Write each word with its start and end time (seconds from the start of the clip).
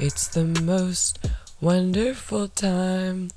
It's 0.00 0.28
the 0.28 0.44
most 0.44 1.18
wonderful 1.60 2.46
time 2.46 3.30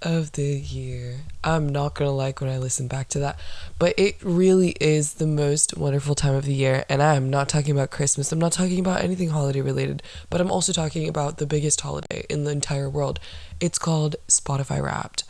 of 0.00 0.32
the 0.32 0.56
year. 0.58 1.16
I'm 1.44 1.68
not 1.68 1.94
gonna 1.94 2.12
like 2.12 2.40
when 2.40 2.48
I 2.48 2.56
listen 2.56 2.88
back 2.88 3.08
to 3.08 3.18
that, 3.18 3.38
but 3.78 3.92
it 3.98 4.16
really 4.22 4.70
is 4.80 5.14
the 5.14 5.26
most 5.26 5.76
wonderful 5.76 6.14
time 6.14 6.34
of 6.34 6.46
the 6.46 6.54
year. 6.54 6.86
And 6.88 7.02
I 7.02 7.14
am 7.14 7.28
not 7.28 7.50
talking 7.50 7.72
about 7.72 7.90
Christmas, 7.90 8.32
I'm 8.32 8.38
not 8.38 8.52
talking 8.52 8.80
about 8.80 9.02
anything 9.02 9.28
holiday 9.28 9.60
related, 9.60 10.02
but 10.30 10.40
I'm 10.40 10.50
also 10.50 10.72
talking 10.72 11.10
about 11.10 11.36
the 11.36 11.46
biggest 11.46 11.82
holiday 11.82 12.24
in 12.30 12.44
the 12.44 12.52
entire 12.52 12.88
world. 12.88 13.20
It's 13.60 13.78
called 13.78 14.16
Spotify 14.28 14.82
Wrapped. 14.82 15.24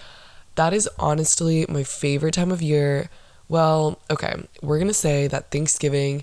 That 0.54 0.72
is 0.72 0.88
honestly 0.96 1.66
my 1.68 1.82
favorite 1.82 2.34
time 2.34 2.52
of 2.52 2.62
year. 2.62 3.10
Well, 3.48 3.98
okay, 4.12 4.46
we're 4.62 4.78
gonna 4.78 4.94
say 4.94 5.26
that 5.26 5.50
Thanksgiving 5.50 6.22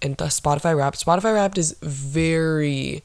and 0.00 0.16
the 0.16 0.26
Spotify 0.26 0.74
Wrapped. 0.74 1.04
Spotify 1.04 1.34
Wrapped 1.34 1.58
is 1.58 1.76
very 1.82 3.02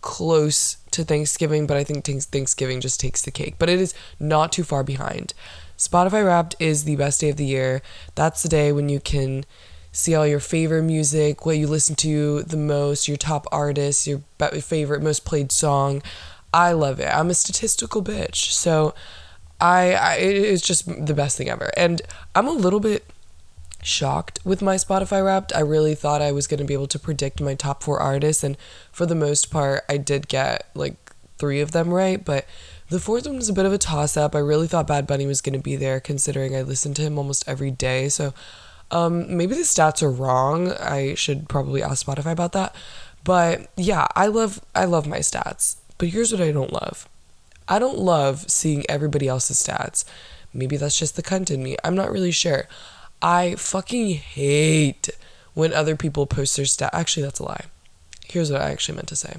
close 0.00 0.76
to 0.90 1.04
Thanksgiving, 1.04 1.66
but 1.66 1.76
I 1.76 1.84
think 1.84 2.04
Thanksgiving 2.04 2.80
just 2.80 3.00
takes 3.00 3.22
the 3.22 3.30
cake. 3.30 3.56
But 3.58 3.68
it 3.68 3.80
is 3.80 3.94
not 4.18 4.52
too 4.52 4.64
far 4.64 4.82
behind. 4.82 5.34
Spotify 5.76 6.24
Wrapped 6.26 6.56
is 6.58 6.84
the 6.84 6.96
best 6.96 7.20
day 7.20 7.30
of 7.30 7.36
the 7.36 7.46
year. 7.46 7.82
That's 8.14 8.42
the 8.42 8.48
day 8.48 8.72
when 8.72 8.88
you 8.88 9.00
can 9.00 9.44
see 9.92 10.14
all 10.14 10.26
your 10.26 10.40
favorite 10.40 10.82
music, 10.82 11.44
what 11.44 11.56
you 11.56 11.66
listen 11.66 11.96
to 11.96 12.42
the 12.42 12.56
most, 12.56 13.08
your 13.08 13.16
top 13.16 13.46
artists, 13.50 14.06
your 14.06 14.22
favorite 14.60 15.02
most 15.02 15.24
played 15.24 15.50
song. 15.50 16.02
I 16.52 16.72
love 16.72 17.00
it. 17.00 17.08
I'm 17.08 17.30
a 17.30 17.34
statistical 17.34 18.02
bitch. 18.02 18.52
So 18.52 18.94
I, 19.60 19.94
I 19.94 20.14
it 20.16 20.36
is 20.36 20.62
just 20.62 20.86
the 21.06 21.14
best 21.14 21.36
thing 21.36 21.48
ever. 21.48 21.70
And 21.76 22.02
I'm 22.34 22.46
a 22.46 22.52
little 22.52 22.80
bit 22.80 23.04
shocked 23.82 24.38
with 24.44 24.62
my 24.62 24.76
Spotify 24.76 25.24
wrapped. 25.24 25.54
I 25.54 25.60
really 25.60 25.94
thought 25.94 26.22
I 26.22 26.32
was 26.32 26.46
going 26.46 26.58
to 26.58 26.64
be 26.64 26.74
able 26.74 26.88
to 26.88 26.98
predict 26.98 27.40
my 27.40 27.54
top 27.54 27.82
4 27.82 27.98
artists 27.98 28.44
and 28.44 28.56
for 28.92 29.06
the 29.06 29.14
most 29.14 29.50
part 29.50 29.84
I 29.88 29.96
did 29.96 30.28
get 30.28 30.68
like 30.74 30.96
3 31.38 31.60
of 31.60 31.72
them 31.72 31.92
right, 31.92 32.24
but 32.24 32.46
the 32.90 33.00
fourth 33.00 33.24
one 33.24 33.36
was 33.36 33.48
a 33.48 33.52
bit 33.52 33.66
of 33.66 33.72
a 33.72 33.78
toss 33.78 34.16
up. 34.16 34.34
I 34.34 34.40
really 34.40 34.66
thought 34.66 34.88
Bad 34.88 35.06
Bunny 35.06 35.24
was 35.24 35.40
going 35.40 35.52
to 35.52 35.62
be 35.62 35.76
there 35.76 36.00
considering 36.00 36.56
I 36.56 36.62
listen 36.62 36.92
to 36.94 37.02
him 37.02 37.18
almost 37.18 37.48
every 37.48 37.70
day. 37.70 38.08
So 38.08 38.34
um, 38.90 39.36
maybe 39.36 39.54
the 39.54 39.62
stats 39.62 40.02
are 40.02 40.10
wrong. 40.10 40.72
I 40.72 41.14
should 41.14 41.48
probably 41.48 41.84
ask 41.84 42.04
Spotify 42.04 42.32
about 42.32 42.50
that. 42.52 42.74
But 43.22 43.70
yeah, 43.76 44.08
I 44.16 44.26
love 44.26 44.60
I 44.74 44.86
love 44.86 45.06
my 45.06 45.18
stats. 45.18 45.76
But 45.98 46.08
here's 46.08 46.32
what 46.32 46.40
I 46.40 46.50
don't 46.50 46.72
love. 46.72 47.08
I 47.68 47.78
don't 47.78 47.98
love 47.98 48.50
seeing 48.50 48.84
everybody 48.88 49.28
else's 49.28 49.62
stats. 49.62 50.04
Maybe 50.52 50.76
that's 50.76 50.98
just 50.98 51.14
the 51.14 51.22
cunt 51.22 51.50
in 51.50 51.62
me. 51.62 51.76
I'm 51.84 51.94
not 51.94 52.10
really 52.10 52.32
sure. 52.32 52.66
I 53.22 53.54
fucking 53.56 54.10
hate 54.14 55.10
when 55.54 55.72
other 55.72 55.96
people 55.96 56.26
post 56.26 56.56
their 56.56 56.64
stats. 56.64 56.90
Actually, 56.92 57.24
that's 57.24 57.40
a 57.40 57.44
lie. 57.44 57.66
Here's 58.26 58.50
what 58.50 58.62
I 58.62 58.70
actually 58.70 58.96
meant 58.96 59.08
to 59.08 59.16
say. 59.16 59.36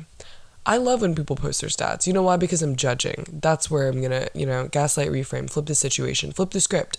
I 0.65 0.77
love 0.77 1.01
when 1.01 1.15
people 1.15 1.35
post 1.35 1.61
their 1.61 1.69
stats. 1.69 2.05
You 2.05 2.13
know 2.13 2.21
why? 2.21 2.37
Because 2.37 2.61
I'm 2.61 2.75
judging. 2.75 3.25
That's 3.31 3.71
where 3.71 3.87
I'm 3.89 4.01
gonna, 4.01 4.27
you 4.35 4.45
know, 4.45 4.67
gaslight, 4.67 5.09
reframe, 5.09 5.49
flip 5.49 5.65
the 5.65 5.73
situation, 5.73 6.31
flip 6.31 6.51
the 6.51 6.61
script. 6.61 6.97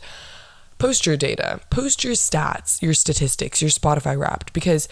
Post 0.78 1.06
your 1.06 1.16
data, 1.16 1.61
post 1.70 2.02
your 2.02 2.14
stats, 2.14 2.83
your 2.83 2.94
statistics, 2.94 3.62
your 3.62 3.70
Spotify 3.70 4.19
wrapped, 4.19 4.52
because 4.52 4.89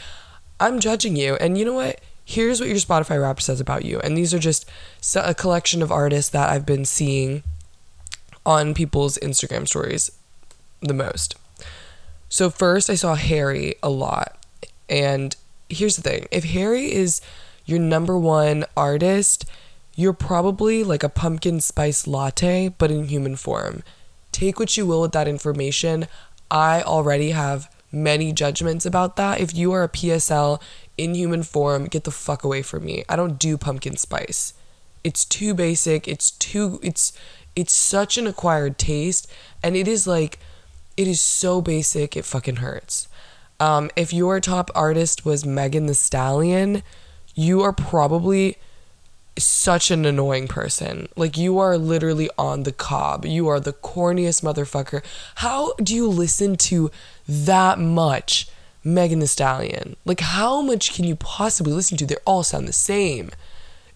I'm 0.61 0.79
judging 0.79 1.17
you. 1.17 1.35
And 1.37 1.59
you 1.59 1.65
know 1.65 1.73
what? 1.73 2.01
Here's 2.25 2.61
what 2.61 2.69
your 2.69 2.79
Spotify 2.79 3.21
wrapped 3.21 3.43
says 3.43 3.61
about 3.61 3.85
you. 3.85 3.99
And 3.99 4.17
these 4.17 4.33
are 4.33 4.39
just 4.39 4.71
a 5.17 5.35
collection 5.35 5.83
of 5.83 5.91
artists 5.91 6.31
that 6.31 6.49
I've 6.49 6.65
been 6.65 6.85
seeing 6.85 7.43
on 8.47 8.73
people's 8.73 9.19
Instagram 9.19 9.67
stories 9.67 10.13
the 10.81 10.95
most. 10.95 11.35
So 12.31 12.49
first 12.49 12.89
I 12.89 12.95
saw 12.95 13.17
Harry 13.17 13.75
a 13.83 13.91
lot. 13.91 14.39
And 14.89 15.37
here's 15.69 15.97
the 15.97 16.03
thing. 16.03 16.27
If 16.31 16.45
Harry 16.45 16.93
is 16.93 17.21
your 17.67 17.81
number 17.81 18.17
one 18.17 18.65
artist, 18.77 19.45
you're 19.97 20.15
probably 20.15 20.83
like 20.83 21.03
a 21.03 21.09
pumpkin 21.09 21.61
spice 21.61 22.07
latte 22.07 22.69
but 22.69 22.91
in 22.91 23.09
human 23.09 23.37
form. 23.37 23.83
Take 24.33 24.59
what 24.59 24.77
you 24.77 24.87
will 24.87 25.03
with 25.03 25.13
that 25.13 25.29
information. 25.29 26.07
I 26.51 26.83
already 26.83 27.33
have 27.33 27.69
many 27.93 28.33
judgments 28.33 28.87
about 28.87 29.17
that. 29.17 29.41
If 29.41 29.55
you 29.55 29.73
are 29.73 29.83
a 29.83 29.89
PSL 29.89 30.63
in 30.97 31.17
human 31.17 31.43
form, 31.43 31.87
get 31.87 32.05
the 32.05 32.13
fuck 32.13 32.45
away 32.45 32.63
from 32.63 32.85
me. 32.85 33.05
I 33.09 33.17
don't 33.17 33.39
do 33.39 33.59
pumpkin 33.59 33.97
spice. 33.97 34.55
It's 35.03 35.25
too 35.25 35.53
basic. 35.53 36.07
It's 36.07 36.31
too 36.31 36.79
it's 36.81 37.13
it's 37.57 37.73
such 37.73 38.17
an 38.17 38.29
acquired 38.29 38.79
taste 38.79 39.29
and 39.63 39.75
it 39.75 39.89
is 39.89 40.07
like 40.07 40.39
it 41.01 41.09
is 41.09 41.19
so 41.19 41.63
basic, 41.63 42.15
it 42.15 42.27
fucking 42.27 42.57
hurts. 42.57 43.09
Um, 43.59 43.91
if 43.97 44.13
your 44.13 44.39
top 44.39 44.71
artist 44.75 45.25
was 45.25 45.47
Megan 45.47 45.87
Thee 45.87 45.95
Stallion, 45.95 46.83
you 47.35 47.63
are 47.63 47.73
probably 47.73 48.59
such 49.39 49.91
an 49.91 50.05
annoying 50.05 50.47
person. 50.47 51.09
Like 51.17 51.39
you 51.39 51.59
are 51.59 51.79
literally 51.79 52.29
on 52.37 52.65
the 52.65 52.73
cob. 52.73 53.25
You 53.25 53.49
are 53.49 53.59
the 53.59 53.73
corniest 53.73 54.43
motherfucker. 54.43 55.03
How 55.37 55.73
do 55.77 55.95
you 55.95 56.07
listen 56.07 56.57
to 56.69 56.91
that 57.27 57.79
much 57.79 58.51
Megan 58.85 59.21
Thee 59.21 59.27
Stallion? 59.27 59.97
Like 60.05 60.21
how 60.21 60.61
much 60.61 60.93
can 60.93 61.07
you 61.07 61.17
possibly 61.17 61.73
listen 61.73 61.97
to? 61.97 62.07
They 62.07 62.17
all 62.27 62.43
sound 62.43 62.69
the 62.69 62.75
same. 62.75 63.31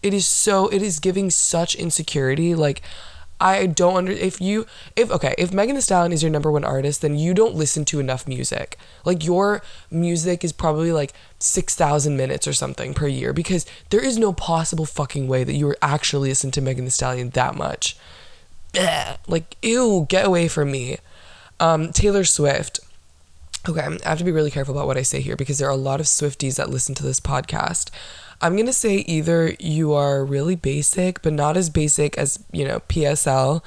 It 0.02 0.14
is 0.14 0.26
so 0.26 0.68
it 0.68 0.80
is 0.80 1.00
giving 1.00 1.28
such 1.28 1.74
insecurity. 1.74 2.54
Like 2.54 2.80
I 3.44 3.66
don't 3.66 3.96
under 3.96 4.10
if 4.12 4.40
you 4.40 4.64
if 4.96 5.10
okay 5.10 5.34
if 5.36 5.52
Megan 5.52 5.74
Thee 5.74 5.82
Stallion 5.82 6.12
is 6.12 6.22
your 6.22 6.32
number 6.32 6.50
one 6.50 6.64
artist 6.64 7.02
then 7.02 7.18
you 7.18 7.34
don't 7.34 7.54
listen 7.54 7.84
to 7.84 8.00
enough 8.00 8.26
music. 8.26 8.78
Like 9.04 9.22
your 9.22 9.60
music 9.90 10.42
is 10.42 10.52
probably 10.52 10.92
like 10.92 11.12
six 11.38 11.74
thousand 11.74 12.16
minutes 12.16 12.48
or 12.48 12.54
something 12.54 12.94
per 12.94 13.06
year 13.06 13.34
because 13.34 13.66
there 13.90 14.02
is 14.02 14.16
no 14.16 14.32
possible 14.32 14.86
fucking 14.86 15.28
way 15.28 15.44
that 15.44 15.52
you 15.52 15.68
are 15.68 15.76
actually 15.82 16.30
listening 16.30 16.52
to 16.52 16.62
Megan 16.62 16.84
Thee 16.84 16.90
Stallion 16.90 17.30
that 17.30 17.54
much. 17.54 17.98
Like 19.28 19.56
ew 19.62 20.06
get 20.08 20.24
away 20.24 20.48
from 20.48 20.72
me. 20.72 20.96
Um, 21.60 21.92
Taylor 21.92 22.24
Swift. 22.24 22.80
Okay 23.68 23.82
I 23.82 24.08
have 24.08 24.18
to 24.18 24.24
be 24.24 24.32
really 24.32 24.50
careful 24.50 24.74
about 24.74 24.86
what 24.86 24.96
I 24.96 25.02
say 25.02 25.20
here 25.20 25.36
because 25.36 25.58
there 25.58 25.68
are 25.68 25.70
a 25.70 25.76
lot 25.76 26.00
of 26.00 26.06
Swifties 26.06 26.56
that 26.56 26.70
listen 26.70 26.94
to 26.94 27.02
this 27.02 27.20
podcast 27.20 27.90
I'm 28.40 28.54
going 28.54 28.66
to 28.66 28.72
say 28.72 28.96
either 28.96 29.54
you 29.58 29.92
are 29.92 30.24
really 30.24 30.56
basic, 30.56 31.22
but 31.22 31.32
not 31.32 31.56
as 31.56 31.70
basic 31.70 32.18
as, 32.18 32.44
you 32.52 32.66
know, 32.66 32.80
PSL, 32.88 33.62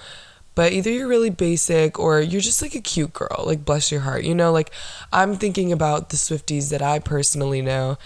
but 0.55 0.71
either 0.71 0.89
you're 0.89 1.07
really 1.07 1.29
basic 1.29 1.99
or 1.99 2.19
you're 2.19 2.41
just 2.41 2.61
like 2.61 2.75
a 2.75 2.81
cute 2.81 3.13
girl, 3.13 3.43
like 3.45 3.63
bless 3.63 3.91
your 3.91 4.01
heart. 4.01 4.23
You 4.23 4.35
know, 4.35 4.51
like 4.51 4.71
I'm 5.11 5.35
thinking 5.35 5.71
about 5.71 6.09
the 6.09 6.17
Swifties 6.17 6.69
that 6.71 6.81
I 6.81 6.99
personally 6.99 7.61
know, 7.61 7.97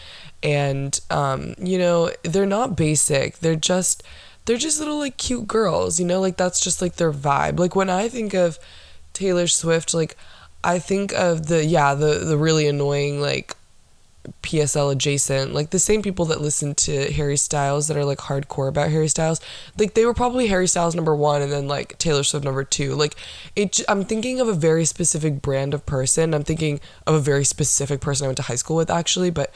and, 0.43 0.99
um, 1.09 1.55
you 1.59 1.77
know, 1.77 2.11
they're 2.23 2.45
not 2.45 2.75
basic. 2.75 3.39
They're 3.39 3.55
just, 3.55 4.03
they're 4.45 4.57
just 4.57 4.79
little 4.79 4.99
like 4.99 5.17
cute 5.17 5.47
girls, 5.47 5.99
you 5.99 6.05
know, 6.05 6.19
like 6.19 6.37
that's 6.37 6.59
just 6.59 6.81
like 6.81 6.95
their 6.95 7.13
vibe. 7.13 7.59
Like 7.59 7.75
when 7.75 7.89
I 7.89 8.09
think 8.09 8.33
of 8.33 8.59
Taylor 9.13 9.47
Swift, 9.47 9.93
like, 9.93 10.17
I 10.63 10.79
think 10.79 11.11
of 11.13 11.47
the 11.47 11.65
yeah 11.65 11.95
the 11.95 12.19
the 12.19 12.37
really 12.37 12.67
annoying 12.67 13.19
like 13.19 13.55
PSL 14.43 14.91
adjacent, 14.91 15.53
like 15.53 15.71
the 15.71 15.79
same 15.79 16.01
people 16.01 16.25
that 16.25 16.41
listen 16.41 16.75
to 16.75 17.11
Harry 17.11 17.37
Styles 17.37 17.87
that 17.87 17.97
are 17.97 18.05
like 18.05 18.19
hardcore 18.19 18.69
about 18.69 18.91
Harry 18.91 19.07
Styles, 19.07 19.41
like 19.77 19.93
they 19.93 20.05
were 20.05 20.13
probably 20.13 20.47
Harry 20.47 20.67
Styles 20.67 20.95
number 20.95 21.15
one 21.15 21.41
and 21.41 21.51
then 21.51 21.67
like 21.67 21.97
Taylor 21.97 22.23
Swift 22.23 22.45
number 22.45 22.63
two. 22.63 22.93
Like 22.93 23.15
it, 23.55 23.81
I'm 23.87 24.05
thinking 24.05 24.39
of 24.39 24.47
a 24.47 24.53
very 24.53 24.85
specific 24.85 25.41
brand 25.41 25.73
of 25.73 25.85
person. 25.85 26.33
I'm 26.33 26.43
thinking 26.43 26.79
of 27.07 27.15
a 27.15 27.19
very 27.19 27.43
specific 27.43 28.01
person 28.01 28.25
I 28.25 28.27
went 28.27 28.37
to 28.37 28.43
high 28.43 28.55
school 28.55 28.77
with 28.77 28.89
actually, 28.89 29.31
but 29.31 29.51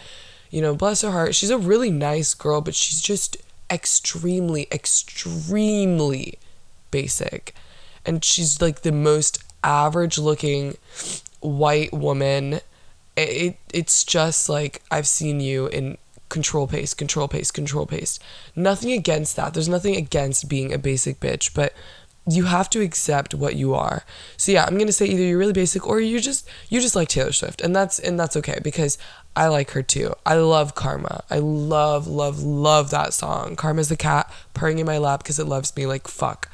you 0.50 0.62
know, 0.62 0.76
bless 0.76 1.02
her 1.02 1.12
heart, 1.12 1.36
she's 1.36 1.50
a 1.50 1.58
really 1.58 1.92
nice 1.92 2.34
girl, 2.34 2.62
but 2.62 2.76
she's 2.76 3.02
just 3.02 3.38
extremely, 3.72 4.68
extremely 4.72 6.40
basic, 6.92 7.54
and 8.06 8.24
she's 8.24 8.62
like 8.62 8.82
the 8.82 8.92
most 8.92 9.44
average 9.64 10.18
looking 10.18 10.78
white 11.42 11.92
woman 11.92 12.62
it 13.18 13.58
it's 13.74 14.04
just 14.04 14.50
like 14.50 14.82
I've 14.92 15.08
seen 15.08 15.40
you 15.40 15.68
in 15.68 15.98
control 16.30 16.68
pace, 16.68 16.94
control 16.94 17.28
pace, 17.28 17.52
control 17.52 17.86
pace. 17.86 18.20
Nothing 18.56 18.92
against 18.92 19.36
that. 19.36 19.54
There's 19.54 19.70
nothing 19.70 19.96
against 19.96 20.50
being 20.50 20.74
a 20.74 20.78
basic 20.78 21.20
bitch, 21.20 21.54
but 21.54 21.74
you 22.28 22.46
have 22.46 22.70
to 22.72 22.82
accept 22.82 23.36
what 23.36 23.56
you 23.56 23.74
are. 23.76 24.04
So 24.36 24.52
yeah, 24.52 24.66
I'm 24.66 24.78
gonna 24.78 24.92
say 24.92 25.06
either 25.06 25.24
you're 25.24 25.38
really 25.38 25.54
basic 25.54 25.88
or 25.88 26.00
you 26.00 26.20
just 26.20 26.50
you 26.70 26.82
just 26.82 26.96
like 26.96 27.08
Taylor 27.08 27.32
Swift, 27.32 27.62
and 27.62 27.76
that's 27.76 28.00
and 28.00 28.20
that's 28.20 28.36
okay 28.38 28.60
because 28.64 28.98
I 29.36 29.48
like 29.48 29.72
her 29.72 29.84
too. 29.84 30.14
I 30.26 30.36
love 30.36 30.76
Karma. 30.76 31.24
I 31.30 31.40
love 31.40 32.08
love 32.08 32.42
love 32.42 32.90
that 32.92 33.14
song. 33.14 33.56
Karma's 33.56 33.90
the 33.90 33.98
cat 33.98 34.32
purring 34.54 34.80
in 34.80 34.86
my 34.86 34.98
lap 34.98 35.22
because 35.22 35.40
it 35.40 35.46
loves 35.46 35.76
me 35.76 35.86
like 35.86 36.08
fuck. 36.08 36.50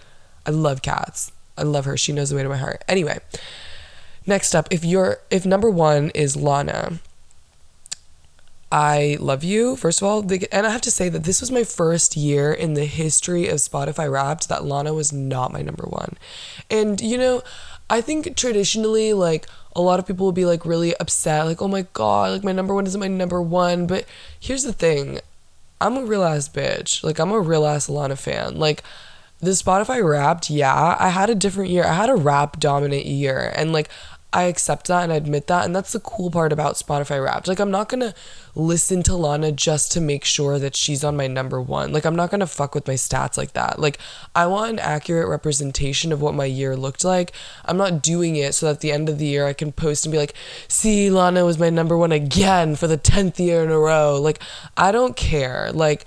I 0.46 0.52
love 0.52 0.81
cats. 0.81 1.31
I 1.57 1.64
love 1.64 1.86
her. 1.86 1.96
She 1.96 2.12
knows 2.12 2.31
the 2.31 2.36
way 2.36 2.44
to 2.44 2.50
my 2.50 2.57
heart. 2.57 2.84
Anyway, 2.88 3.19
Next 4.25 4.56
up, 4.56 4.68
if 4.71 4.85
you're 4.85 5.19
if 5.29 5.45
number 5.45 5.69
one 5.69 6.12
is 6.12 6.35
Lana, 6.35 7.00
I 8.71 9.18
love 9.19 9.44
you. 9.44 9.75
First 9.75 10.01
of 10.01 10.07
all, 10.07 10.19
and 10.51 10.68
I 10.68 10.69
have 10.69 10.81
to 10.81 10.91
say 10.91 11.09
that 11.09 11.23
this 11.23 11.41
was 11.41 11.51
my 11.51 11.63
first 11.63 12.15
year 12.15 12.53
in 12.53 12.73
the 12.73 12.85
history 12.85 13.47
of 13.47 13.57
Spotify 13.57 14.09
Wrapped 14.12 14.47
that 14.50 14.63
Lana 14.63 14.94
was 14.94 15.12
not 15.12 15.51
my 15.51 15.62
number 15.62 15.85
one, 15.85 16.18
and 16.69 17.01
you 17.01 17.18
know, 17.18 17.41
I 17.89 18.01
think 18.01 18.38
traditionally 18.38 19.12
like 19.13 19.47
a 19.75 19.81
lot 19.81 20.00
of 20.00 20.07
people 20.07 20.25
will 20.25 20.33
be 20.33 20.45
like 20.45 20.65
really 20.65 20.95
upset, 20.97 21.45
like 21.45 21.62
oh 21.62 21.68
my 21.68 21.85
god, 21.94 22.31
like 22.31 22.44
my 22.44 22.51
number 22.51 22.75
one 22.75 22.85
isn't 22.85 23.00
my 23.00 23.07
number 23.07 23.41
one. 23.41 23.88
But 23.88 24.06
here's 24.39 24.63
the 24.63 24.73
thing, 24.73 25.19
I'm 25.81 25.97
a 25.97 26.06
real 26.06 26.23
ass 26.23 26.47
bitch. 26.47 27.03
Like 27.03 27.19
I'm 27.19 27.31
a 27.31 27.39
real 27.39 27.65
ass 27.65 27.89
Lana 27.89 28.15
fan. 28.15 28.59
Like 28.59 28.83
the 29.41 29.51
Spotify 29.51 30.07
Wrapped, 30.07 30.51
yeah, 30.51 30.95
I 31.00 31.09
had 31.09 31.29
a 31.31 31.35
different 31.35 31.71
year. 31.71 31.83
I 31.83 31.94
had 31.94 32.09
a 32.12 32.15
rap 32.15 32.59
dominant 32.59 33.06
year, 33.07 33.51
and 33.56 33.73
like 33.73 33.89
I 34.33 34.44
accept 34.44 34.88
that 34.88 35.04
and 35.04 35.12
I 35.12 35.16
admit 35.16 35.48
that. 35.48 35.66
And 35.66 35.75
that's 35.75 35.92
the 35.92 36.00
cool 36.00 36.31
part 36.31 36.54
about 36.54 36.75
Spotify 36.75 37.24
Wrapped. 37.24 37.48
Like, 37.48 37.60
I'm 37.60 37.72
not 37.72 37.89
gonna 37.89 38.13
listen 38.56 39.04
to 39.04 39.16
Lana 39.16 39.51
just 39.51 39.92
to 39.92 40.01
make 40.01 40.24
sure 40.24 40.57
that 40.57 40.75
she's 40.75 41.04
on 41.04 41.18
my 41.18 41.28
number 41.28 41.62
one. 41.62 41.92
Like, 41.92 42.06
I'm 42.06 42.16
not 42.16 42.31
gonna 42.31 42.48
fuck 42.48 42.74
with 42.74 42.88
my 42.88 42.94
stats 42.94 43.38
like 43.38 43.54
that. 43.54 43.78
Like, 43.78 43.98
I 44.33 44.48
want 44.48 44.72
an 44.72 44.80
accurate 44.80 45.28
representation 45.28 46.13
of 46.13 46.22
what 46.22 46.33
my 46.33 46.45
year 46.45 46.78
looked 46.78 47.04
like. 47.04 47.33
I'm 47.66 47.78
not 47.78 48.01
doing 48.01 48.38
it 48.38 48.56
so 48.56 48.68
that 48.68 48.75
at 48.75 48.80
the 48.80 48.94
end 48.94 49.10
of 49.10 49.19
the 49.19 49.25
year 49.25 49.48
I 49.48 49.54
can 49.54 49.74
post 49.74 50.06
and 50.06 50.12
be 50.12 50.18
like, 50.18 50.33
see, 50.69 51.10
Lana 51.10 51.44
was 51.44 51.60
my 51.60 51.69
number 51.69 51.98
one 51.98 52.13
again 52.13 52.75
for 52.75 52.88
the 52.88 52.98
10th 52.98 53.38
year 53.38 53.63
in 53.63 53.69
a 53.69 53.80
row. 53.80 54.19
Like, 54.22 54.39
I 54.78 54.94
don't 54.94 55.18
care. 55.18 55.72
Like, 55.74 56.06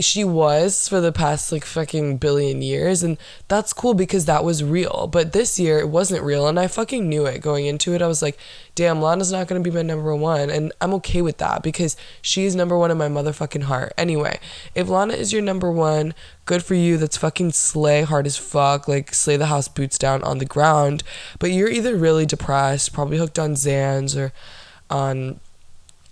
she 0.00 0.24
was 0.24 0.88
for 0.88 1.00
the 1.00 1.12
past 1.12 1.52
like 1.52 1.64
fucking 1.64 2.18
billion 2.18 2.62
years 2.62 3.02
and 3.02 3.18
that's 3.48 3.72
cool 3.72 3.94
because 3.94 4.24
that 4.26 4.44
was 4.44 4.64
real. 4.64 5.08
But 5.10 5.32
this 5.32 5.58
year 5.58 5.78
it 5.78 5.88
wasn't 5.88 6.22
real 6.22 6.46
and 6.46 6.58
i 6.58 6.66
fucking 6.66 7.08
knew 7.08 7.26
it 7.26 7.40
going 7.40 7.66
into 7.66 7.94
it. 7.94 8.02
I 8.02 8.06
was 8.06 8.22
like 8.22 8.38
damn 8.74 9.00
lana's 9.00 9.32
not 9.32 9.46
gonna 9.46 9.60
be 9.60 9.70
my 9.70 9.82
number 9.82 10.14
one 10.16 10.50
and 10.50 10.72
i'm 10.80 10.92
okay 10.94 11.22
with 11.22 11.38
that 11.38 11.62
because 11.62 11.96
she's 12.20 12.56
number 12.56 12.76
one 12.76 12.90
in 12.90 12.98
my 12.98 13.08
motherfucking 13.08 13.64
heart. 13.64 13.92
Anyway 13.96 14.38
if 14.74 14.88
lana 14.88 15.14
is 15.14 15.32
your 15.32 15.42
number 15.42 15.70
one 15.70 16.14
good 16.44 16.64
for 16.64 16.74
you. 16.74 16.96
That's 16.96 17.16
fucking 17.16 17.52
slay 17.52 18.02
hard 18.02 18.26
as 18.26 18.36
fuck. 18.36 18.88
Like 18.88 19.14
slay 19.14 19.36
the 19.36 19.46
house 19.46 19.68
boots 19.68 19.98
down 19.98 20.22
on 20.22 20.38
the 20.38 20.44
ground. 20.44 21.02
But 21.38 21.50
you're 21.52 21.70
either 21.70 21.96
really 21.96 22.26
depressed 22.26 22.92
probably 22.92 23.18
hooked 23.18 23.38
on 23.38 23.54
xans 23.54 24.16
or 24.16 24.32
on 24.90 25.40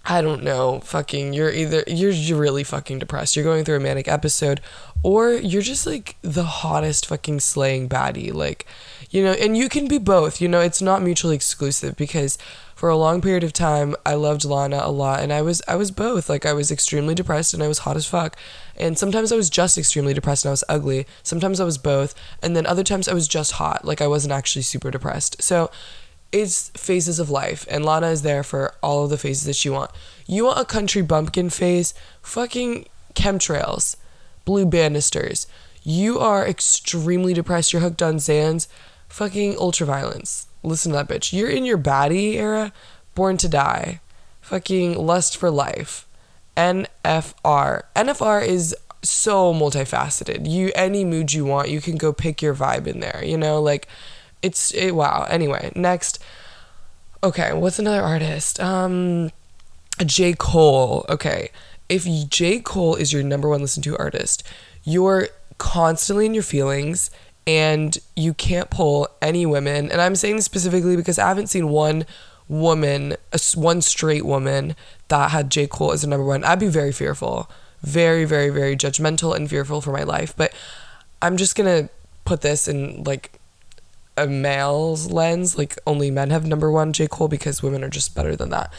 I 0.04 0.20
don't 0.20 0.42
know, 0.42 0.80
fucking 0.80 1.32
you're 1.32 1.52
either 1.52 1.84
you're 1.86 2.10
you're 2.10 2.38
really 2.38 2.64
fucking 2.64 2.98
depressed. 2.98 3.36
You're 3.36 3.44
going 3.44 3.64
through 3.64 3.76
a 3.76 3.80
manic 3.80 4.08
episode 4.08 4.60
or 5.04 5.32
you're 5.32 5.62
just 5.62 5.86
like 5.86 6.16
the 6.22 6.44
hottest 6.44 7.06
fucking 7.06 7.40
slaying 7.40 7.88
baddie 7.88 8.32
like 8.32 8.66
you 9.10 9.22
know, 9.22 9.32
and 9.32 9.56
you 9.56 9.68
can 9.68 9.86
be 9.86 9.98
both. 9.98 10.40
You 10.40 10.48
know, 10.48 10.60
it's 10.60 10.80
not 10.80 11.02
mutually 11.02 11.36
exclusive 11.36 11.96
because 11.96 12.38
for 12.74 12.88
a 12.88 12.96
long 12.96 13.20
period 13.20 13.44
of 13.44 13.52
time 13.52 13.94
I 14.04 14.14
loved 14.14 14.44
Lana 14.44 14.80
a 14.82 14.90
lot 14.90 15.20
and 15.20 15.32
I 15.32 15.40
was 15.42 15.62
I 15.68 15.76
was 15.76 15.92
both. 15.92 16.28
Like 16.28 16.44
I 16.44 16.52
was 16.52 16.72
extremely 16.72 17.14
depressed 17.14 17.54
and 17.54 17.62
I 17.62 17.68
was 17.68 17.78
hot 17.80 17.96
as 17.96 18.06
fuck. 18.06 18.36
And 18.76 18.98
sometimes 18.98 19.30
I 19.30 19.36
was 19.36 19.50
just 19.50 19.78
extremely 19.78 20.14
depressed 20.14 20.44
and 20.44 20.50
I 20.50 20.52
was 20.52 20.64
ugly. 20.68 21.06
Sometimes 21.22 21.60
I 21.60 21.64
was 21.64 21.78
both. 21.78 22.14
And 22.42 22.56
then 22.56 22.66
other 22.66 22.82
times 22.82 23.06
I 23.06 23.14
was 23.14 23.28
just 23.28 23.52
hot. 23.52 23.84
Like 23.84 24.00
I 24.00 24.08
wasn't 24.08 24.32
actually 24.32 24.62
super 24.62 24.90
depressed. 24.90 25.40
So 25.42 25.70
it's 26.32 26.70
phases 26.70 27.18
of 27.18 27.30
life, 27.30 27.66
and 27.70 27.84
Lana 27.84 28.08
is 28.08 28.22
there 28.22 28.42
for 28.42 28.74
all 28.82 29.04
of 29.04 29.10
the 29.10 29.18
phases 29.18 29.44
that 29.44 29.64
you 29.64 29.72
want. 29.72 29.90
You 30.26 30.46
want 30.46 30.58
a 30.58 30.64
country 30.64 31.02
bumpkin 31.02 31.50
phase? 31.50 31.94
Fucking 32.22 32.86
chemtrails, 33.14 33.96
blue 34.44 34.66
banisters. 34.66 35.46
You 35.82 36.18
are 36.18 36.46
extremely 36.46 37.34
depressed. 37.34 37.72
You're 37.72 37.82
hooked 37.82 38.02
on 38.02 38.16
Xans. 38.16 38.68
Fucking 39.08 39.54
ultraviolence. 39.54 40.46
Listen 40.62 40.92
to 40.92 40.98
that 40.98 41.08
bitch. 41.08 41.32
You're 41.32 41.50
in 41.50 41.64
your 41.64 41.78
baddie 41.78 42.34
era. 42.34 42.72
Born 43.14 43.36
to 43.38 43.48
die. 43.48 44.00
Fucking 44.40 44.96
lust 44.96 45.36
for 45.36 45.50
life. 45.50 46.06
NFR. 46.56 47.82
NFR 47.94 48.46
is 48.46 48.76
so 49.02 49.52
multifaceted. 49.52 50.48
You 50.48 50.70
any 50.74 51.04
mood 51.04 51.32
you 51.32 51.44
want, 51.44 51.68
you 51.68 51.80
can 51.80 51.96
go 51.96 52.12
pick 52.12 52.40
your 52.40 52.54
vibe 52.54 52.86
in 52.86 53.00
there. 53.00 53.22
You 53.24 53.36
know, 53.36 53.60
like 53.60 53.88
it's 54.42 54.72
it, 54.72 54.92
wow. 54.92 55.26
Anyway, 55.28 55.72
next. 55.74 56.18
Okay, 57.24 57.52
what's 57.52 57.78
another 57.78 58.02
artist? 58.02 58.58
Um, 58.60 59.30
J. 60.04 60.34
Cole. 60.34 61.06
Okay, 61.08 61.50
if 61.88 62.04
J. 62.28 62.60
Cole 62.60 62.96
is 62.96 63.12
your 63.12 63.22
number 63.22 63.48
one 63.48 63.60
listen 63.60 63.82
to 63.84 63.96
artist, 63.98 64.42
you're 64.84 65.28
constantly 65.58 66.26
in 66.26 66.34
your 66.34 66.42
feelings 66.42 67.10
and 67.46 67.98
you 68.16 68.34
can't 68.34 68.70
pull 68.70 69.08
any 69.20 69.46
women. 69.46 69.90
And 69.90 70.00
I'm 70.00 70.16
saying 70.16 70.36
this 70.36 70.44
specifically 70.44 70.96
because 70.96 71.18
I 71.18 71.28
haven't 71.28 71.48
seen 71.48 71.68
one 71.68 72.04
woman, 72.48 73.16
one 73.54 73.80
straight 73.80 74.24
woman 74.24 74.76
that 75.08 75.30
had 75.30 75.50
J. 75.50 75.66
Cole 75.66 75.92
as 75.92 76.04
a 76.04 76.08
number 76.08 76.24
one. 76.24 76.44
I'd 76.44 76.58
be 76.60 76.68
very 76.68 76.92
fearful, 76.92 77.50
very, 77.82 78.24
very, 78.24 78.50
very 78.50 78.76
judgmental 78.76 79.34
and 79.34 79.48
fearful 79.48 79.80
for 79.80 79.92
my 79.92 80.02
life. 80.02 80.34
But 80.36 80.52
I'm 81.20 81.36
just 81.36 81.56
gonna 81.56 81.88
put 82.24 82.40
this 82.40 82.68
in 82.68 83.04
like 83.04 83.38
a 84.16 84.26
male's 84.26 85.10
lens, 85.10 85.56
like 85.56 85.78
only 85.86 86.10
men 86.10 86.30
have 86.30 86.46
number 86.46 86.70
one 86.70 86.92
J. 86.92 87.06
Cole 87.06 87.28
because 87.28 87.62
women 87.62 87.82
are 87.82 87.88
just 87.88 88.14
better 88.14 88.36
than 88.36 88.50
that. 88.50 88.72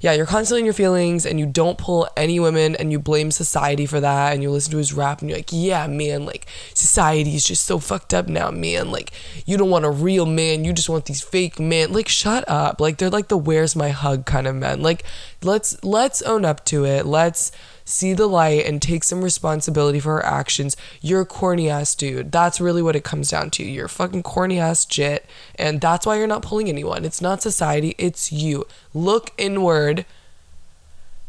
Yeah, 0.00 0.14
you're 0.14 0.26
constantly 0.26 0.60
in 0.60 0.64
your 0.64 0.74
feelings 0.74 1.26
and 1.26 1.38
you 1.38 1.44
don't 1.44 1.76
pull 1.76 2.08
any 2.16 2.40
women 2.40 2.74
and 2.74 2.90
you 2.90 2.98
blame 2.98 3.30
society 3.30 3.84
for 3.84 4.00
that 4.00 4.32
and 4.32 4.42
you 4.42 4.50
listen 4.50 4.72
to 4.72 4.78
his 4.78 4.94
rap 4.94 5.20
and 5.20 5.28
you're 5.28 5.38
like, 5.38 5.50
yeah, 5.52 5.86
man, 5.86 6.24
like 6.24 6.46
society 6.74 7.36
is 7.36 7.44
just 7.44 7.64
so 7.64 7.78
fucked 7.78 8.14
up 8.14 8.26
now, 8.26 8.50
man. 8.50 8.90
Like 8.90 9.12
you 9.44 9.56
don't 9.56 9.70
want 9.70 9.84
a 9.84 9.90
real 9.90 10.26
man, 10.26 10.64
you 10.64 10.72
just 10.72 10.88
want 10.88 11.04
these 11.04 11.22
fake 11.22 11.60
men. 11.60 11.92
Like 11.92 12.08
shut 12.08 12.48
up. 12.48 12.80
Like 12.80 12.96
they're 12.96 13.10
like 13.10 13.28
the 13.28 13.36
where's 13.36 13.76
my 13.76 13.90
hug 13.90 14.24
kind 14.24 14.46
of 14.46 14.56
men. 14.56 14.82
Like 14.82 15.04
let's 15.42 15.82
let's 15.84 16.22
own 16.22 16.44
up 16.44 16.64
to 16.66 16.84
it. 16.84 17.04
Let's 17.04 17.52
see 17.90 18.12
the 18.12 18.26
light 18.26 18.64
and 18.64 18.80
take 18.80 19.04
some 19.04 19.22
responsibility 19.22 20.00
for 20.00 20.16
her 20.16 20.24
actions. 20.24 20.76
You're 21.00 21.22
a 21.22 21.26
corny 21.26 21.68
ass 21.68 21.94
dude. 21.94 22.32
That's 22.32 22.60
really 22.60 22.82
what 22.82 22.96
it 22.96 23.04
comes 23.04 23.30
down 23.30 23.50
to. 23.50 23.64
You're 23.64 23.86
a 23.86 23.90
fucking 23.90 24.22
corny 24.22 24.58
ass 24.58 24.84
jit, 24.84 25.26
and 25.56 25.80
that's 25.80 26.06
why 26.06 26.16
you're 26.16 26.26
not 26.26 26.42
pulling 26.42 26.68
anyone. 26.68 27.04
It's 27.04 27.20
not 27.20 27.42
society, 27.42 27.94
it's 27.98 28.32
you. 28.32 28.66
Look 28.94 29.32
inward. 29.36 30.06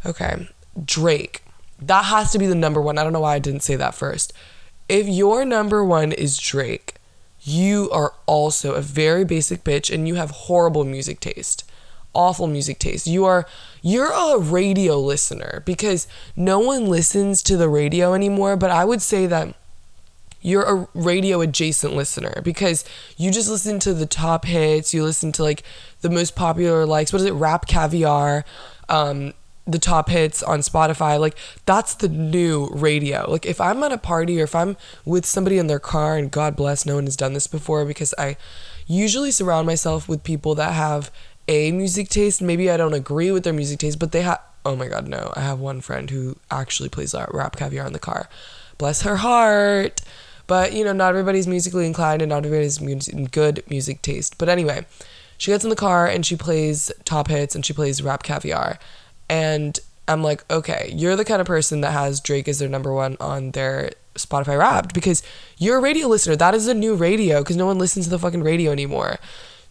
Okay, 0.06 0.48
Drake. 0.84 1.44
That 1.82 2.06
has 2.06 2.32
to 2.32 2.40
be 2.40 2.48
the 2.48 2.56
number 2.56 2.82
one. 2.82 2.98
I 2.98 3.04
don't 3.04 3.14
know 3.14 3.22
why 3.22 3.36
I 3.36 3.40
didn't 3.40 3.62
say 3.62 3.76
that 3.76 3.96
first. 3.96 4.34
If 4.88 5.08
your 5.08 5.46
number 5.46 5.84
one 5.84 6.12
is 6.12 6.38
Drake, 6.38 6.96
you 7.42 7.90
are 7.92 8.14
also 8.28 8.74
a 8.74 8.82
very 8.82 9.26
basic 9.26 9.64
bitch 9.64 9.94
and 9.94 10.08
you 10.08 10.16
have 10.16 10.32
horrible 10.32 10.84
music 10.84 11.20
taste 11.20 11.64
awful 12.14 12.48
music 12.48 12.80
taste. 12.80 13.08
You 13.08 13.26
are 13.26 13.46
you're 13.82 14.12
a 14.12 14.38
radio 14.38 15.00
listener 15.00 15.64
because 15.66 16.08
no 16.36 16.60
one 16.60 16.86
listens 16.86 17.42
to 17.44 17.58
the 17.58 17.70
radio 17.70 18.14
anymore, 18.14 18.58
but 18.58 18.72
I 18.72 18.86
would 18.86 19.02
say 19.02 19.26
that 19.28 19.56
you're 20.42 20.64
a 20.64 20.88
radio 20.94 21.42
adjacent 21.42 21.94
listener 21.96 22.42
because 22.44 22.84
you 23.16 23.32
just 23.32 23.50
listen 23.50 23.80
to 23.80 23.94
the 23.94 24.06
top 24.08 24.46
hits, 24.46 24.94
you 24.94 25.04
listen 25.04 25.32
to 25.34 25.44
like 25.44 25.64
the 26.02 26.10
most 26.10 26.36
popular 26.36 26.86
likes, 26.86 27.14
what 27.14 27.22
is 27.22 27.28
it, 27.28 27.34
rap 27.34 27.68
caviar, 27.68 28.44
um, 28.90 29.34
the 29.68 29.80
top 29.80 30.10
hits 30.10 30.42
on 30.42 30.60
Spotify. 30.60 31.20
Like 31.20 31.38
that's 31.66 31.94
the 31.94 32.10
new 32.10 32.68
radio. 32.72 33.30
Like 33.30 33.46
if 33.46 33.62
I'm 33.62 33.84
at 33.84 33.92
a 33.92 33.98
party 33.98 34.42
or 34.42 34.46
if 34.46 34.56
I'm 34.56 34.78
with 35.06 35.26
somebody 35.26 35.60
in 35.60 35.68
their 35.68 35.80
car 35.80 36.18
and 36.18 36.32
God 36.32 36.56
bless 36.56 36.86
no 36.86 36.96
one 36.96 37.06
has 37.06 37.16
done 37.16 37.34
this 37.34 37.48
before 37.48 37.86
because 37.86 38.14
I 38.18 38.38
usually 38.88 39.32
surround 39.32 39.68
myself 39.68 40.10
with 40.10 40.24
people 40.24 40.56
that 40.56 40.74
have 40.74 41.12
a 41.48 41.72
music 41.72 42.10
taste. 42.10 42.42
Maybe 42.42 42.70
I 42.70 42.78
don't 42.78 42.94
agree 42.94 43.32
with 43.32 43.44
their 43.44 43.54
music 43.54 43.80
taste, 43.80 44.00
but 44.00 44.12
they 44.12 44.22
have. 44.22 44.40
Oh 44.64 44.76
my 44.76 44.88
god, 44.88 45.08
no! 45.08 45.34
I 45.36 45.42
have 45.42 45.60
one 45.60 45.82
friend 45.82 46.10
who 46.10 46.38
actually 46.52 46.90
plays 46.90 47.16
rap 47.32 47.56
caviar 47.56 47.88
in 47.88 47.94
the 47.94 48.00
car. 48.00 48.30
Bless 48.78 49.02
her 49.02 49.18
heart. 49.18 50.02
But 50.48 50.74
you 50.74 50.84
know, 50.84 50.94
not 50.94 51.10
everybody's 51.10 51.48
musically 51.48 51.86
inclined, 51.86 52.22
and 52.22 52.30
not 52.30 52.46
everybody's 52.46 52.82
music, 52.82 53.32
good 53.32 53.64
music 53.70 54.02
taste. 54.02 54.38
But 54.38 54.50
anyway, 54.50 54.86
she 55.38 55.52
gets 55.52 55.64
in 55.64 55.70
the 55.70 55.76
car 55.76 56.08
and 56.08 56.26
she 56.26 56.36
plays 56.36 56.92
top 57.06 57.30
hits 57.30 57.56
and 57.56 57.66
she 57.66 57.74
plays 57.74 58.04
rap 58.04 58.24
caviar, 58.24 58.78
and 59.30 59.80
I'm 60.08 60.22
like, 60.22 60.44
okay, 60.52 60.92
you're 60.94 61.16
the 61.16 61.26
kind 61.26 61.40
of 61.40 61.48
person 61.48 61.82
that 61.82 61.92
has 61.92 62.20
Drake 62.20 62.48
as 62.48 62.60
their 62.60 62.68
number 62.68 62.94
one 62.94 63.16
on 63.20 63.52
their 63.52 63.92
Spotify 64.16 64.60
Wrapped 64.60 64.94
because 64.94 65.24
you're 65.58 65.78
a 65.78 65.82
radio 65.82 66.08
listener. 66.08 66.36
That 66.36 66.54
is 66.54 66.68
a 66.68 66.74
new 66.74 66.96
radio 66.96 67.40
because 67.40 67.56
no 67.56 67.66
one 67.66 67.78
listens 67.78 68.06
to 68.06 68.12
the 68.12 68.20
fucking 68.20 68.44
radio 68.44 68.72
anymore. 68.72 69.20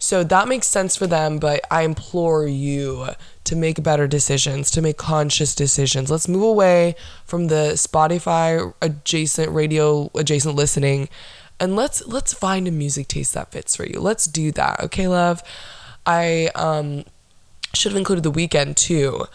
So 0.01 0.23
that 0.23 0.47
makes 0.47 0.65
sense 0.65 0.95
for 0.95 1.05
them, 1.05 1.37
but 1.37 1.61
I 1.69 1.83
implore 1.83 2.47
you 2.47 3.09
to 3.43 3.55
make 3.55 3.83
better 3.83 4.07
decisions, 4.07 4.71
to 4.71 4.81
make 4.81 4.97
conscious 4.97 5.53
decisions. 5.53 6.09
Let's 6.09 6.27
move 6.27 6.41
away 6.41 6.95
from 7.23 7.47
the 7.47 7.73
Spotify 7.75 8.73
adjacent 8.81 9.51
radio 9.51 10.09
adjacent 10.15 10.55
listening 10.55 11.07
and 11.59 11.75
let's 11.75 12.03
let's 12.07 12.33
find 12.33 12.67
a 12.67 12.71
music 12.71 13.07
taste 13.09 13.35
that 13.35 13.51
fits 13.51 13.75
for 13.75 13.85
you. 13.85 13.99
Let's 13.99 14.25
do 14.25 14.51
that. 14.53 14.79
Okay, 14.85 15.07
love. 15.07 15.43
I 16.03 16.49
um 16.55 17.05
should 17.75 17.91
have 17.91 17.99
included 17.99 18.23
the 18.23 18.31
Weeknd 18.31 18.75
too. 18.75 19.25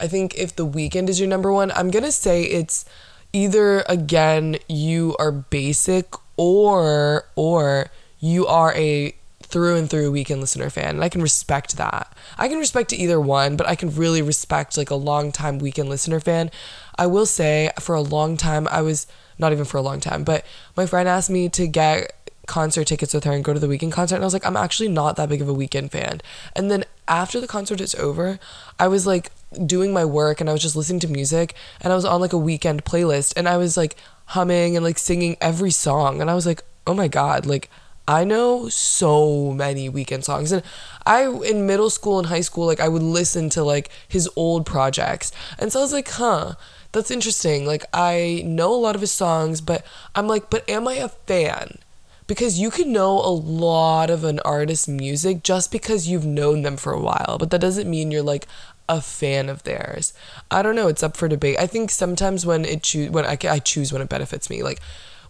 I 0.00 0.08
think 0.08 0.34
if 0.34 0.56
the 0.56 0.66
Weeknd 0.66 1.08
is 1.08 1.20
your 1.20 1.28
number 1.28 1.52
one, 1.52 1.70
I'm 1.70 1.92
going 1.92 2.04
to 2.04 2.10
say 2.10 2.42
it's 2.42 2.84
either 3.32 3.84
again 3.88 4.56
you 4.68 5.14
are 5.20 5.30
basic 5.30 6.12
or 6.36 7.28
or 7.36 7.90
you 8.18 8.44
are 8.48 8.74
a 8.74 9.14
through 9.56 9.74
and 9.74 9.88
through 9.88 10.12
Weeknd 10.12 10.38
listener 10.38 10.68
fan 10.68 10.96
and 10.96 11.02
I 11.02 11.08
can 11.08 11.22
respect 11.22 11.78
that. 11.78 12.14
I 12.36 12.46
can 12.46 12.58
respect 12.58 12.92
either 12.92 13.18
one, 13.18 13.56
but 13.56 13.66
I 13.66 13.74
can 13.74 13.88
really 13.94 14.20
respect 14.20 14.76
like 14.76 14.90
a 14.90 14.94
long 14.94 15.32
time 15.32 15.58
Weeknd 15.58 15.88
listener 15.88 16.20
fan. 16.20 16.50
I 16.98 17.06
will 17.06 17.24
say 17.24 17.70
for 17.80 17.94
a 17.94 18.02
long 18.02 18.36
time 18.36 18.68
I 18.70 18.82
was 18.82 19.06
not 19.38 19.52
even 19.52 19.64
for 19.64 19.78
a 19.78 19.82
long 19.82 19.98
time, 19.98 20.24
but 20.24 20.44
my 20.76 20.84
friend 20.84 21.08
asked 21.08 21.30
me 21.30 21.48
to 21.48 21.66
get 21.66 22.12
concert 22.44 22.84
tickets 22.84 23.14
with 23.14 23.24
her 23.24 23.32
and 23.32 23.42
go 23.42 23.54
to 23.54 23.58
the 23.58 23.66
Weeknd 23.66 23.92
concert 23.92 24.16
and 24.16 24.24
I 24.24 24.26
was 24.26 24.34
like 24.34 24.46
I'm 24.46 24.58
actually 24.58 24.90
not 24.90 25.16
that 25.16 25.30
big 25.30 25.40
of 25.40 25.48
a 25.48 25.54
Weeknd 25.54 25.90
fan. 25.90 26.20
And 26.54 26.70
then 26.70 26.84
after 27.08 27.40
the 27.40 27.46
concert 27.46 27.80
is 27.80 27.94
over, 27.94 28.38
I 28.78 28.88
was 28.88 29.06
like 29.06 29.32
doing 29.64 29.90
my 29.90 30.04
work 30.04 30.42
and 30.42 30.50
I 30.50 30.52
was 30.52 30.60
just 30.60 30.76
listening 30.76 31.00
to 31.00 31.08
music 31.08 31.54
and 31.80 31.94
I 31.94 31.96
was 31.96 32.04
on 32.04 32.20
like 32.20 32.34
a 32.34 32.36
Weeknd 32.36 32.82
playlist 32.82 33.32
and 33.38 33.48
I 33.48 33.56
was 33.56 33.74
like 33.74 33.96
humming 34.26 34.76
and 34.76 34.84
like 34.84 34.98
singing 34.98 35.38
every 35.40 35.70
song 35.70 36.20
and 36.20 36.30
I 36.30 36.34
was 36.34 36.44
like, 36.44 36.62
"Oh 36.86 36.92
my 36.92 37.08
god, 37.08 37.46
like 37.46 37.70
I 38.08 38.24
know 38.24 38.68
so 38.68 39.52
many 39.52 39.90
Weeknd 39.90 40.24
songs. 40.24 40.52
And 40.52 40.62
I 41.04 41.28
in 41.28 41.66
middle 41.66 41.90
school 41.90 42.18
and 42.18 42.28
high 42.28 42.40
school 42.40 42.66
like 42.66 42.80
I 42.80 42.88
would 42.88 43.02
listen 43.02 43.50
to 43.50 43.64
like 43.64 43.90
his 44.08 44.28
old 44.36 44.64
projects. 44.66 45.32
And 45.58 45.72
so 45.72 45.80
I 45.80 45.82
was 45.82 45.92
like, 45.92 46.08
"Huh, 46.10 46.54
that's 46.92 47.10
interesting. 47.10 47.66
Like 47.66 47.84
I 47.92 48.42
know 48.46 48.72
a 48.72 48.76
lot 48.76 48.94
of 48.94 49.00
his 49.00 49.12
songs, 49.12 49.60
but 49.60 49.84
I'm 50.14 50.28
like, 50.28 50.50
but 50.50 50.68
am 50.68 50.86
I 50.88 50.94
a 50.94 51.08
fan?" 51.08 51.78
because 52.26 52.58
you 52.58 52.70
can 52.70 52.92
know 52.92 53.20
a 53.20 53.30
lot 53.30 54.10
of 54.10 54.24
an 54.24 54.40
artist's 54.40 54.88
music 54.88 55.42
just 55.42 55.70
because 55.70 56.08
you've 56.08 56.26
known 56.26 56.62
them 56.62 56.76
for 56.76 56.92
a 56.92 57.00
while, 57.00 57.36
but 57.38 57.50
that 57.50 57.60
doesn't 57.60 57.88
mean 57.88 58.10
you're 58.10 58.22
like 58.22 58.48
a 58.88 59.00
fan 59.00 59.48
of 59.48 59.62
theirs. 59.62 60.12
I 60.50 60.62
don't 60.62 60.74
know. 60.76 60.88
It's 60.88 61.02
up 61.02 61.16
for 61.16 61.28
debate. 61.28 61.56
I 61.58 61.66
think 61.66 61.90
sometimes 61.90 62.44
when 62.44 62.64
it 62.64 62.82
choose 62.82 63.10
when 63.10 63.24
I, 63.24 63.38
I 63.48 63.58
choose 63.58 63.92
when 63.92 64.02
it 64.02 64.08
benefits 64.08 64.50
me, 64.50 64.62
like 64.62 64.80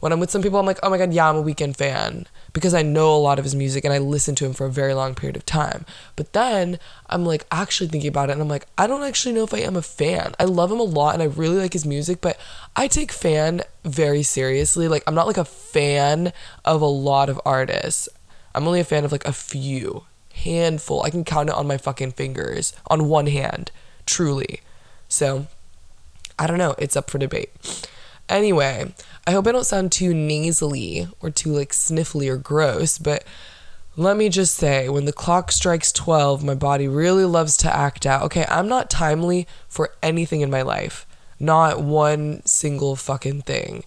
when 0.00 0.12
I'm 0.12 0.20
with 0.20 0.30
some 0.30 0.42
people, 0.42 0.58
I'm 0.58 0.66
like, 0.66 0.80
oh 0.82 0.90
my 0.90 0.98
god, 0.98 1.12
yeah, 1.12 1.28
I'm 1.28 1.36
a 1.36 1.42
Weeknd 1.42 1.76
fan 1.76 2.26
because 2.56 2.72
I 2.72 2.80
know 2.80 3.14
a 3.14 3.18
lot 3.18 3.38
of 3.38 3.44
his 3.44 3.54
music 3.54 3.84
and 3.84 3.92
I 3.92 3.98
listened 3.98 4.38
to 4.38 4.46
him 4.46 4.54
for 4.54 4.64
a 4.64 4.70
very 4.70 4.94
long 4.94 5.14
period 5.14 5.36
of 5.36 5.44
time. 5.44 5.84
But 6.16 6.32
then 6.32 6.78
I'm 7.06 7.22
like 7.22 7.44
actually 7.52 7.88
thinking 7.88 8.08
about 8.08 8.30
it 8.30 8.32
and 8.32 8.40
I'm 8.40 8.48
like, 8.48 8.64
I 8.78 8.86
don't 8.86 9.02
actually 9.02 9.34
know 9.34 9.44
if 9.44 9.52
I 9.52 9.58
am 9.58 9.76
a 9.76 9.82
fan. 9.82 10.34
I 10.40 10.44
love 10.44 10.72
him 10.72 10.80
a 10.80 10.84
lot 10.84 11.12
and 11.12 11.22
I 11.22 11.26
really 11.26 11.58
like 11.58 11.74
his 11.74 11.84
music, 11.84 12.22
but 12.22 12.40
I 12.74 12.88
take 12.88 13.12
fan 13.12 13.60
very 13.84 14.22
seriously. 14.22 14.88
Like, 14.88 15.02
I'm 15.06 15.14
not 15.14 15.26
like 15.26 15.36
a 15.36 15.44
fan 15.44 16.32
of 16.64 16.80
a 16.80 16.86
lot 16.86 17.28
of 17.28 17.38
artists. 17.44 18.08
I'm 18.54 18.66
only 18.66 18.80
a 18.80 18.84
fan 18.84 19.04
of 19.04 19.12
like 19.12 19.26
a 19.26 19.34
few, 19.34 20.04
handful. 20.32 21.02
I 21.02 21.10
can 21.10 21.24
count 21.24 21.50
it 21.50 21.54
on 21.54 21.66
my 21.66 21.76
fucking 21.76 22.12
fingers, 22.12 22.72
on 22.86 23.06
one 23.06 23.26
hand, 23.26 23.70
truly. 24.06 24.62
So, 25.10 25.46
I 26.38 26.46
don't 26.46 26.56
know. 26.56 26.74
It's 26.78 26.96
up 26.96 27.10
for 27.10 27.18
debate. 27.18 27.50
Anyway, 28.30 28.94
I 29.26 29.32
hope 29.32 29.46
I 29.46 29.52
don't 29.52 29.66
sound 29.66 29.90
too 29.90 30.14
nasally 30.14 31.08
or 31.20 31.30
too 31.30 31.50
like 31.50 31.72
sniffly 31.72 32.28
or 32.28 32.36
gross, 32.36 32.98
but 32.98 33.24
let 33.96 34.16
me 34.16 34.28
just 34.28 34.54
say, 34.54 34.88
when 34.88 35.06
the 35.06 35.12
clock 35.12 35.50
strikes 35.50 35.90
12, 35.90 36.44
my 36.44 36.54
body 36.54 36.86
really 36.86 37.24
loves 37.24 37.56
to 37.58 37.74
act 37.74 38.04
out. 38.04 38.22
Okay, 38.24 38.44
I'm 38.48 38.68
not 38.68 38.90
timely 38.90 39.48
for 39.68 39.94
anything 40.02 40.42
in 40.42 40.50
my 40.50 40.62
life, 40.62 41.06
not 41.40 41.80
one 41.80 42.44
single 42.44 42.94
fucking 42.94 43.42
thing. 43.42 43.84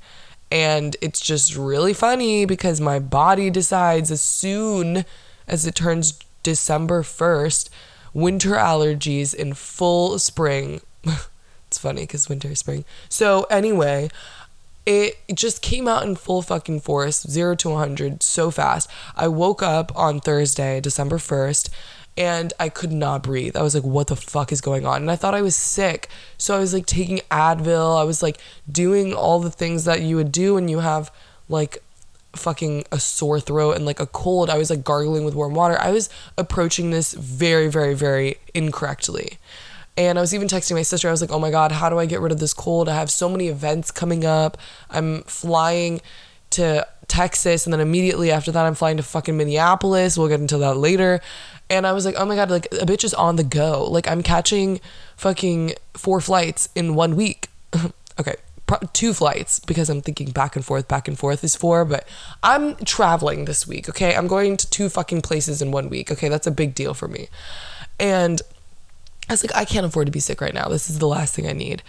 And 0.52 0.98
it's 1.00 1.22
just 1.22 1.56
really 1.56 1.94
funny 1.94 2.46
because 2.46 2.82
my 2.82 2.98
body 2.98 3.52
decides 3.52 4.10
as 4.10 4.22
soon 4.22 5.06
as 5.48 5.68
it 5.68 5.76
turns 5.76 6.20
December 6.42 7.04
1st, 7.04 7.70
winter 8.12 8.56
allergies 8.56 9.36
in 9.36 9.54
full 9.54 10.18
spring. 10.18 10.82
it's 11.68 11.78
funny 11.78 12.02
because 12.02 12.28
winter, 12.28 12.50
is 12.50 12.60
spring. 12.60 12.84
So, 13.10 13.44
anyway, 13.52 14.10
it 14.86 15.18
just 15.34 15.62
came 15.62 15.88
out 15.88 16.04
in 16.04 16.16
full 16.16 16.42
fucking 16.42 16.80
force, 16.82 17.22
zero 17.22 17.56
to 17.56 17.70
100, 17.70 18.24
so 18.24 18.50
fast. 18.50 18.90
I 19.16 19.28
woke 19.28 19.62
up 19.62 19.92
on 19.96 20.20
Thursday, 20.20 20.80
December 20.82 21.18
1st, 21.18 21.70
and 22.18 22.52
I 22.60 22.70
could 22.70 22.92
not 22.92 23.24
breathe. 23.24 23.56
I 23.56 23.62
was 23.62 23.76
like, 23.76 23.84
what 23.84 24.08
the 24.08 24.16
fuck 24.16 24.52
is 24.52 24.62
going 24.62 24.86
on? 24.86 25.02
And 25.02 25.12
I 25.12 25.16
thought 25.16 25.34
I 25.36 25.42
was 25.42 25.56
sick. 25.56 26.10
So 26.38 26.56
I 26.56 26.60
was 26.60 26.74
like 26.74 26.86
taking 26.86 27.20
Advil. 27.32 28.00
I 28.00 28.04
was 28.04 28.22
like 28.22 28.40
doing 28.70 29.14
all 29.14 29.40
the 29.40 29.52
things 29.52 29.86
that 29.86 30.02
you 30.02 30.18
would 30.18 30.32
do 30.32 30.56
when 30.56 30.68
you 30.68 30.80
have 30.80 31.12
like 31.48 31.82
fucking 32.34 32.84
a 32.92 33.00
sore 33.00 33.40
throat 33.40 33.76
and 33.76 33.86
like 33.86 34.00
a 34.00 34.06
cold. 34.06 34.50
I 34.50 34.58
was 34.58 34.70
like 34.70 34.84
gargling 34.84 35.24
with 35.24 35.34
warm 35.34 35.54
water. 35.54 35.80
I 35.80 35.92
was 35.92 36.10
approaching 36.38 36.90
this 36.90 37.14
very, 37.14 37.70
very, 37.70 37.94
very 37.94 38.36
incorrectly. 38.54 39.38
And 40.00 40.18
I 40.18 40.22
was 40.22 40.34
even 40.34 40.48
texting 40.48 40.76
my 40.76 40.82
sister. 40.82 41.10
I 41.10 41.12
was 41.12 41.20
like, 41.20 41.30
oh 41.30 41.40
my 41.40 41.52
God, 41.52 41.74
how 41.74 41.90
do 41.90 42.00
I 42.00 42.06
get 42.06 42.22
rid 42.22 42.32
of 42.32 42.40
this 42.40 42.54
cold? 42.54 42.88
I 42.88 42.96
have 42.96 43.12
so 43.12 43.28
many 43.28 43.50
events 43.50 43.92
coming 43.92 44.24
up. 44.24 44.58
I'm 44.90 45.24
flying 45.24 46.00
to 46.52 46.88
Texas. 47.10 47.66
And 47.66 47.74
then 47.74 47.82
immediately 47.82 48.32
after 48.32 48.50
that, 48.54 48.66
I'm 48.66 48.76
flying 48.76 48.96
to 48.96 49.04
fucking 49.04 49.36
Minneapolis. 49.36 50.18
We'll 50.18 50.30
get 50.30 50.40
into 50.40 50.58
that 50.60 50.78
later. 50.78 51.20
And 51.70 51.86
I 51.86 51.92
was 51.92 52.06
like, 52.06 52.16
oh 52.18 52.24
my 52.24 52.36
God, 52.36 52.50
like 52.50 52.68
a 52.68 52.86
bitch 52.86 53.04
is 53.04 53.14
on 53.14 53.36
the 53.36 53.44
go. 53.44 53.84
Like 53.92 54.08
I'm 54.08 54.24
catching 54.24 54.80
fucking 55.18 55.74
four 55.96 56.22
flights 56.22 56.70
in 56.76 56.96
one 56.96 57.18
week. 57.18 57.50
okay, 58.20 58.36
two 58.94 59.14
flights 59.14 59.60
because 59.60 59.90
I'm 59.90 60.02
thinking 60.02 60.32
back 60.32 60.56
and 60.56 60.64
forth, 60.64 60.88
back 60.88 61.10
and 61.10 61.20
forth 61.20 61.44
is 61.44 61.58
four, 61.58 61.84
but 61.84 62.08
I'm 62.42 62.78
traveling 62.78 63.44
this 63.44 63.68
week, 63.68 63.90
okay? 63.90 64.16
I'm 64.16 64.28
going 64.28 64.56
to 64.56 64.70
two 64.70 64.88
fucking 64.88 65.24
places 65.24 65.62
in 65.62 65.72
one 65.72 65.90
week, 65.90 66.10
okay? 66.10 66.30
That's 66.30 66.48
a 66.48 66.52
big 66.52 66.74
deal 66.74 66.94
for 66.94 67.10
me. 67.10 67.28
And 68.00 68.42
I 69.30 69.34
was 69.34 69.44
like, 69.44 69.56
I 69.56 69.64
can't 69.64 69.86
afford 69.86 70.08
to 70.08 70.12
be 70.12 70.20
sick 70.20 70.42
right 70.42 70.54
now. 70.54 70.68
This 70.68 70.90
is 70.90 71.00
the 71.00 71.08
last 71.08 71.36
thing 71.36 71.48
I 71.48 71.54
need. 71.54 71.84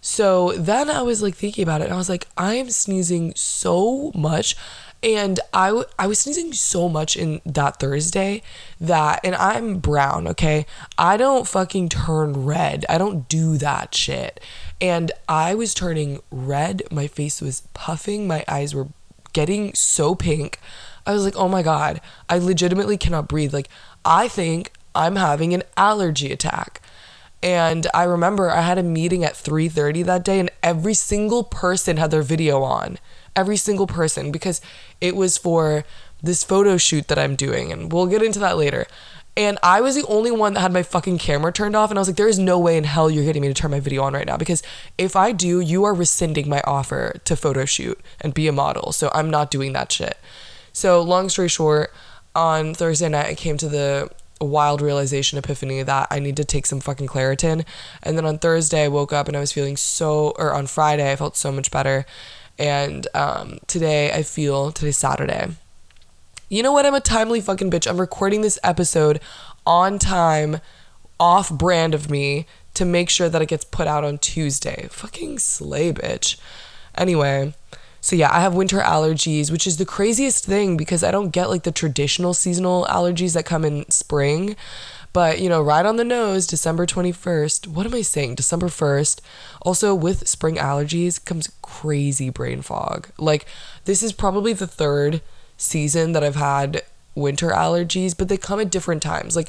So 0.00 0.52
then 0.52 0.90
I 0.90 1.00
was 1.00 1.22
like 1.22 1.34
thinking 1.34 1.62
about 1.62 1.80
it 1.80 1.84
and 1.84 1.94
I 1.94 1.96
was 1.96 2.10
like, 2.10 2.28
I 2.36 2.54
am 2.54 2.68
sneezing 2.68 3.32
so 3.34 4.12
much. 4.14 4.54
And 5.02 5.40
I, 5.52 5.68
w- 5.68 5.86
I 5.98 6.06
was 6.06 6.18
sneezing 6.18 6.52
so 6.52 6.88
much 6.90 7.16
in 7.16 7.40
that 7.46 7.80
Thursday 7.80 8.42
that, 8.80 9.20
and 9.24 9.34
I'm 9.34 9.78
brown, 9.78 10.28
okay? 10.28 10.66
I 10.98 11.16
don't 11.16 11.48
fucking 11.48 11.88
turn 11.88 12.44
red. 12.44 12.84
I 12.88 12.98
don't 12.98 13.28
do 13.28 13.56
that 13.58 13.94
shit. 13.94 14.40
And 14.80 15.10
I 15.26 15.54
was 15.54 15.72
turning 15.72 16.20
red. 16.30 16.82
My 16.90 17.06
face 17.06 17.40
was 17.40 17.62
puffing. 17.72 18.26
My 18.26 18.44
eyes 18.46 18.74
were 18.74 18.88
getting 19.32 19.72
so 19.74 20.14
pink. 20.14 20.58
I 21.06 21.12
was 21.12 21.24
like, 21.24 21.36
oh 21.36 21.48
my 21.48 21.62
God, 21.62 22.00
I 22.28 22.38
legitimately 22.38 22.96
cannot 22.96 23.28
breathe. 23.28 23.52
Like, 23.52 23.68
I 24.04 24.28
think 24.28 24.72
I'm 24.94 25.16
having 25.16 25.54
an 25.54 25.62
allergy 25.76 26.32
attack. 26.32 26.80
And 27.42 27.86
I 27.92 28.04
remember 28.04 28.50
I 28.50 28.62
had 28.62 28.78
a 28.78 28.82
meeting 28.82 29.22
at 29.22 29.34
3:30 29.34 30.02
that 30.04 30.24
day 30.24 30.40
and 30.40 30.50
every 30.62 30.94
single 30.94 31.44
person 31.44 31.98
had 31.98 32.10
their 32.10 32.22
video 32.22 32.62
on. 32.62 32.98
Every 33.36 33.58
single 33.58 33.86
person 33.86 34.32
because 34.32 34.62
it 35.00 35.14
was 35.14 35.36
for 35.36 35.84
this 36.22 36.42
photo 36.42 36.78
shoot 36.78 37.08
that 37.08 37.18
I'm 37.18 37.36
doing 37.36 37.70
and 37.70 37.92
we'll 37.92 38.06
get 38.06 38.22
into 38.22 38.38
that 38.38 38.56
later. 38.56 38.86
And 39.36 39.58
I 39.62 39.80
was 39.80 39.96
the 39.96 40.06
only 40.06 40.30
one 40.30 40.54
that 40.54 40.60
had 40.60 40.72
my 40.72 40.84
fucking 40.84 41.18
camera 41.18 41.52
turned 41.52 41.76
off 41.76 41.90
and 41.90 41.98
I 41.98 42.00
was 42.00 42.08
like 42.08 42.16
there 42.16 42.28
is 42.28 42.38
no 42.38 42.58
way 42.58 42.78
in 42.78 42.84
hell 42.84 43.10
you're 43.10 43.24
getting 43.24 43.42
me 43.42 43.48
to 43.48 43.54
turn 43.54 43.72
my 43.72 43.80
video 43.80 44.02
on 44.04 44.14
right 44.14 44.26
now 44.26 44.38
because 44.38 44.62
if 44.96 45.14
I 45.14 45.32
do, 45.32 45.60
you 45.60 45.84
are 45.84 45.92
rescinding 45.92 46.48
my 46.48 46.62
offer 46.64 47.20
to 47.24 47.36
photo 47.36 47.66
shoot 47.66 48.00
and 48.22 48.32
be 48.32 48.48
a 48.48 48.52
model. 48.52 48.92
So 48.92 49.10
I'm 49.12 49.28
not 49.28 49.50
doing 49.50 49.74
that 49.74 49.92
shit. 49.92 50.16
So 50.72 51.02
long 51.02 51.28
story 51.28 51.48
short, 51.48 51.92
on 52.34 52.74
Thursday 52.74 53.08
night 53.08 53.26
I 53.26 53.34
came 53.34 53.58
to 53.58 53.68
the 53.68 54.10
wild 54.40 54.80
realization 54.80 55.38
epiphany 55.38 55.82
that 55.82 56.08
I 56.10 56.18
need 56.18 56.36
to 56.36 56.44
take 56.44 56.66
some 56.66 56.80
fucking 56.80 57.06
Claritin. 57.06 57.64
And 58.02 58.16
then 58.16 58.26
on 58.26 58.38
Thursday, 58.38 58.84
I 58.84 58.88
woke 58.88 59.12
up 59.12 59.28
and 59.28 59.36
I 59.36 59.40
was 59.40 59.52
feeling 59.52 59.76
so, 59.76 60.30
or 60.36 60.52
on 60.52 60.66
Friday, 60.66 61.10
I 61.10 61.16
felt 61.16 61.36
so 61.36 61.52
much 61.52 61.70
better. 61.70 62.04
And 62.58 63.06
um, 63.14 63.58
today, 63.66 64.12
I 64.12 64.22
feel, 64.22 64.72
today's 64.72 64.98
Saturday. 64.98 65.48
You 66.48 66.62
know 66.62 66.72
what? 66.72 66.86
I'm 66.86 66.94
a 66.94 67.00
timely 67.00 67.40
fucking 67.40 67.70
bitch. 67.70 67.88
I'm 67.88 68.00
recording 68.00 68.42
this 68.42 68.58
episode 68.62 69.20
on 69.66 69.98
time, 69.98 70.60
off 71.18 71.50
brand 71.50 71.94
of 71.94 72.10
me 72.10 72.46
to 72.74 72.84
make 72.84 73.08
sure 73.08 73.28
that 73.28 73.42
it 73.42 73.48
gets 73.48 73.64
put 73.64 73.86
out 73.86 74.04
on 74.04 74.18
Tuesday. 74.18 74.88
Fucking 74.90 75.38
slay, 75.38 75.92
bitch. 75.92 76.36
Anyway, 76.96 77.54
so 78.04 78.14
yeah, 78.14 78.28
I 78.30 78.40
have 78.40 78.52
winter 78.52 78.80
allergies, 78.80 79.50
which 79.50 79.66
is 79.66 79.78
the 79.78 79.86
craziest 79.86 80.44
thing 80.44 80.76
because 80.76 81.02
I 81.02 81.10
don't 81.10 81.30
get 81.30 81.48
like 81.48 81.62
the 81.62 81.72
traditional 81.72 82.34
seasonal 82.34 82.84
allergies 82.84 83.32
that 83.32 83.46
come 83.46 83.64
in 83.64 83.88
spring. 83.88 84.56
But, 85.14 85.40
you 85.40 85.48
know, 85.48 85.62
right 85.62 85.86
on 85.86 85.96
the 85.96 86.04
nose, 86.04 86.46
December 86.46 86.84
21st. 86.84 87.66
What 87.66 87.86
am 87.86 87.94
I 87.94 88.02
saying? 88.02 88.34
December 88.34 88.66
1st. 88.66 89.22
Also, 89.62 89.94
with 89.94 90.28
spring 90.28 90.56
allergies 90.56 91.24
comes 91.24 91.50
crazy 91.62 92.28
brain 92.28 92.60
fog. 92.60 93.08
Like, 93.16 93.46
this 93.86 94.02
is 94.02 94.12
probably 94.12 94.52
the 94.52 94.66
third 94.66 95.22
season 95.56 96.12
that 96.12 96.22
I've 96.22 96.36
had 96.36 96.82
winter 97.14 97.52
allergies, 97.52 98.14
but 98.14 98.28
they 98.28 98.36
come 98.36 98.60
at 98.60 98.70
different 98.70 99.02
times. 99.02 99.34
Like, 99.34 99.48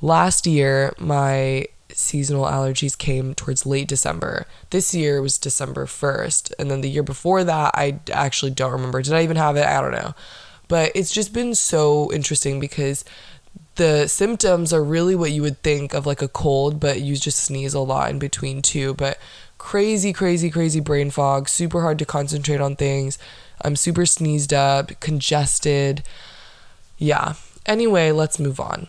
last 0.00 0.46
year, 0.46 0.94
my 0.98 1.66
seasonal 1.92 2.44
allergies 2.44 2.96
came 2.96 3.34
towards 3.34 3.66
late 3.66 3.88
December. 3.88 4.46
This 4.70 4.94
year 4.94 5.22
was 5.22 5.38
December 5.38 5.86
1st. 5.86 6.52
And 6.58 6.70
then 6.70 6.80
the 6.80 6.90
year 6.90 7.02
before 7.02 7.44
that, 7.44 7.72
I 7.74 7.98
actually 8.12 8.50
don't 8.50 8.72
remember. 8.72 9.02
Did 9.02 9.14
I 9.14 9.22
even 9.22 9.36
have 9.36 9.56
it? 9.56 9.66
I 9.66 9.80
don't 9.80 9.92
know. 9.92 10.14
But 10.68 10.92
it's 10.94 11.12
just 11.12 11.32
been 11.32 11.54
so 11.54 12.12
interesting 12.12 12.58
because 12.58 13.04
the 13.76 14.08
symptoms 14.08 14.72
are 14.72 14.82
really 14.82 15.14
what 15.14 15.32
you 15.32 15.42
would 15.42 15.62
think 15.62 15.94
of 15.94 16.06
like 16.06 16.22
a 16.22 16.28
cold, 16.28 16.80
but 16.80 17.00
you 17.00 17.16
just 17.16 17.38
sneeze 17.38 17.74
a 17.74 17.80
lot 17.80 18.10
in 18.10 18.18
between 18.18 18.62
too. 18.62 18.94
But 18.94 19.18
crazy, 19.58 20.12
crazy, 20.12 20.50
crazy 20.50 20.80
brain 20.80 21.10
fog, 21.10 21.48
super 21.48 21.82
hard 21.82 21.98
to 22.00 22.04
concentrate 22.04 22.60
on 22.60 22.76
things. 22.76 23.18
I'm 23.62 23.76
super 23.76 24.06
sneezed 24.06 24.52
up, 24.52 24.98
congested. 25.00 26.02
Yeah. 26.98 27.34
Anyway, 27.64 28.12
let's 28.12 28.38
move 28.38 28.60
on. 28.60 28.88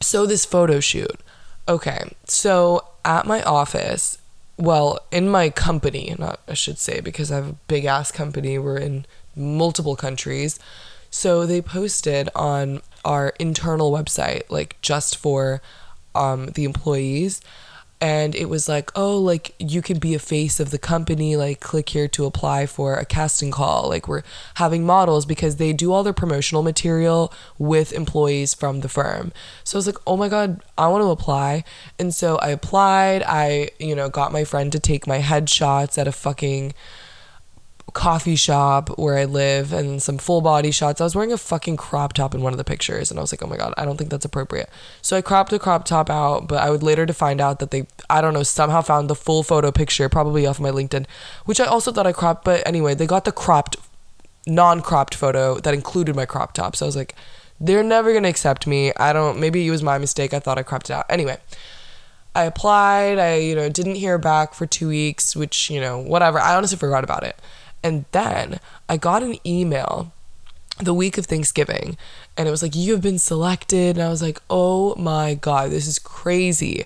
So, 0.00 0.26
this 0.26 0.44
photo 0.44 0.80
shoot. 0.80 1.18
Okay, 1.68 2.14
so 2.26 2.86
at 3.04 3.26
my 3.26 3.42
office, 3.42 4.18
well, 4.56 5.00
in 5.10 5.28
my 5.28 5.50
company, 5.50 6.14
not 6.18 6.40
I 6.48 6.54
should 6.54 6.78
say, 6.78 7.00
because 7.00 7.32
I 7.32 7.36
have 7.36 7.48
a 7.48 7.56
big 7.66 7.84
ass 7.84 8.12
company, 8.12 8.58
we're 8.58 8.78
in 8.78 9.04
multiple 9.34 9.96
countries. 9.96 10.58
So 11.10 11.46
they 11.46 11.60
posted 11.60 12.28
on 12.34 12.82
our 13.04 13.32
internal 13.38 13.90
website, 13.90 14.42
like 14.48 14.76
just 14.80 15.16
for 15.16 15.60
um, 16.14 16.46
the 16.48 16.64
employees, 16.64 17.40
and 18.00 18.34
it 18.34 18.50
was 18.50 18.68
like, 18.68 18.90
oh, 18.94 19.18
like 19.18 19.54
you 19.58 19.80
can 19.80 19.98
be 19.98 20.14
a 20.14 20.18
face 20.18 20.60
of 20.60 20.70
the 20.70 20.78
company, 20.78 21.34
like 21.34 21.60
click 21.60 21.88
here 21.88 22.08
to 22.08 22.26
apply 22.26 22.66
for 22.66 22.94
a 22.94 23.06
casting 23.06 23.50
call. 23.50 23.88
Like 23.88 24.06
we're 24.06 24.22
having 24.56 24.84
models 24.84 25.24
because 25.24 25.56
they 25.56 25.72
do 25.72 25.92
all 25.92 26.02
their 26.02 26.12
promotional 26.12 26.62
material 26.62 27.32
with 27.58 27.92
employees 27.92 28.52
from 28.52 28.80
the 28.80 28.88
firm. 28.88 29.32
So 29.64 29.76
I 29.76 29.78
was 29.78 29.86
like, 29.86 29.98
oh 30.06 30.16
my 30.16 30.28
God, 30.28 30.62
I 30.76 30.88
want 30.88 31.02
to 31.02 31.10
apply. 31.10 31.64
And 31.98 32.14
so 32.14 32.36
I 32.36 32.48
applied. 32.48 33.22
I, 33.26 33.70
you 33.78 33.94
know, 33.94 34.10
got 34.10 34.30
my 34.30 34.44
friend 34.44 34.70
to 34.72 34.78
take 34.78 35.06
my 35.06 35.20
headshots 35.20 35.96
at 35.96 36.06
a 36.06 36.12
fucking 36.12 36.74
coffee 37.96 38.36
shop 38.36 38.90
where 38.98 39.16
I 39.16 39.24
live 39.24 39.72
and 39.72 40.02
some 40.02 40.18
full 40.18 40.42
body 40.42 40.70
shots. 40.70 41.00
I 41.00 41.04
was 41.04 41.14
wearing 41.14 41.32
a 41.32 41.38
fucking 41.38 41.78
crop 41.78 42.12
top 42.12 42.34
in 42.34 42.42
one 42.42 42.52
of 42.52 42.58
the 42.58 42.62
pictures 42.62 43.10
and 43.10 43.18
I 43.18 43.22
was 43.22 43.32
like, 43.32 43.42
oh 43.42 43.46
my 43.46 43.56
God, 43.56 43.72
I 43.78 43.86
don't 43.86 43.96
think 43.96 44.10
that's 44.10 44.26
appropriate. 44.26 44.68
So 45.00 45.16
I 45.16 45.22
cropped 45.22 45.50
the 45.50 45.58
crop 45.58 45.86
top 45.86 46.10
out, 46.10 46.46
but 46.46 46.62
I 46.62 46.68
would 46.68 46.82
later 46.82 47.06
to 47.06 47.14
find 47.14 47.40
out 47.40 47.58
that 47.60 47.70
they, 47.70 47.86
I 48.10 48.20
don't 48.20 48.34
know, 48.34 48.42
somehow 48.42 48.82
found 48.82 49.08
the 49.08 49.14
full 49.14 49.42
photo 49.42 49.72
picture, 49.72 50.10
probably 50.10 50.44
off 50.46 50.60
my 50.60 50.68
LinkedIn, 50.70 51.06
which 51.46 51.58
I 51.58 51.64
also 51.64 51.90
thought 51.90 52.06
I 52.06 52.12
cropped. 52.12 52.44
But 52.44 52.66
anyway, 52.66 52.94
they 52.94 53.06
got 53.06 53.24
the 53.24 53.32
cropped, 53.32 53.76
non 54.46 54.82
cropped 54.82 55.14
photo 55.14 55.58
that 55.60 55.72
included 55.72 56.14
my 56.14 56.26
crop 56.26 56.52
top. 56.52 56.76
So 56.76 56.84
I 56.84 56.88
was 56.88 56.96
like, 56.96 57.14
they're 57.58 57.82
never 57.82 58.12
going 58.12 58.24
to 58.24 58.28
accept 58.28 58.66
me. 58.66 58.92
I 58.98 59.14
don't, 59.14 59.40
maybe 59.40 59.66
it 59.66 59.70
was 59.70 59.82
my 59.82 59.96
mistake. 59.96 60.34
I 60.34 60.38
thought 60.38 60.58
I 60.58 60.62
cropped 60.62 60.90
it 60.90 60.92
out. 60.92 61.06
Anyway. 61.08 61.38
I 62.34 62.44
applied. 62.44 63.18
I, 63.18 63.36
you 63.36 63.54
know, 63.54 63.70
didn't 63.70 63.94
hear 63.94 64.18
back 64.18 64.52
for 64.52 64.66
two 64.66 64.88
weeks, 64.88 65.34
which, 65.34 65.70
you 65.70 65.80
know, 65.80 65.96
whatever. 65.98 66.38
I 66.38 66.54
honestly 66.54 66.76
forgot 66.76 67.02
about 67.02 67.22
it. 67.22 67.40
And 67.86 68.04
then 68.10 68.58
I 68.88 68.96
got 68.96 69.22
an 69.22 69.36
email 69.46 70.12
the 70.80 70.92
week 70.92 71.18
of 71.18 71.26
Thanksgiving 71.26 71.96
and 72.36 72.48
it 72.48 72.50
was 72.50 72.60
like, 72.60 72.74
You 72.74 72.94
have 72.94 73.00
been 73.00 73.20
selected. 73.20 73.96
And 73.96 74.04
I 74.04 74.08
was 74.08 74.20
like, 74.20 74.42
Oh 74.50 74.96
my 74.96 75.34
God, 75.34 75.70
this 75.70 75.86
is 75.86 76.00
crazy. 76.00 76.84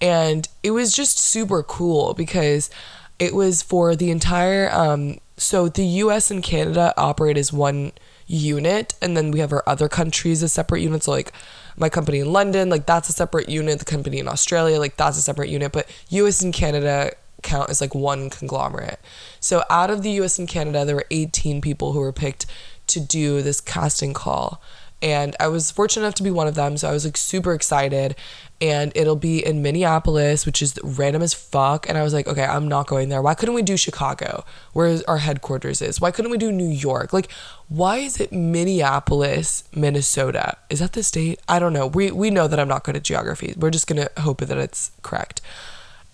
And 0.00 0.48
it 0.62 0.70
was 0.70 0.94
just 0.94 1.18
super 1.18 1.64
cool 1.64 2.14
because 2.14 2.70
it 3.18 3.34
was 3.34 3.60
for 3.60 3.96
the 3.96 4.12
entire, 4.12 4.70
um, 4.70 5.18
so 5.36 5.68
the 5.68 5.84
US 5.84 6.30
and 6.30 6.44
Canada 6.44 6.94
operate 6.96 7.36
as 7.36 7.52
one 7.52 7.90
unit 8.28 8.94
and 9.02 9.16
then 9.16 9.32
we 9.32 9.40
have 9.40 9.52
our 9.52 9.64
other 9.66 9.88
countries 9.88 10.44
as 10.44 10.52
separate 10.52 10.80
units. 10.80 11.06
So 11.06 11.10
like 11.10 11.32
my 11.76 11.88
company 11.88 12.20
in 12.20 12.32
London, 12.32 12.68
like 12.68 12.86
that's 12.86 13.08
a 13.08 13.12
separate 13.12 13.48
unit. 13.48 13.80
The 13.80 13.84
company 13.84 14.20
in 14.20 14.28
Australia, 14.28 14.78
like 14.78 14.96
that's 14.96 15.18
a 15.18 15.22
separate 15.22 15.48
unit. 15.48 15.72
But 15.72 15.90
US 16.10 16.40
and 16.40 16.54
Canada 16.54 17.14
count 17.42 17.70
as 17.70 17.80
like 17.80 17.94
one 17.94 18.30
conglomerate. 18.30 19.00
So 19.40 19.64
out 19.70 19.90
of 19.90 20.02
the 20.02 20.10
US 20.22 20.38
and 20.38 20.48
Canada, 20.48 20.84
there 20.84 20.96
were 20.96 21.06
18 21.10 21.60
people 21.60 21.92
who 21.92 22.00
were 22.00 22.12
picked 22.12 22.46
to 22.88 23.00
do 23.00 23.42
this 23.42 23.60
casting 23.60 24.14
call. 24.14 24.62
And 25.02 25.36
I 25.38 25.48
was 25.48 25.70
fortunate 25.70 26.04
enough 26.04 26.14
to 26.16 26.22
be 26.22 26.30
one 26.30 26.48
of 26.48 26.54
them. 26.54 26.76
So 26.78 26.88
I 26.88 26.92
was 26.92 27.04
like 27.04 27.18
super 27.18 27.52
excited. 27.52 28.16
And 28.62 28.92
it'll 28.94 29.16
be 29.16 29.44
in 29.44 29.60
Minneapolis, 29.60 30.46
which 30.46 30.62
is 30.62 30.78
random 30.82 31.20
as 31.20 31.34
fuck. 31.34 31.86
And 31.86 31.98
I 31.98 32.02
was 32.02 32.14
like, 32.14 32.26
okay, 32.26 32.44
I'm 32.44 32.66
not 32.66 32.86
going 32.86 33.10
there. 33.10 33.20
Why 33.20 33.34
couldn't 33.34 33.54
we 33.54 33.60
do 33.60 33.76
Chicago, 33.76 34.46
where 34.72 34.98
our 35.06 35.18
headquarters 35.18 35.82
is? 35.82 36.00
Why 36.00 36.10
couldn't 36.10 36.30
we 36.30 36.38
do 36.38 36.50
New 36.50 36.68
York? 36.68 37.12
Like, 37.12 37.30
why 37.68 37.98
is 37.98 38.18
it 38.18 38.32
Minneapolis, 38.32 39.64
Minnesota? 39.74 40.56
Is 40.70 40.78
that 40.78 40.94
the 40.94 41.02
state? 41.02 41.40
I 41.46 41.58
don't 41.58 41.74
know. 41.74 41.86
We, 41.86 42.10
we 42.10 42.30
know 42.30 42.48
that 42.48 42.58
I'm 42.58 42.68
not 42.68 42.84
good 42.84 42.96
at 42.96 43.02
geography. 43.02 43.52
We're 43.58 43.70
just 43.70 43.86
going 43.86 44.02
to 44.02 44.22
hope 44.22 44.40
that 44.40 44.56
it's 44.56 44.92
correct. 45.02 45.42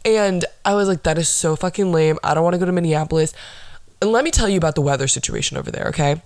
And 0.05 0.45
I 0.65 0.75
was 0.75 0.89
like, 0.89 1.05
that 1.05 1.19
is 1.19 1.29
so 1.29 1.57
fucking 1.57 1.93
lame. 1.93 2.19
I 2.25 2.35
don't 2.35 2.43
want 2.43 2.55
to 2.55 2.59
go 2.59 2.67
to 2.67 2.73
Minneapolis. 2.73 3.33
And 4.01 4.11
let 4.11 4.25
me 4.25 4.31
tell 4.31 4.49
you 4.49 4.59
about 4.59 4.75
the 4.75 4.83
weather 4.83 5.07
situation 5.07 5.57
over 5.57 5.71
there, 5.71 5.87
okay? 5.89 6.23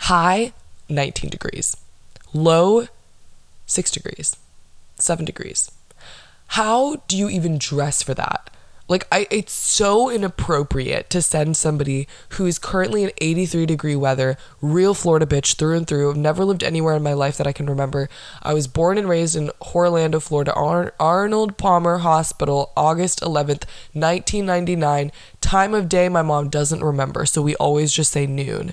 High, 0.00 0.52
19 0.88 1.28
degrees. 1.30 1.76
Low, 2.32 2.86
6 3.66 3.90
degrees, 3.90 4.36
7 4.96 5.24
degrees. 5.24 5.70
How 6.48 6.96
do 7.08 7.16
you 7.16 7.28
even 7.28 7.58
dress 7.58 8.02
for 8.02 8.14
that? 8.14 8.50
Like 8.88 9.06
I 9.12 9.26
it's 9.30 9.52
so 9.52 10.08
inappropriate 10.08 11.10
to 11.10 11.20
send 11.20 11.56
somebody 11.56 12.08
who 12.30 12.46
is 12.46 12.58
currently 12.58 13.04
in 13.04 13.12
83 13.18 13.66
degree 13.66 13.96
weather, 13.96 14.38
real 14.62 14.94
Florida 14.94 15.26
bitch 15.26 15.56
through 15.56 15.76
and 15.76 15.86
through. 15.86 16.10
I've 16.10 16.16
never 16.16 16.44
lived 16.44 16.64
anywhere 16.64 16.96
in 16.96 17.02
my 17.02 17.12
life 17.12 17.36
that 17.36 17.46
I 17.46 17.52
can 17.52 17.66
remember. 17.66 18.08
I 18.42 18.54
was 18.54 18.66
born 18.66 18.96
and 18.96 19.08
raised 19.08 19.36
in 19.36 19.50
Orlando, 19.74 20.20
Florida, 20.20 20.54
Ar- 20.54 20.94
Arnold 20.98 21.58
Palmer 21.58 21.98
Hospital, 21.98 22.72
August 22.76 23.20
11th, 23.20 23.64
1999. 23.92 25.12
Time 25.42 25.74
of 25.74 25.88
day 25.88 26.08
my 26.08 26.22
mom 26.22 26.48
doesn't 26.48 26.82
remember, 26.82 27.26
so 27.26 27.42
we 27.42 27.54
always 27.56 27.92
just 27.92 28.12
say 28.12 28.26
noon. 28.26 28.72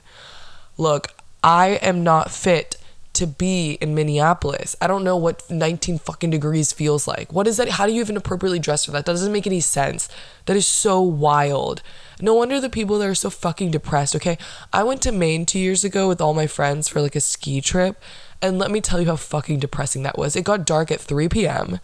Look, 0.78 1.10
I 1.44 1.72
am 1.82 2.04
not 2.04 2.32
fit 2.32 2.78
to 3.16 3.28
be 3.28 3.74
in 3.82 3.96
Minneapolis. 3.96 4.76
I 4.80 4.88
don't 4.88 5.04
know 5.04 5.18
what 5.18 5.50
19 5.50 6.00
fucking 6.00 6.30
degrees 6.30 6.72
feels 6.72 7.08
like. 7.08 7.34
What 7.34 7.48
is 7.48 7.58
that? 7.58 7.70
How 7.70 7.86
do 7.86 7.94
you 7.94 8.02
even 8.02 8.18
appropriately 8.18 8.60
dress 8.60 8.86
for 8.86 8.92
that? 8.92 9.06
That 9.06 9.14
doesn't 9.14 9.34
make 9.34 9.48
any 9.48 9.60
sense. 9.60 10.08
That 10.46 10.56
is 10.56 10.68
so 10.68 11.02
wild. 11.02 11.82
No 12.22 12.34
wonder 12.34 12.60
the 12.60 12.70
people 12.70 13.00
that 13.00 13.08
are 13.08 13.16
so 13.16 13.30
fucking 13.30 13.72
depressed, 13.72 14.16
okay? 14.16 14.38
I 14.72 14.84
went 14.84 15.02
to 15.04 15.12
Maine 15.12 15.46
two 15.46 15.60
years 15.60 15.84
ago 15.84 16.08
with 16.08 16.22
all 16.22 16.34
my 16.34 16.48
friends 16.48 16.88
for 16.88 17.02
like 17.02 17.16
a 17.16 17.22
ski 17.22 17.62
trip, 17.62 18.02
and 18.42 18.60
let 18.60 18.72
me 18.72 18.82
tell 18.82 19.02
you 19.02 19.08
how 19.08 19.16
fucking 19.16 19.60
depressing 19.60 20.04
that 20.04 20.18
was. 20.18 20.36
It 20.36 20.44
got 20.44 20.66
dark 20.66 20.92
at 20.92 21.02
3 21.02 21.30
p.m., 21.30 21.80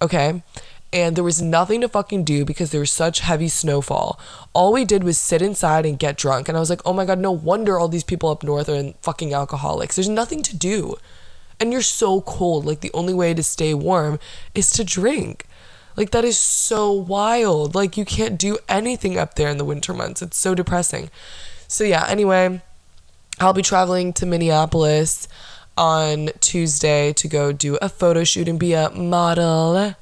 okay? 0.00 0.42
And 0.92 1.16
there 1.16 1.24
was 1.24 1.40
nothing 1.40 1.80
to 1.80 1.88
fucking 1.88 2.24
do 2.24 2.44
because 2.44 2.70
there 2.70 2.80
was 2.80 2.90
such 2.90 3.20
heavy 3.20 3.48
snowfall. 3.48 4.20
All 4.52 4.72
we 4.72 4.84
did 4.84 5.02
was 5.02 5.18
sit 5.18 5.40
inside 5.40 5.86
and 5.86 5.98
get 5.98 6.18
drunk. 6.18 6.48
And 6.48 6.56
I 6.56 6.60
was 6.60 6.68
like, 6.68 6.82
oh 6.84 6.92
my 6.92 7.06
God, 7.06 7.18
no 7.18 7.32
wonder 7.32 7.78
all 7.78 7.88
these 7.88 8.04
people 8.04 8.28
up 8.28 8.42
north 8.42 8.68
are 8.68 8.92
fucking 9.00 9.32
alcoholics. 9.32 9.96
There's 9.96 10.08
nothing 10.08 10.42
to 10.42 10.56
do. 10.56 10.96
And 11.58 11.72
you're 11.72 11.80
so 11.80 12.20
cold. 12.20 12.66
Like, 12.66 12.80
the 12.80 12.90
only 12.92 13.14
way 13.14 13.32
to 13.32 13.42
stay 13.42 13.72
warm 13.72 14.18
is 14.54 14.70
to 14.72 14.84
drink. 14.84 15.46
Like, 15.96 16.10
that 16.10 16.24
is 16.24 16.38
so 16.38 16.92
wild. 16.92 17.74
Like, 17.74 17.96
you 17.96 18.04
can't 18.04 18.38
do 18.38 18.58
anything 18.68 19.18
up 19.18 19.34
there 19.34 19.48
in 19.48 19.58
the 19.58 19.64
winter 19.64 19.94
months. 19.94 20.20
It's 20.20 20.36
so 20.36 20.54
depressing. 20.54 21.08
So, 21.68 21.84
yeah, 21.84 22.04
anyway, 22.06 22.60
I'll 23.40 23.52
be 23.54 23.62
traveling 23.62 24.12
to 24.14 24.26
Minneapolis 24.26 25.26
on 25.78 26.28
Tuesday 26.40 27.14
to 27.14 27.28
go 27.28 27.52
do 27.52 27.78
a 27.80 27.88
photo 27.88 28.24
shoot 28.24 28.48
and 28.48 28.58
be 28.58 28.74
a 28.74 28.90
model 28.90 29.94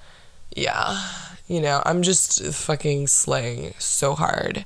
yeah, 0.54 1.02
you 1.48 1.60
know, 1.60 1.82
I'm 1.84 2.02
just 2.02 2.42
fucking 2.54 3.08
slaying 3.08 3.74
so 3.78 4.14
hard. 4.14 4.64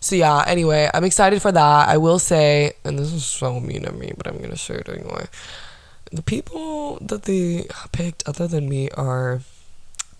So 0.00 0.16
yeah, 0.16 0.44
anyway, 0.46 0.90
I'm 0.92 1.04
excited 1.04 1.40
for 1.40 1.52
that. 1.52 1.88
I 1.88 1.96
will 1.96 2.18
say, 2.18 2.72
and 2.84 2.98
this 2.98 3.12
is 3.12 3.24
so 3.24 3.60
mean 3.60 3.84
of 3.84 3.96
me, 3.96 4.12
but 4.16 4.26
I'm 4.26 4.40
gonna 4.40 4.56
say 4.56 4.74
it 4.74 4.88
anyway. 4.88 5.26
The 6.10 6.22
people 6.22 6.98
that 7.00 7.22
they 7.22 7.66
picked 7.92 8.28
other 8.28 8.48
than 8.48 8.68
me 8.68 8.90
are 8.90 9.42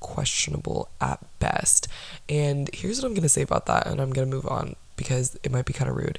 questionable 0.00 0.88
at 1.00 1.18
best. 1.40 1.88
And 2.28 2.70
here's 2.72 3.00
what 3.00 3.08
I'm 3.08 3.14
gonna 3.14 3.28
say 3.28 3.42
about 3.42 3.66
that, 3.66 3.86
and 3.86 4.00
I'm 4.00 4.12
gonna 4.12 4.26
move 4.26 4.46
on 4.46 4.76
because 4.96 5.38
it 5.42 5.50
might 5.50 5.64
be 5.64 5.72
kind 5.72 5.90
of 5.90 5.96
rude. 5.96 6.18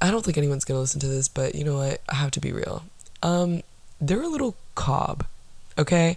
I 0.00 0.10
don't 0.10 0.24
think 0.24 0.38
anyone's 0.38 0.64
gonna 0.64 0.80
listen 0.80 1.00
to 1.00 1.08
this, 1.08 1.28
but 1.28 1.54
you 1.54 1.64
know 1.64 1.76
what? 1.76 2.00
I 2.08 2.14
have 2.14 2.30
to 2.32 2.40
be 2.40 2.52
real. 2.52 2.84
Um, 3.22 3.62
they're 4.00 4.22
a 4.22 4.28
little 4.28 4.56
cob, 4.74 5.26
okay? 5.76 6.16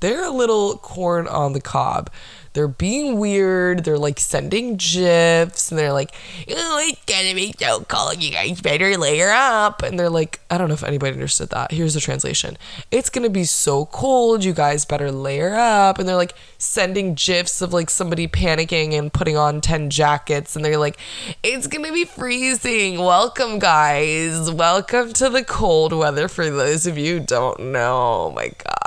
They're 0.00 0.24
a 0.24 0.30
little 0.30 0.76
corn 0.78 1.26
on 1.26 1.52
the 1.52 1.60
cob. 1.60 2.10
They're 2.54 2.66
being 2.66 3.18
weird. 3.18 3.84
They're 3.84 3.98
like 3.98 4.18
sending 4.18 4.76
gifs 4.76 5.70
and 5.70 5.78
they're 5.78 5.92
like, 5.92 6.12
oh, 6.50 6.88
it's 6.88 7.04
gonna 7.04 7.34
be 7.34 7.54
so 7.58 7.82
cold. 7.82 8.20
You 8.22 8.32
guys 8.32 8.60
better 8.60 8.96
layer 8.96 9.30
up. 9.30 9.82
And 9.82 9.98
they're 9.98 10.10
like, 10.10 10.40
I 10.50 10.58
don't 10.58 10.68
know 10.68 10.74
if 10.74 10.82
anybody 10.82 11.12
understood 11.12 11.50
that. 11.50 11.70
Here's 11.70 11.94
the 11.94 12.00
translation 12.00 12.56
It's 12.90 13.10
gonna 13.10 13.30
be 13.30 13.44
so 13.44 13.86
cold. 13.86 14.44
You 14.44 14.52
guys 14.52 14.84
better 14.84 15.12
layer 15.12 15.54
up. 15.54 15.98
And 15.98 16.08
they're 16.08 16.16
like 16.16 16.34
sending 16.58 17.14
gifs 17.14 17.62
of 17.62 17.72
like 17.72 17.90
somebody 17.90 18.26
panicking 18.26 18.92
and 18.92 19.12
putting 19.12 19.36
on 19.36 19.60
10 19.60 19.90
jackets. 19.90 20.56
And 20.56 20.64
they're 20.64 20.78
like, 20.78 20.98
it's 21.42 21.66
gonna 21.66 21.92
be 21.92 22.04
freezing. 22.04 22.98
Welcome, 22.98 23.58
guys. 23.58 24.50
Welcome 24.50 25.12
to 25.12 25.28
the 25.28 25.44
cold 25.44 25.92
weather 25.92 26.28
for 26.28 26.50
those 26.50 26.86
of 26.86 26.98
you 26.98 27.20
don't 27.20 27.60
know. 27.72 28.28
Oh 28.28 28.32
my 28.32 28.48
God. 28.48 28.77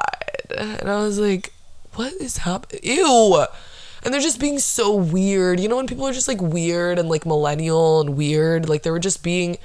And 0.58 0.90
I 0.90 0.98
was 1.04 1.20
like, 1.20 1.54
what 1.94 2.14
is 2.14 2.38
happening? 2.38 2.82
Ew. 2.84 3.46
And 4.04 4.14
they're 4.14 4.22
just 4.22 4.40
being 4.40 4.60
so 4.60 4.96
weird. 4.96 5.60
You 5.60 5.68
know, 5.68 5.76
when 5.76 5.88
people 5.88 6.08
are 6.08 6.14
just 6.14 6.28
like 6.28 6.42
weird 6.42 6.98
and 6.98 7.10
like 7.10 7.26
millennial 7.26 8.02
and 8.02 8.18
weird, 8.18 8.68
like 8.68 8.84
they 8.84 8.92
were 8.92 9.00
just 9.00 9.24
being. 9.24 9.58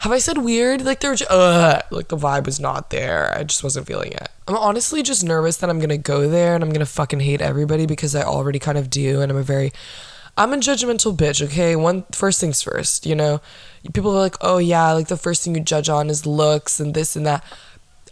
Have 0.00 0.12
I 0.12 0.18
said 0.18 0.38
weird? 0.38 0.82
Like 0.84 1.00
they 1.00 1.08
were 1.08 1.14
just, 1.14 1.30
uh, 1.30 1.80
like 1.90 2.08
the 2.08 2.18
vibe 2.18 2.44
was 2.44 2.60
not 2.60 2.90
there. 2.90 3.34
I 3.34 3.44
just 3.44 3.64
wasn't 3.64 3.86
feeling 3.86 4.12
it. 4.12 4.28
I'm 4.46 4.56
honestly 4.56 5.02
just 5.02 5.24
nervous 5.24 5.56
that 5.56 5.70
I'm 5.70 5.80
gonna 5.80 5.96
go 5.96 6.28
there 6.28 6.54
and 6.54 6.62
I'm 6.62 6.70
gonna 6.70 6.84
fucking 6.84 7.20
hate 7.20 7.40
everybody 7.40 7.86
because 7.86 8.14
I 8.14 8.22
already 8.22 8.58
kind 8.58 8.76
of 8.76 8.90
do, 8.90 9.22
and 9.22 9.32
I'm 9.32 9.38
a 9.38 9.42
very, 9.42 9.72
I'm 10.36 10.52
a 10.52 10.58
judgmental 10.58 11.16
bitch. 11.16 11.42
Okay, 11.42 11.76
one 11.76 12.04
first 12.12 12.40
things 12.40 12.62
first. 12.62 13.06
You 13.06 13.14
know, 13.14 13.40
people 13.94 14.14
are 14.14 14.20
like, 14.20 14.36
oh 14.42 14.58
yeah, 14.58 14.92
like 14.92 15.08
the 15.08 15.16
first 15.16 15.42
thing 15.42 15.54
you 15.54 15.62
judge 15.62 15.88
on 15.88 16.10
is 16.10 16.26
looks 16.26 16.78
and 16.78 16.92
this 16.92 17.16
and 17.16 17.26
that. 17.26 17.42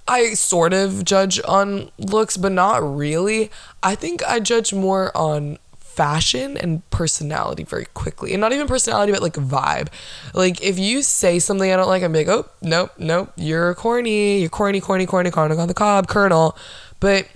I 0.07 0.35
sort 0.35 0.73
of 0.73 1.05
judge 1.05 1.41
on 1.47 1.91
looks, 1.99 2.37
but 2.37 2.53
not 2.53 2.83
really. 2.97 3.51
I 3.83 3.95
think 3.95 4.23
I 4.27 4.41
judge 4.41 4.73
more 4.73 5.17
on 5.17 5.59
fashion 5.79 6.57
and 6.57 6.89
personality 6.91 7.63
very 7.63 7.87
quickly. 7.95 8.33
And 8.33 8.41
not 8.41 8.53
even 8.53 8.67
personality, 8.67 9.13
but 9.13 9.23
like 9.23 9.35
vibe. 9.35 9.89
Like 10.35 10.63
if 10.63 10.79
you 10.79 11.03
say 11.03 11.39
something 11.39 11.73
I 11.73 11.77
don't 11.77 11.89
like, 11.89 12.03
I'm 12.03 12.13
like, 12.13 12.29
oh, 12.29 12.47
nope, 12.61 12.91
nope, 12.99 13.33
you're 13.37 13.75
corny, 13.75 14.41
you're 14.41 14.51
corny, 14.51 14.81
corny, 14.81 15.07
corny, 15.07 15.31
corny 15.31 15.57
on 15.57 15.69
the 15.69 15.75
cob, 15.75 16.09
kernel. 16.09 16.57
But 17.01 17.29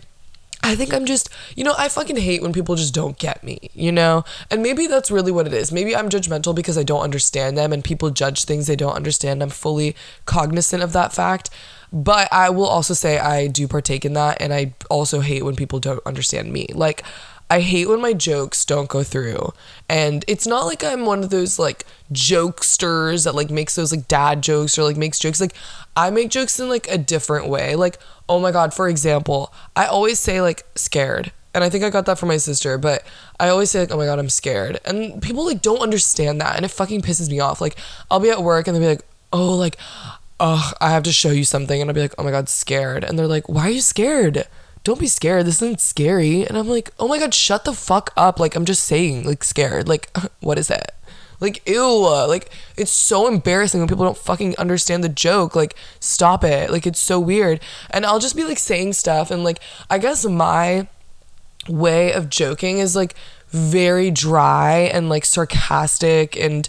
I 0.62 0.74
think 0.74 0.92
I'm 0.92 1.06
just, 1.06 1.30
you 1.54 1.62
know, 1.62 1.74
I 1.78 1.88
fucking 1.88 2.16
hate 2.16 2.42
when 2.42 2.52
people 2.52 2.74
just 2.74 2.92
don't 2.92 3.16
get 3.16 3.44
me, 3.44 3.70
you 3.74 3.92
know? 3.92 4.24
And 4.50 4.60
maybe 4.60 4.88
that's 4.88 5.10
really 5.10 5.30
what 5.30 5.46
it 5.46 5.52
is. 5.52 5.70
Maybe 5.70 5.94
I'm 5.94 6.08
judgmental 6.08 6.54
because 6.54 6.76
I 6.76 6.82
don't 6.82 7.02
understand 7.02 7.56
them 7.56 7.72
and 7.72 7.84
people 7.84 8.10
judge 8.10 8.44
things 8.44 8.66
they 8.66 8.76
don't 8.76 8.96
understand. 8.96 9.40
I'm 9.40 9.50
fully 9.50 9.94
cognizant 10.26 10.82
of 10.82 10.92
that 10.92 11.12
fact. 11.12 11.48
But 11.92 12.28
I 12.32 12.50
will 12.50 12.66
also 12.66 12.94
say 12.94 13.18
I 13.18 13.46
do 13.46 13.66
partake 13.66 14.04
in 14.04 14.12
that 14.14 14.40
and 14.40 14.52
I 14.52 14.74
also 14.90 15.20
hate 15.20 15.44
when 15.44 15.56
people 15.56 15.80
don't 15.80 16.04
understand 16.06 16.52
me. 16.52 16.66
Like, 16.74 17.02
I 17.50 17.60
hate 17.60 17.88
when 17.88 18.00
my 18.00 18.12
jokes 18.12 18.64
don't 18.64 18.90
go 18.90 19.02
through. 19.02 19.52
And 19.88 20.24
it's 20.28 20.46
not 20.46 20.66
like 20.66 20.84
I'm 20.84 21.06
one 21.06 21.24
of 21.24 21.30
those 21.30 21.58
like 21.58 21.86
jokesters 22.12 23.24
that 23.24 23.34
like 23.34 23.50
makes 23.50 23.74
those 23.74 23.90
like 23.90 24.06
dad 24.06 24.42
jokes 24.42 24.78
or 24.78 24.82
like 24.82 24.98
makes 24.98 25.18
jokes. 25.18 25.40
Like 25.40 25.54
I 25.96 26.10
make 26.10 26.28
jokes 26.28 26.60
in 26.60 26.68
like 26.68 26.88
a 26.88 26.98
different 26.98 27.48
way. 27.48 27.74
Like, 27.74 27.98
oh 28.28 28.38
my 28.38 28.52
God, 28.52 28.74
for 28.74 28.88
example, 28.88 29.52
I 29.74 29.86
always 29.86 30.18
say 30.18 30.42
like 30.42 30.66
scared. 30.76 31.32
And 31.54 31.64
I 31.64 31.70
think 31.70 31.82
I 31.82 31.90
got 31.90 32.04
that 32.06 32.18
from 32.18 32.28
my 32.28 32.36
sister, 32.36 32.76
but 32.76 33.02
I 33.40 33.48
always 33.48 33.70
say 33.70 33.80
like, 33.80 33.90
oh 33.90 33.96
my 33.96 34.04
God, 34.04 34.18
I'm 34.18 34.28
scared. 34.28 34.78
And 34.84 35.22
people 35.22 35.46
like 35.46 35.62
don't 35.62 35.80
understand 35.80 36.42
that. 36.42 36.56
And 36.56 36.66
it 36.66 36.70
fucking 36.70 37.00
pisses 37.00 37.30
me 37.30 37.40
off. 37.40 37.62
Like 37.62 37.76
I'll 38.10 38.20
be 38.20 38.30
at 38.30 38.42
work 38.42 38.68
and 38.68 38.76
they'll 38.76 38.82
be 38.82 38.88
like, 38.88 39.04
oh, 39.32 39.54
like, 39.54 39.76
oh, 40.40 40.72
I 40.80 40.90
have 40.90 41.02
to 41.04 41.12
show 41.12 41.30
you 41.30 41.44
something. 41.44 41.80
And 41.80 41.90
I'll 41.90 41.94
be 41.94 42.00
like, 42.00 42.14
oh 42.18 42.24
my 42.24 42.30
God, 42.30 42.48
scared. 42.48 43.04
And 43.04 43.18
they're 43.18 43.26
like, 43.26 43.48
why 43.48 43.66
are 43.66 43.70
you 43.70 43.80
scared? 43.80 44.46
don't 44.84 45.00
be 45.00 45.06
scared. 45.06 45.44
This 45.44 45.60
isn't 45.60 45.80
scary. 45.80 46.46
And 46.46 46.56
I'm 46.56 46.68
like, 46.68 46.90
oh 46.98 47.08
my 47.08 47.18
God, 47.18 47.34
shut 47.34 47.64
the 47.64 47.74
fuck 47.74 48.10
up. 48.16 48.40
Like, 48.40 48.56
I'm 48.56 48.64
just 48.64 48.84
saying, 48.84 49.26
like, 49.26 49.44
scared. 49.44 49.86
Like, 49.86 50.10
what 50.40 50.58
is 50.58 50.68
that? 50.68 50.94
Like, 51.40 51.68
ew. 51.68 52.08
Like, 52.26 52.50
it's 52.76 52.90
so 52.90 53.28
embarrassing 53.28 53.80
when 53.80 53.88
people 53.88 54.04
don't 54.04 54.16
fucking 54.16 54.56
understand 54.56 55.04
the 55.04 55.08
joke. 55.08 55.54
Like, 55.54 55.74
stop 56.00 56.42
it. 56.42 56.70
Like, 56.70 56.86
it's 56.86 56.98
so 56.98 57.20
weird. 57.20 57.60
And 57.90 58.06
I'll 58.06 58.18
just 58.18 58.34
be 58.34 58.44
like 58.44 58.58
saying 58.58 58.94
stuff. 58.94 59.30
And 59.30 59.44
like, 59.44 59.60
I 59.90 59.98
guess 59.98 60.24
my 60.24 60.88
way 61.68 62.12
of 62.12 62.30
joking 62.30 62.78
is 62.78 62.96
like 62.96 63.14
very 63.50 64.10
dry 64.10 64.90
and 64.92 65.10
like 65.10 65.26
sarcastic 65.26 66.34
and 66.34 66.66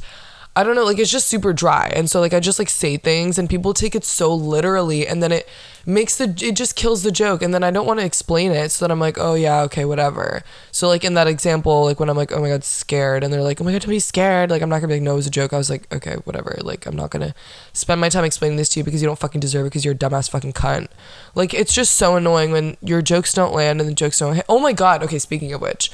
I 0.59 0.63
don't 0.65 0.75
know, 0.75 0.83
like 0.83 0.99
it's 0.99 1.09
just 1.09 1.29
super 1.29 1.53
dry. 1.53 1.89
And 1.95 2.09
so 2.09 2.19
like 2.19 2.33
I 2.33 2.41
just 2.41 2.59
like 2.59 2.67
say 2.67 2.97
things 2.97 3.39
and 3.39 3.49
people 3.49 3.73
take 3.73 3.95
it 3.95 4.03
so 4.03 4.35
literally 4.35 5.07
and 5.07 5.23
then 5.23 5.31
it 5.31 5.47
makes 5.85 6.17
the 6.17 6.25
it 6.41 6.57
just 6.57 6.75
kills 6.75 7.01
the 7.01 7.11
joke 7.11 7.41
and 7.41 7.53
then 7.53 7.63
I 7.63 7.71
don't 7.71 7.85
want 7.85 8.01
to 8.01 8.05
explain 8.05 8.51
it 8.51 8.69
so 8.69 8.83
that 8.83 8.91
I'm 8.91 8.99
like, 8.99 9.17
"Oh 9.17 9.35
yeah, 9.35 9.61
okay, 9.61 9.85
whatever." 9.85 10.43
So 10.73 10.89
like 10.89 11.05
in 11.05 11.13
that 11.13 11.27
example, 11.27 11.85
like 11.85 12.01
when 12.01 12.09
I'm 12.09 12.17
like, 12.17 12.33
"Oh 12.33 12.41
my 12.41 12.49
god, 12.49 12.65
scared." 12.65 13.23
And 13.23 13.31
they're 13.31 13.41
like, 13.41 13.61
"Oh 13.61 13.63
my 13.63 13.71
god, 13.71 13.83
don't 13.83 13.89
be 13.89 13.99
scared." 13.99 14.49
Like 14.49 14.61
I'm 14.61 14.67
not 14.67 14.81
going 14.81 14.89
to 14.89 14.95
be 14.95 14.95
like, 14.95 15.03
"No, 15.03 15.13
it 15.13 15.15
was 15.15 15.27
a 15.27 15.31
joke." 15.31 15.53
I 15.53 15.57
was 15.57 15.69
like, 15.69 15.87
"Okay, 15.93 16.15
whatever." 16.25 16.57
Like 16.59 16.85
I'm 16.85 16.95
not 16.97 17.09
going 17.09 17.25
to 17.25 17.33
spend 17.71 18.01
my 18.01 18.09
time 18.09 18.25
explaining 18.25 18.57
this 18.57 18.67
to 18.69 18.81
you 18.81 18.83
because 18.83 19.01
you 19.01 19.07
don't 19.07 19.17
fucking 19.17 19.39
deserve 19.39 19.65
it 19.65 19.69
because 19.69 19.85
you're 19.85 19.93
a 19.93 19.97
dumbass 19.97 20.29
fucking 20.29 20.51
cunt. 20.51 20.89
Like 21.35 21.53
it's 21.53 21.73
just 21.73 21.95
so 21.95 22.17
annoying 22.17 22.51
when 22.51 22.75
your 22.81 23.01
jokes 23.01 23.31
don't 23.33 23.53
land 23.53 23.79
and 23.79 23.89
the 23.89 23.93
jokes 23.93 24.19
don't 24.19 24.35
hit. 24.35 24.45
Oh 24.49 24.59
my 24.59 24.73
god. 24.73 25.03
Okay, 25.03 25.19
speaking 25.19 25.53
of 25.53 25.61
which, 25.61 25.89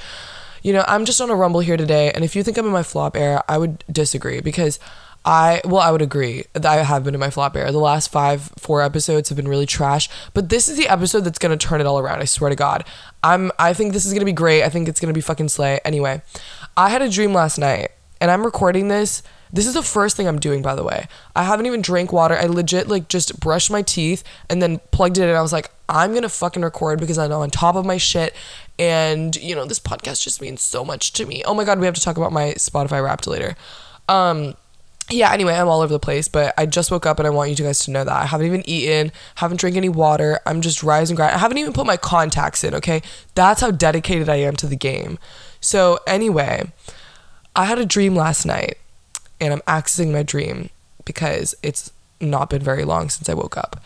you 0.66 0.74
know, 0.74 0.84
I'm 0.88 1.06
just 1.06 1.22
on 1.22 1.30
a 1.30 1.36
rumble 1.36 1.60
here 1.60 1.78
today, 1.78 2.12
and 2.12 2.24
if 2.24 2.36
you 2.36 2.42
think 2.42 2.58
I'm 2.58 2.66
in 2.66 2.72
my 2.72 2.82
flop 2.82 3.16
era, 3.16 3.44
I 3.48 3.60
would 3.60 3.84
disagree 3.92 4.42
because 4.42 4.80
I 5.24 5.62
well, 5.64 5.80
I 5.80 5.92
would 5.92 6.02
agree 6.02 6.46
that 6.54 6.66
I 6.66 6.78
have 6.78 7.04
been 7.04 7.14
in 7.14 7.20
my 7.20 7.30
flop 7.30 7.56
era. 7.56 7.72
The 7.72 7.78
last 7.78 8.12
five, 8.12 8.52
four 8.58 8.82
episodes 8.82 9.30
have 9.30 9.36
been 9.36 9.48
really 9.48 9.68
trash, 9.68 10.10
but 10.34 10.50
this 10.50 10.68
is 10.68 10.76
the 10.76 10.88
episode 10.88 11.20
that's 11.20 11.38
gonna 11.38 11.56
turn 11.56 11.82
it 11.82 11.86
all 11.86 12.00
around. 12.00 12.20
I 12.20 12.26
swear 12.26 12.50
to 12.50 12.56
God, 12.56 12.84
I'm. 13.24 13.52
I 13.60 13.74
think 13.74 13.94
this 13.94 14.08
is 14.08 14.14
gonna 14.14 14.26
be 14.26 14.34
great. 14.34 14.64
I 14.64 14.70
think 14.70 14.90
it's 14.90 15.00
gonna 15.00 15.14
be 15.14 15.22
fucking 15.22 15.50
slay. 15.50 15.80
Anyway, 15.86 16.24
I 16.76 16.90
had 16.90 17.04
a 17.04 17.10
dream 17.12 17.32
last 17.32 17.60
night, 17.60 17.92
and 18.20 18.32
I'm 18.32 18.44
recording 18.44 18.88
this. 18.88 19.22
This 19.54 19.68
is 19.68 19.74
the 19.74 19.84
first 19.84 20.18
thing 20.18 20.28
I'm 20.28 20.40
doing, 20.40 20.62
by 20.62 20.76
the 20.76 20.84
way. 20.84 21.08
I 21.36 21.44
haven't 21.44 21.66
even 21.66 21.82
drank 21.82 22.12
water. 22.12 22.36
I 22.36 22.46
legit 22.46 22.88
like 22.88 23.08
just 23.08 23.40
brushed 23.40 23.72
my 23.72 23.82
teeth 23.82 24.24
and 24.50 24.62
then 24.62 24.80
plugged 24.92 25.18
it 25.18 25.30
in. 25.30 25.36
I 25.36 25.42
was 25.42 25.54
like, 25.54 25.72
I'm 25.88 26.14
gonna 26.14 26.30
fucking 26.30 26.64
record 26.64 27.00
because 27.00 27.18
I'm 27.18 27.32
on 27.32 27.50
top 27.52 27.76
of 27.76 27.86
my 27.86 27.98
shit 27.98 28.36
and, 28.78 29.36
you 29.36 29.56
know, 29.56 29.66
this 29.66 29.80
podcast 29.80 30.22
just 30.24 30.42
means 30.42 30.62
so 30.62 30.84
much 30.84 31.14
to 31.14 31.26
me. 31.26 31.44
Oh 31.46 31.54
my 31.54 31.64
God, 31.64 31.80
we 31.80 31.86
have 31.86 31.96
to 31.96 32.02
talk 32.02 32.18
about 32.18 32.34
my 32.34 32.54
Spotify 32.54 33.04
wrapped 33.04 33.28
later. 33.28 33.56
Um, 34.10 34.56
yeah, 35.10 35.32
anyway, 35.32 35.54
I'm 35.54 35.68
all 35.68 35.82
over 35.82 35.94
the 35.94 36.00
place, 36.00 36.28
but 36.28 36.54
I 36.58 36.66
just 36.66 36.90
woke 36.90 37.06
up 37.06 37.20
and 37.20 37.28
I 37.28 37.30
want 37.30 37.52
you 37.52 37.56
guys 37.56 37.80
to 37.82 37.92
know 37.92 38.04
that. 38.04 38.12
I 38.12 38.26
haven't 38.26 38.48
even 38.48 38.68
eaten, 38.68 39.12
haven't 39.36 39.60
drank 39.60 39.76
any 39.76 39.90
water. 39.90 40.40
I'm 40.46 40.62
just 40.62 40.82
rising 40.82 41.16
grind. 41.16 41.34
I 41.34 41.38
haven't 41.38 41.60
even 41.60 41.74
put 41.74 41.86
my 41.86 41.96
contacts 41.96 42.64
in, 42.64 42.74
okay? 42.74 43.04
That's 43.36 43.62
how 43.62 43.70
dedicated 43.70 44.30
I 44.30 44.38
am 44.38 44.56
to 44.58 44.68
the 44.68 44.76
game. 44.76 45.20
So, 45.62 46.00
anyway, 46.08 46.72
I 47.56 47.66
had 47.66 47.78
a 47.78 47.86
dream 47.86 48.16
last 48.16 48.46
night 48.46 48.78
and 49.40 49.54
I'm 49.54 49.62
accessing 49.62 50.12
my 50.12 50.24
dream 50.24 50.70
because 51.04 51.56
it's 51.62 51.92
not 52.20 52.50
been 52.50 52.62
very 52.62 52.84
long 52.84 53.10
since 53.10 53.30
I 53.30 53.34
woke 53.34 53.58
up. 53.58 53.82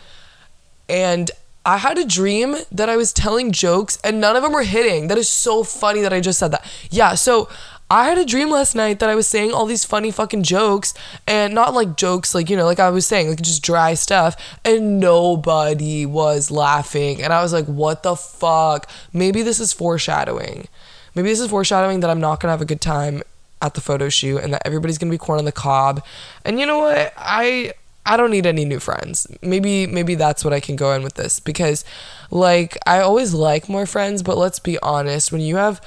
And 0.88 1.30
I 1.64 1.76
had 1.76 1.98
a 1.98 2.06
dream 2.06 2.56
that 2.72 2.88
I 2.88 2.96
was 2.96 3.12
telling 3.12 3.52
jokes 3.52 3.98
and 4.02 4.20
none 4.20 4.34
of 4.34 4.42
them 4.42 4.52
were 4.52 4.62
hitting. 4.62 5.08
That 5.08 5.18
is 5.18 5.28
so 5.28 5.62
funny 5.62 6.00
that 6.00 6.12
I 6.12 6.20
just 6.20 6.38
said 6.38 6.52
that. 6.52 6.64
Yeah, 6.90 7.14
so 7.14 7.48
I 7.90 8.04
had 8.04 8.18
a 8.18 8.24
dream 8.24 8.50
last 8.50 8.74
night 8.74 9.00
that 9.00 9.10
I 9.10 9.14
was 9.14 9.26
saying 9.26 9.52
all 9.52 9.66
these 9.66 9.84
funny 9.84 10.10
fucking 10.10 10.44
jokes 10.44 10.94
and 11.26 11.54
not 11.54 11.74
like 11.74 11.96
jokes 11.96 12.34
like, 12.34 12.48
you 12.48 12.56
know, 12.56 12.64
like 12.64 12.78
I 12.78 12.88
was 12.88 13.06
saying, 13.06 13.28
like 13.28 13.42
just 13.42 13.62
dry 13.62 13.94
stuff 13.94 14.36
and 14.64 15.00
nobody 15.00 16.06
was 16.06 16.50
laughing. 16.50 17.22
And 17.22 17.32
I 17.32 17.42
was 17.42 17.52
like, 17.52 17.66
what 17.66 18.04
the 18.04 18.16
fuck? 18.16 18.88
Maybe 19.12 19.42
this 19.42 19.60
is 19.60 19.72
foreshadowing. 19.72 20.68
Maybe 21.14 21.28
this 21.28 21.40
is 21.40 21.50
foreshadowing 21.50 22.00
that 22.00 22.10
I'm 22.10 22.20
not 22.20 22.40
gonna 22.40 22.52
have 22.52 22.62
a 22.62 22.66
good 22.66 22.80
time 22.80 23.22
at 23.62 23.74
the 23.74 23.80
photo 23.80 24.08
shoot 24.08 24.38
and 24.38 24.52
that 24.54 24.62
everybody's 24.64 24.98
gonna 24.98 25.10
be 25.10 25.18
corn 25.18 25.38
on 25.38 25.44
the 25.44 25.52
cob. 25.52 26.02
And 26.44 26.58
you 26.58 26.66
know 26.66 26.78
what? 26.78 27.12
I 27.16 27.74
I 28.06 28.16
don't 28.16 28.30
need 28.30 28.46
any 28.46 28.64
new 28.64 28.80
friends. 28.80 29.26
Maybe 29.42 29.86
maybe 29.86 30.14
that's 30.14 30.44
what 30.44 30.52
I 30.52 30.60
can 30.60 30.76
go 30.76 30.92
in 30.92 31.02
with 31.02 31.14
this 31.14 31.38
because 31.40 31.84
like 32.30 32.78
I 32.86 33.00
always 33.00 33.34
like 33.34 33.68
more 33.68 33.86
friends, 33.86 34.22
but 34.22 34.38
let's 34.38 34.58
be 34.58 34.78
honest, 34.80 35.32
when 35.32 35.40
you 35.40 35.56
have 35.56 35.80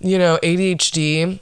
you 0.00 0.18
know 0.18 0.38
ADHD, 0.42 1.40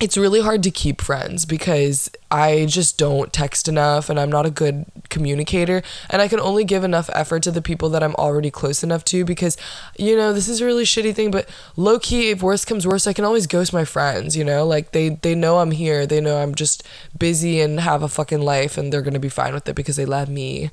it's 0.00 0.16
really 0.16 0.40
hard 0.40 0.62
to 0.62 0.70
keep 0.70 1.02
friends 1.02 1.44
because 1.44 2.10
I 2.30 2.64
just 2.64 2.96
don't 2.96 3.32
text 3.32 3.68
enough 3.68 4.08
and 4.08 4.18
I'm 4.18 4.30
not 4.30 4.46
a 4.46 4.50
good 4.50 4.86
communicator. 5.10 5.82
And 6.08 6.22
I 6.22 6.28
can 6.28 6.40
only 6.40 6.64
give 6.64 6.84
enough 6.84 7.10
effort 7.12 7.42
to 7.42 7.50
the 7.50 7.60
people 7.60 7.90
that 7.90 8.02
I'm 8.02 8.14
already 8.14 8.50
close 8.50 8.82
enough 8.82 9.04
to 9.06 9.24
because 9.26 9.58
you 9.98 10.16
know 10.16 10.32
this 10.32 10.48
is 10.48 10.62
a 10.62 10.64
really 10.64 10.84
shitty 10.84 11.14
thing 11.14 11.30
but 11.30 11.48
low 11.76 11.98
key 11.98 12.30
if 12.30 12.42
worst 12.42 12.66
comes 12.66 12.86
worst 12.86 13.06
I 13.06 13.12
can 13.12 13.26
always 13.26 13.46
ghost 13.46 13.72
my 13.72 13.84
friends 13.84 14.36
you 14.36 14.44
know? 14.44 14.66
Like 14.66 14.92
they 14.92 15.10
they 15.10 15.34
know 15.34 15.58
I'm 15.58 15.70
here. 15.70 16.06
They 16.06 16.20
know 16.20 16.40
I'm 16.40 16.54
just 16.54 16.82
busy 17.18 17.60
and 17.60 17.80
have 17.80 18.02
a 18.02 18.08
fucking 18.08 18.40
life 18.40 18.78
and 18.78 18.90
they're 18.92 19.02
to 19.10 19.18
be 19.18 19.28
fine 19.28 19.52
with 19.52 19.68
it 19.68 19.76
because 19.76 19.96
they 19.96 20.06
love 20.06 20.30
me. 20.30 20.70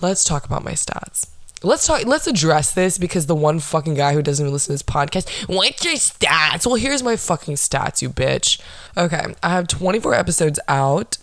Let's 0.00 0.24
talk 0.24 0.44
about 0.44 0.64
my 0.64 0.72
stats 0.72 1.28
Let's 1.62 1.86
talk. 1.86 2.04
Let's 2.04 2.26
address 2.26 2.72
this 2.72 2.98
because 2.98 3.26
the 3.26 3.34
one 3.34 3.60
fucking 3.60 3.94
guy 3.94 4.12
who 4.12 4.20
doesn't 4.20 4.44
even 4.44 4.52
listen 4.52 4.68
to 4.68 4.72
this 4.74 4.82
podcast. 4.82 5.48
What's 5.48 5.84
your 5.84 5.94
stats? 5.94 6.66
Well, 6.66 6.76
here's 6.76 7.02
my 7.02 7.16
fucking 7.16 7.54
stats, 7.54 8.02
you 8.02 8.10
bitch. 8.10 8.60
Okay, 8.96 9.34
I 9.42 9.48
have 9.50 9.66
24 9.66 10.14
episodes 10.14 10.60
out. 10.68 11.16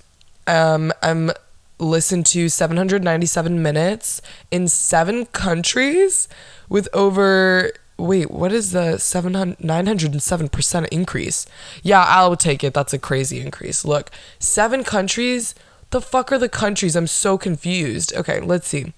Um, 0.47 0.91
I'm 1.03 1.31
listened 1.77 2.25
to 2.27 2.49
797 2.49 3.61
minutes 3.61 4.21
in 4.49 4.67
seven 4.67 5.25
countries 5.27 6.27
with 6.67 6.89
over. 6.93 7.71
Wait, 7.95 8.31
what 8.31 8.51
is 8.51 8.71
the 8.71 8.97
700, 8.97 9.59
907% 9.59 10.87
increase? 10.87 11.45
Yeah, 11.83 12.03
I'll 12.07 12.35
take 12.35 12.63
it. 12.63 12.73
That's 12.73 12.91
a 12.91 12.97
crazy 12.97 13.39
increase. 13.39 13.85
Look, 13.85 14.09
seven 14.39 14.83
countries. 14.83 15.53
The 15.91 16.01
fuck 16.01 16.31
are 16.31 16.39
the 16.39 16.49
countries? 16.49 16.95
I'm 16.95 17.05
so 17.05 17.37
confused. 17.37 18.15
Okay, 18.15 18.39
let's 18.41 18.67
see. 18.67 18.93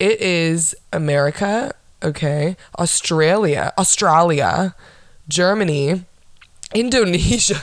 It 0.00 0.22
is 0.22 0.74
America, 0.94 1.74
okay, 2.02 2.56
Australia, 2.78 3.70
Australia, 3.76 4.74
Germany, 5.28 6.06
Indonesia. 6.74 7.60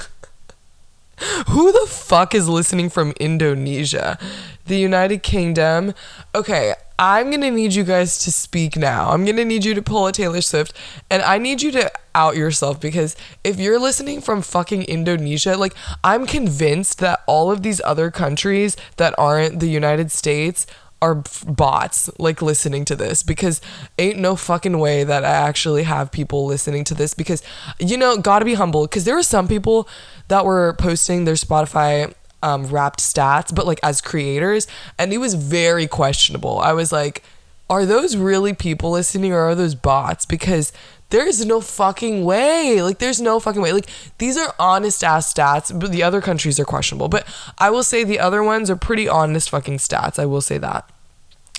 Who 1.49 1.71
the 1.71 1.87
fuck 1.89 2.35
is 2.35 2.47
listening 2.47 2.91
from 2.91 3.13
Indonesia? 3.19 4.19
The 4.67 4.77
United 4.77 5.23
Kingdom. 5.23 5.95
Okay, 6.35 6.75
I'm 6.99 7.31
gonna 7.31 7.49
need 7.49 7.73
you 7.73 7.83
guys 7.83 8.19
to 8.19 8.31
speak 8.31 8.77
now. 8.77 9.09
I'm 9.09 9.25
gonna 9.25 9.43
need 9.43 9.65
you 9.65 9.73
to 9.73 9.81
pull 9.81 10.05
a 10.05 10.11
Taylor 10.11 10.41
Swift 10.41 10.73
and 11.09 11.23
I 11.23 11.39
need 11.39 11.63
you 11.63 11.71
to 11.71 11.91
out 12.13 12.35
yourself 12.35 12.79
because 12.79 13.15
if 13.43 13.59
you're 13.59 13.79
listening 13.79 14.21
from 14.21 14.43
fucking 14.43 14.83
Indonesia, 14.83 15.57
like 15.57 15.73
I'm 16.03 16.27
convinced 16.27 16.99
that 16.99 17.21
all 17.25 17.49
of 17.49 17.63
these 17.63 17.81
other 17.83 18.11
countries 18.11 18.77
that 18.97 19.15
aren't 19.17 19.59
the 19.59 19.69
United 19.69 20.11
States 20.11 20.67
are 21.01 21.23
bots 21.45 22.09
like 22.17 22.41
listening 22.41 22.83
to 22.85 22.95
this 22.95 23.21
because 23.21 23.61
ain't 23.99 24.17
no 24.17 24.35
fucking 24.35 24.79
way 24.79 25.03
that 25.03 25.23
I 25.23 25.29
actually 25.29 25.83
have 25.83 26.11
people 26.11 26.45
listening 26.45 26.83
to 26.85 26.95
this 26.95 27.13
because 27.13 27.43
you 27.79 27.97
know 27.97 28.17
gotta 28.17 28.45
be 28.45 28.55
humble 28.55 28.87
because 28.87 29.05
there 29.05 29.15
were 29.15 29.23
some 29.23 29.47
people 29.47 29.87
that 30.27 30.43
were 30.43 30.73
posting 30.73 31.25
their 31.25 31.35
Spotify 31.35 32.13
um, 32.41 32.65
wrapped 32.67 32.99
stats 32.99 33.53
but 33.53 33.67
like 33.67 33.79
as 33.83 34.01
creators 34.01 34.67
and 34.97 35.13
it 35.13 35.19
was 35.19 35.35
very 35.35 35.87
questionable. 35.87 36.59
I 36.59 36.73
was 36.73 36.91
like 36.91 37.23
are 37.69 37.85
those 37.85 38.15
really 38.15 38.53
people 38.53 38.91
listening 38.91 39.33
or 39.33 39.39
are 39.39 39.55
those 39.55 39.75
bots? 39.75 40.25
Because 40.25 40.71
there 41.09 41.27
is 41.27 41.45
no 41.45 41.61
fucking 41.61 42.25
way. 42.25 42.81
Like, 42.81 42.99
there's 42.99 43.21
no 43.21 43.39
fucking 43.39 43.61
way. 43.61 43.71
Like, 43.73 43.89
these 44.17 44.37
are 44.37 44.53
honest 44.59 45.03
ass 45.03 45.33
stats, 45.33 45.77
but 45.77 45.91
the 45.91 46.03
other 46.03 46.21
countries 46.21 46.59
are 46.59 46.65
questionable. 46.65 47.07
But 47.07 47.27
I 47.57 47.69
will 47.69 47.83
say 47.83 48.03
the 48.03 48.19
other 48.19 48.43
ones 48.43 48.69
are 48.69 48.75
pretty 48.75 49.07
honest 49.07 49.49
fucking 49.49 49.77
stats. 49.77 50.19
I 50.19 50.25
will 50.25 50.41
say 50.41 50.57
that. 50.57 50.89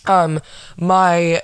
Um, 0.06 0.40
my 0.76 1.42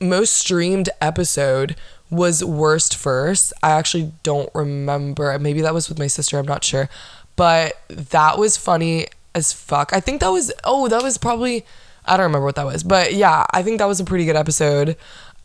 most 0.00 0.34
streamed 0.34 0.88
episode 1.00 1.76
was 2.10 2.44
worst 2.44 2.94
first. 2.94 3.52
I 3.62 3.70
actually 3.70 4.12
don't 4.22 4.50
remember. 4.54 5.36
Maybe 5.38 5.62
that 5.62 5.74
was 5.74 5.88
with 5.88 5.98
my 5.98 6.08
sister, 6.08 6.38
I'm 6.38 6.46
not 6.46 6.62
sure. 6.62 6.88
But 7.36 7.80
that 7.88 8.38
was 8.38 8.56
funny 8.56 9.06
as 9.34 9.52
fuck. 9.52 9.92
I 9.94 10.00
think 10.00 10.20
that 10.20 10.28
was 10.28 10.52
oh, 10.64 10.88
that 10.88 11.02
was 11.02 11.16
probably 11.16 11.64
I 12.04 12.16
don't 12.16 12.24
remember 12.24 12.44
what 12.44 12.56
that 12.56 12.66
was. 12.66 12.82
But 12.82 13.14
yeah, 13.14 13.46
I 13.50 13.62
think 13.62 13.78
that 13.78 13.86
was 13.86 13.98
a 13.98 14.04
pretty 14.04 14.26
good 14.26 14.36
episode. 14.36 14.96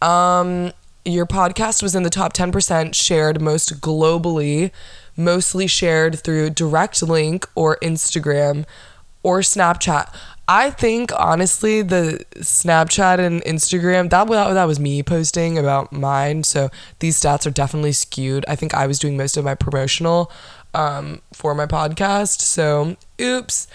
Um 0.01 0.73
your 1.07 1.25
podcast 1.25 1.81
was 1.81 1.95
in 1.95 2.03
the 2.03 2.09
top 2.09 2.33
10% 2.33 2.93
shared 2.93 3.41
most 3.41 3.81
globally, 3.81 4.71
mostly 5.15 5.67
shared 5.67 6.19
through 6.19 6.49
direct 6.51 7.01
link 7.01 7.47
or 7.55 7.77
Instagram 7.77 8.65
or 9.23 9.39
Snapchat. 9.39 10.13
I 10.49 10.69
think 10.69 11.11
honestly 11.17 11.81
the 11.81 12.23
Snapchat 12.35 13.19
and 13.19 13.41
Instagram 13.43 14.09
that 14.09 14.27
that 14.27 14.63
was 14.65 14.79
me 14.79 15.03
posting 15.03 15.57
about 15.57 15.91
mine 15.91 16.43
so 16.43 16.69
these 16.99 17.19
stats 17.19 17.45
are 17.45 17.51
definitely 17.51 17.91
skewed. 17.91 18.45
I 18.47 18.55
think 18.55 18.73
I 18.73 18.87
was 18.87 18.99
doing 18.99 19.17
most 19.17 19.35
of 19.35 19.43
my 19.43 19.55
promotional 19.55 20.31
um, 20.73 21.21
for 21.33 21.53
my 21.53 21.65
podcast. 21.65 22.39
So 22.41 22.95
oops. 23.19 23.67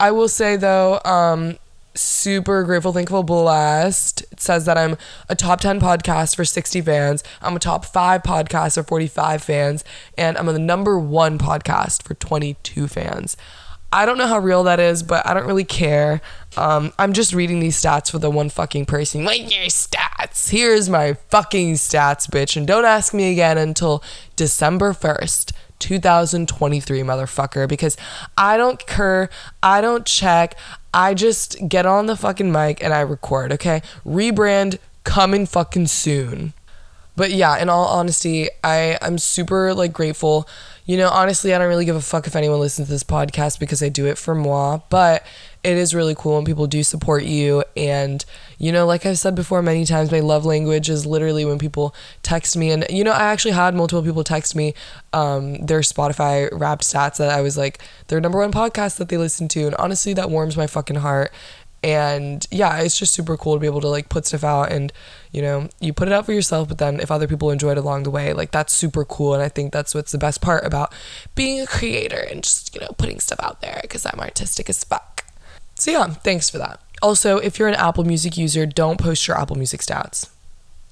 I 0.00 0.10
will 0.10 0.28
say 0.28 0.56
though 0.56 1.00
um, 1.04 1.58
super 1.96 2.62
grateful, 2.64 2.92
thankful, 2.92 3.22
blessed. 3.22 4.22
It 4.32 4.40
says 4.40 4.64
that 4.66 4.78
I'm 4.78 4.96
a 5.28 5.34
top 5.34 5.60
10 5.60 5.80
podcast 5.80 6.36
for 6.36 6.44
60 6.44 6.80
fans. 6.82 7.24
I'm 7.42 7.56
a 7.56 7.58
top 7.58 7.84
5 7.84 8.22
podcast 8.22 8.74
for 8.74 8.82
45 8.82 9.42
fans 9.42 9.84
and 10.16 10.36
I'm 10.36 10.46
the 10.46 10.58
number 10.58 10.98
1 10.98 11.38
podcast 11.38 12.02
for 12.02 12.14
22 12.14 12.88
fans. 12.88 13.36
I 13.92 14.04
don't 14.04 14.18
know 14.18 14.26
how 14.26 14.38
real 14.38 14.64
that 14.64 14.80
is, 14.80 15.02
but 15.02 15.26
I 15.26 15.32
don't 15.32 15.46
really 15.46 15.64
care. 15.64 16.20
Um, 16.56 16.92
I'm 16.98 17.12
just 17.12 17.32
reading 17.32 17.60
these 17.60 17.80
stats 17.80 18.10
for 18.10 18.18
the 18.18 18.30
one 18.30 18.50
fucking 18.50 18.86
person. 18.86 19.24
Like 19.24 19.42
your 19.54 19.66
stats. 19.66 20.50
Here's 20.50 20.88
my 20.88 21.14
fucking 21.30 21.74
stats, 21.74 22.28
bitch. 22.28 22.56
And 22.56 22.66
don't 22.66 22.84
ask 22.84 23.14
me 23.14 23.32
again 23.32 23.58
until 23.58 24.02
December 24.34 24.92
1st. 24.92 25.52
2023, 25.78 27.00
motherfucker, 27.00 27.68
because 27.68 27.98
I 28.36 28.56
don't 28.56 28.86
care, 28.86 29.28
I 29.62 29.82
don't 29.82 30.06
check, 30.06 30.56
I 30.96 31.12
just 31.12 31.68
get 31.68 31.84
on 31.84 32.06
the 32.06 32.16
fucking 32.16 32.50
mic 32.50 32.82
and 32.82 32.94
I 32.94 33.00
record, 33.00 33.52
okay? 33.52 33.82
Rebrand 34.04 34.78
coming 35.04 35.44
fucking 35.44 35.88
soon. 35.88 36.54
But 37.14 37.30
yeah, 37.30 37.58
in 37.58 37.68
all 37.68 37.84
honesty, 37.84 38.48
I 38.64 38.98
I'm 39.02 39.18
super 39.18 39.74
like 39.74 39.92
grateful 39.92 40.48
you 40.86 40.96
know, 40.96 41.08
honestly, 41.08 41.52
I 41.52 41.58
don't 41.58 41.68
really 41.68 41.84
give 41.84 41.96
a 41.96 42.00
fuck 42.00 42.28
if 42.28 42.36
anyone 42.36 42.60
listens 42.60 42.86
to 42.86 42.94
this 42.94 43.02
podcast 43.02 43.58
because 43.58 43.82
I 43.82 43.88
do 43.88 44.06
it 44.06 44.16
for 44.16 44.36
moi, 44.36 44.78
but 44.88 45.26
it 45.66 45.76
is 45.76 45.96
really 45.96 46.14
cool 46.14 46.36
when 46.36 46.44
people 46.44 46.68
do 46.68 46.84
support 46.84 47.24
you. 47.24 47.64
And, 47.76 48.24
you 48.56 48.70
know, 48.70 48.86
like 48.86 49.04
I've 49.04 49.18
said 49.18 49.34
before 49.34 49.62
many 49.62 49.84
times, 49.84 50.12
my 50.12 50.20
love 50.20 50.46
language 50.46 50.88
is 50.88 51.04
literally 51.04 51.44
when 51.44 51.58
people 51.58 51.92
text 52.22 52.56
me. 52.56 52.70
And, 52.70 52.86
you 52.88 53.02
know, 53.02 53.10
I 53.10 53.24
actually 53.24 53.50
had 53.50 53.74
multiple 53.74 54.04
people 54.04 54.22
text 54.22 54.54
me 54.54 54.74
um, 55.12 55.54
their 55.66 55.80
Spotify 55.80 56.48
wrapped 56.52 56.84
stats 56.84 57.16
that 57.16 57.30
I 57.30 57.40
was 57.40 57.58
like, 57.58 57.80
their 58.06 58.20
number 58.20 58.38
one 58.38 58.52
podcast 58.52 58.98
that 58.98 59.08
they 59.08 59.16
listen 59.16 59.48
to. 59.48 59.66
And 59.66 59.74
honestly, 59.74 60.14
that 60.14 60.30
warms 60.30 60.56
my 60.56 60.68
fucking 60.68 60.96
heart 60.96 61.32
and 61.82 62.46
yeah 62.50 62.78
it's 62.78 62.98
just 62.98 63.12
super 63.12 63.36
cool 63.36 63.54
to 63.54 63.60
be 63.60 63.66
able 63.66 63.82
to 63.82 63.88
like 63.88 64.08
put 64.08 64.24
stuff 64.24 64.42
out 64.42 64.72
and 64.72 64.92
you 65.30 65.42
know 65.42 65.68
you 65.78 65.92
put 65.92 66.08
it 66.08 66.14
out 66.14 66.24
for 66.24 66.32
yourself 66.32 66.66
but 66.68 66.78
then 66.78 66.98
if 67.00 67.10
other 67.10 67.28
people 67.28 67.50
enjoy 67.50 67.70
it 67.70 67.78
along 67.78 68.02
the 68.02 68.10
way 68.10 68.32
like 68.32 68.50
that's 68.50 68.72
super 68.72 69.04
cool 69.04 69.34
and 69.34 69.42
i 69.42 69.48
think 69.48 69.72
that's 69.72 69.94
what's 69.94 70.10
the 70.10 70.18
best 70.18 70.40
part 70.40 70.64
about 70.64 70.92
being 71.34 71.60
a 71.60 71.66
creator 71.66 72.26
and 72.30 72.42
just 72.42 72.74
you 72.74 72.80
know 72.80 72.88
putting 72.96 73.20
stuff 73.20 73.38
out 73.40 73.60
there 73.60 73.78
because 73.82 74.06
i'm 74.06 74.18
artistic 74.18 74.70
as 74.70 74.82
fuck 74.84 75.15
so 75.78 75.90
yeah 75.90 76.06
thanks 76.06 76.50
for 76.50 76.58
that 76.58 76.80
also 77.02 77.38
if 77.38 77.58
you're 77.58 77.68
an 77.68 77.74
apple 77.74 78.04
music 78.04 78.36
user 78.36 78.66
don't 78.66 78.98
post 78.98 79.26
your 79.28 79.38
apple 79.38 79.56
music 79.56 79.80
stats 79.80 80.30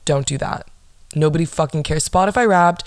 don't 0.05 0.27
do 0.27 0.38
that 0.38 0.66
nobody 1.14 1.44
fucking 1.44 1.83
cares 1.83 2.09
spotify 2.09 2.47
wrapped 2.47 2.85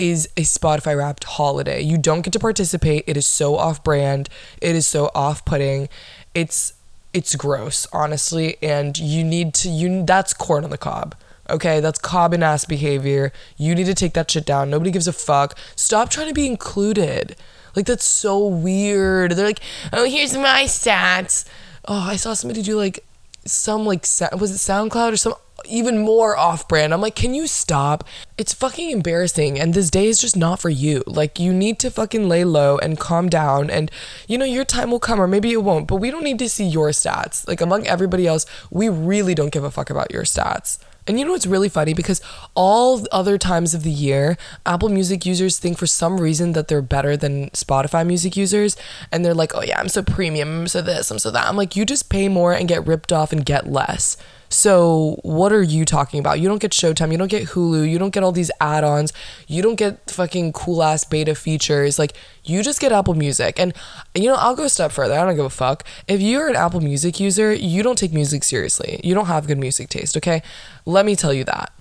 is 0.00 0.26
a 0.36 0.40
Spotify 0.40 0.96
wrapped 0.96 1.24
holiday. 1.24 1.80
You 1.82 1.98
don't 1.98 2.22
get 2.22 2.32
to 2.32 2.38
participate. 2.38 3.04
It 3.06 3.18
is 3.18 3.26
so 3.26 3.56
off 3.56 3.84
brand. 3.84 4.30
It 4.60 4.74
is 4.74 4.86
so 4.86 5.10
off 5.14 5.44
putting. 5.44 5.88
It's 6.34 6.72
it's 7.12 7.36
gross, 7.36 7.86
honestly, 7.92 8.56
and 8.62 8.96
you 8.98 9.22
need 9.22 9.52
to 9.54 9.68
you 9.68 10.04
that's 10.04 10.32
corn 10.32 10.64
on 10.64 10.70
the 10.70 10.78
cob. 10.78 11.14
Okay, 11.50 11.80
that's 11.80 11.98
cobbin 11.98 12.42
ass 12.42 12.64
behavior. 12.64 13.32
You 13.56 13.74
need 13.74 13.86
to 13.86 13.94
take 13.94 14.14
that 14.14 14.30
shit 14.30 14.46
down. 14.46 14.70
Nobody 14.70 14.90
gives 14.90 15.08
a 15.08 15.12
fuck. 15.12 15.58
Stop 15.76 16.08
trying 16.10 16.28
to 16.28 16.34
be 16.34 16.46
included. 16.46 17.36
Like 17.76 17.86
that's 17.86 18.04
so 18.04 18.46
weird. 18.46 19.32
They're 19.32 19.46
like, 19.46 19.60
"Oh, 19.92 20.04
here's 20.04 20.36
my 20.36 20.64
stats." 20.64 21.44
Oh, 21.86 22.08
I 22.08 22.16
saw 22.16 22.34
somebody 22.34 22.62
do 22.62 22.76
like 22.76 23.04
some 23.44 23.86
like 23.86 24.02
was 24.38 24.50
it 24.50 24.72
SoundCloud 24.72 25.12
or 25.12 25.16
some 25.16 25.34
even 25.66 25.98
more 25.98 26.36
off 26.36 26.66
brand. 26.68 26.92
I'm 26.92 27.00
like, 27.00 27.14
can 27.14 27.34
you 27.34 27.46
stop? 27.46 28.04
It's 28.38 28.52
fucking 28.52 28.90
embarrassing. 28.90 29.58
And 29.58 29.74
this 29.74 29.90
day 29.90 30.06
is 30.06 30.18
just 30.18 30.36
not 30.36 30.60
for 30.60 30.70
you. 30.70 31.02
Like, 31.06 31.38
you 31.38 31.52
need 31.52 31.78
to 31.80 31.90
fucking 31.90 32.28
lay 32.28 32.44
low 32.44 32.78
and 32.78 32.98
calm 32.98 33.28
down. 33.28 33.70
And, 33.70 33.90
you 34.26 34.38
know, 34.38 34.44
your 34.44 34.64
time 34.64 34.90
will 34.90 35.00
come, 35.00 35.20
or 35.20 35.26
maybe 35.26 35.52
it 35.52 35.62
won't, 35.62 35.86
but 35.86 35.96
we 35.96 36.10
don't 36.10 36.24
need 36.24 36.38
to 36.40 36.48
see 36.48 36.64
your 36.64 36.90
stats. 36.90 37.46
Like, 37.46 37.60
among 37.60 37.86
everybody 37.86 38.26
else, 38.26 38.46
we 38.70 38.88
really 38.88 39.34
don't 39.34 39.52
give 39.52 39.64
a 39.64 39.70
fuck 39.70 39.90
about 39.90 40.10
your 40.10 40.24
stats. 40.24 40.78
And 41.06 41.18
you 41.18 41.24
know 41.24 41.32
what's 41.32 41.46
really 41.46 41.68
funny? 41.68 41.94
Because 41.94 42.20
all 42.54 43.06
other 43.10 43.38
times 43.38 43.74
of 43.74 43.82
the 43.82 43.90
year, 43.90 44.36
Apple 44.66 44.88
Music 44.88 45.26
users 45.26 45.58
think 45.58 45.78
for 45.78 45.86
some 45.86 46.20
reason 46.20 46.52
that 46.52 46.68
they're 46.68 46.82
better 46.82 47.16
than 47.16 47.50
Spotify 47.50 48.06
music 48.06 48.36
users. 48.36 48.76
And 49.10 49.24
they're 49.24 49.34
like, 49.34 49.54
oh 49.54 49.62
yeah, 49.62 49.80
I'm 49.80 49.88
so 49.88 50.02
premium, 50.02 50.60
I'm 50.60 50.68
so 50.68 50.82
this, 50.82 51.10
I'm 51.10 51.18
so 51.18 51.30
that. 51.30 51.46
I'm 51.46 51.56
like, 51.56 51.76
you 51.76 51.84
just 51.84 52.08
pay 52.08 52.28
more 52.28 52.52
and 52.52 52.68
get 52.68 52.86
ripped 52.86 53.12
off 53.12 53.32
and 53.32 53.44
get 53.44 53.66
less. 53.66 54.16
So, 54.52 55.20
what 55.22 55.52
are 55.52 55.62
you 55.62 55.84
talking 55.84 56.18
about? 56.18 56.40
You 56.40 56.48
don't 56.48 56.60
get 56.60 56.72
Showtime, 56.72 57.12
you 57.12 57.18
don't 57.18 57.30
get 57.30 57.50
Hulu, 57.50 57.88
you 57.88 58.00
don't 58.00 58.10
get 58.10 58.24
all 58.24 58.32
these 58.32 58.50
add 58.60 58.82
ons, 58.82 59.12
you 59.46 59.62
don't 59.62 59.76
get 59.76 60.10
fucking 60.10 60.52
cool 60.52 60.82
ass 60.82 61.04
beta 61.04 61.36
features. 61.36 62.00
Like, 62.00 62.14
you 62.42 62.62
just 62.64 62.80
get 62.80 62.90
Apple 62.90 63.14
Music. 63.14 63.60
And, 63.60 63.72
you 64.12 64.26
know, 64.26 64.34
I'll 64.34 64.56
go 64.56 64.64
a 64.64 64.68
step 64.68 64.90
further. 64.90 65.14
I 65.14 65.24
don't 65.24 65.36
give 65.36 65.44
a 65.44 65.50
fuck. 65.50 65.84
If 66.08 66.20
you're 66.20 66.48
an 66.48 66.56
Apple 66.56 66.80
Music 66.80 67.20
user, 67.20 67.54
you 67.54 67.84
don't 67.84 67.96
take 67.96 68.12
music 68.12 68.42
seriously. 68.42 69.00
You 69.04 69.14
don't 69.14 69.26
have 69.26 69.46
good 69.46 69.58
music 69.58 69.88
taste, 69.88 70.16
okay? 70.16 70.42
Let 70.84 71.06
me 71.06 71.14
tell 71.14 71.32
you 71.32 71.44
that. 71.44 71.72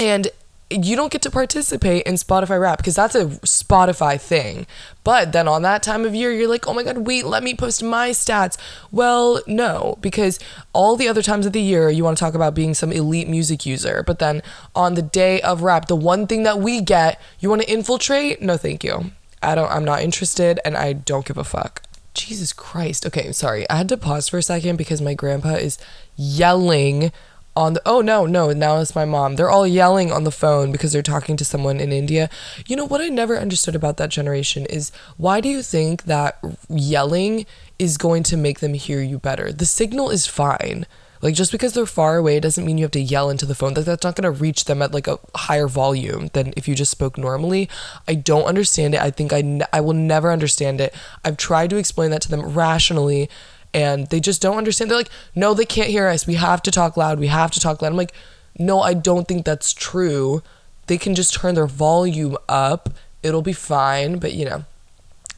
And 0.00 0.28
you 0.72 0.96
don't 0.96 1.12
get 1.12 1.22
to 1.22 1.30
participate 1.30 2.04
in 2.04 2.14
Spotify 2.14 2.60
rap 2.60 2.78
because 2.78 2.96
that's 2.96 3.14
a 3.14 3.26
Spotify 3.26 4.20
thing. 4.20 4.66
But 5.04 5.32
then 5.32 5.48
on 5.48 5.62
that 5.62 5.82
time 5.82 6.04
of 6.04 6.14
year, 6.14 6.32
you're 6.32 6.48
like, 6.48 6.66
oh 6.68 6.74
my 6.74 6.82
God, 6.82 6.98
wait, 6.98 7.26
let 7.26 7.42
me 7.42 7.54
post 7.54 7.82
my 7.82 8.10
stats. 8.10 8.56
Well, 8.90 9.42
no, 9.46 9.98
because 10.00 10.38
all 10.72 10.96
the 10.96 11.08
other 11.08 11.22
times 11.22 11.46
of 11.46 11.52
the 11.52 11.60
year, 11.60 11.90
you 11.90 12.04
want 12.04 12.16
to 12.18 12.20
talk 12.24 12.34
about 12.34 12.54
being 12.54 12.74
some 12.74 12.92
elite 12.92 13.28
music 13.28 13.66
user. 13.66 14.02
But 14.06 14.18
then 14.18 14.42
on 14.74 14.94
the 14.94 15.02
day 15.02 15.40
of 15.42 15.62
rap, 15.62 15.88
the 15.88 15.96
one 15.96 16.26
thing 16.26 16.42
that 16.44 16.58
we 16.58 16.80
get, 16.80 17.20
you 17.40 17.48
want 17.48 17.62
to 17.62 17.70
infiltrate? 17.70 18.40
No, 18.40 18.56
thank 18.56 18.84
you. 18.84 19.12
I 19.42 19.54
don't, 19.54 19.70
I'm 19.70 19.84
not 19.84 20.02
interested 20.02 20.60
and 20.64 20.76
I 20.76 20.92
don't 20.92 21.26
give 21.26 21.38
a 21.38 21.44
fuck. 21.44 21.82
Jesus 22.14 22.52
Christ. 22.52 23.06
Okay, 23.06 23.32
sorry. 23.32 23.68
I 23.70 23.76
had 23.76 23.88
to 23.88 23.96
pause 23.96 24.28
for 24.28 24.38
a 24.38 24.42
second 24.42 24.76
because 24.76 25.00
my 25.00 25.14
grandpa 25.14 25.54
is 25.54 25.78
yelling 26.16 27.10
on 27.54 27.74
the 27.74 27.82
oh 27.84 28.00
no 28.00 28.24
no 28.24 28.52
now 28.52 28.78
it's 28.78 28.94
my 28.94 29.04
mom. 29.04 29.36
They're 29.36 29.50
all 29.50 29.66
yelling 29.66 30.10
on 30.10 30.24
the 30.24 30.30
phone 30.30 30.72
because 30.72 30.92
they're 30.92 31.02
talking 31.02 31.36
to 31.36 31.44
someone 31.44 31.80
in 31.80 31.92
india. 31.92 32.30
You 32.66 32.76
know 32.76 32.86
what 32.86 33.00
i 33.00 33.08
never 33.08 33.38
understood 33.38 33.74
about 33.74 33.96
that 33.98 34.10
generation 34.10 34.66
is 34.66 34.90
why 35.16 35.40
do 35.40 35.48
you 35.48 35.62
think 35.62 36.04
that 36.04 36.38
yelling 36.68 37.46
is 37.78 37.98
going 37.98 38.22
to 38.24 38.36
make 38.36 38.60
them 38.60 38.74
hear 38.74 39.02
you 39.02 39.18
better? 39.18 39.52
The 39.52 39.66
signal 39.66 40.10
is 40.10 40.26
fine. 40.26 40.86
Like 41.22 41.36
just 41.36 41.52
because 41.52 41.72
they're 41.72 41.86
far 41.86 42.16
away 42.16 42.40
doesn't 42.40 42.66
mean 42.66 42.78
you 42.78 42.84
have 42.84 42.90
to 42.92 43.00
yell 43.00 43.30
into 43.30 43.46
the 43.46 43.54
phone. 43.54 43.74
That 43.74 43.86
that's 43.86 44.02
not 44.02 44.16
going 44.16 44.32
to 44.34 44.40
reach 44.40 44.64
them 44.64 44.82
at 44.82 44.92
like 44.92 45.06
a 45.06 45.20
higher 45.36 45.68
volume 45.68 46.30
than 46.32 46.52
if 46.56 46.66
you 46.66 46.74
just 46.74 46.90
spoke 46.90 47.16
normally. 47.16 47.68
I 48.08 48.14
don't 48.14 48.44
understand 48.44 48.94
it. 48.94 49.00
I 49.00 49.10
think 49.10 49.32
I, 49.32 49.60
I 49.72 49.80
will 49.80 49.94
never 49.94 50.32
understand 50.32 50.80
it. 50.80 50.92
I've 51.24 51.36
tried 51.36 51.70
to 51.70 51.76
explain 51.76 52.10
that 52.10 52.22
to 52.22 52.28
them 52.28 52.42
rationally 52.42 53.30
and 53.74 54.06
they 54.08 54.20
just 54.20 54.42
don't 54.42 54.58
understand. 54.58 54.90
They're 54.90 54.98
like, 54.98 55.10
no, 55.34 55.54
they 55.54 55.64
can't 55.64 55.88
hear 55.88 56.08
us. 56.08 56.26
We 56.26 56.34
have 56.34 56.62
to 56.62 56.70
talk 56.70 56.96
loud. 56.96 57.18
We 57.18 57.28
have 57.28 57.50
to 57.52 57.60
talk 57.60 57.80
loud. 57.80 57.90
I'm 57.90 57.96
like, 57.96 58.14
no, 58.58 58.80
I 58.80 58.94
don't 58.94 59.26
think 59.26 59.44
that's 59.44 59.72
true. 59.72 60.42
They 60.86 60.98
can 60.98 61.14
just 61.14 61.34
turn 61.34 61.54
their 61.54 61.66
volume 61.66 62.36
up. 62.48 62.90
It'll 63.22 63.42
be 63.42 63.52
fine. 63.52 64.18
But, 64.18 64.34
you 64.34 64.44
know, 64.44 64.64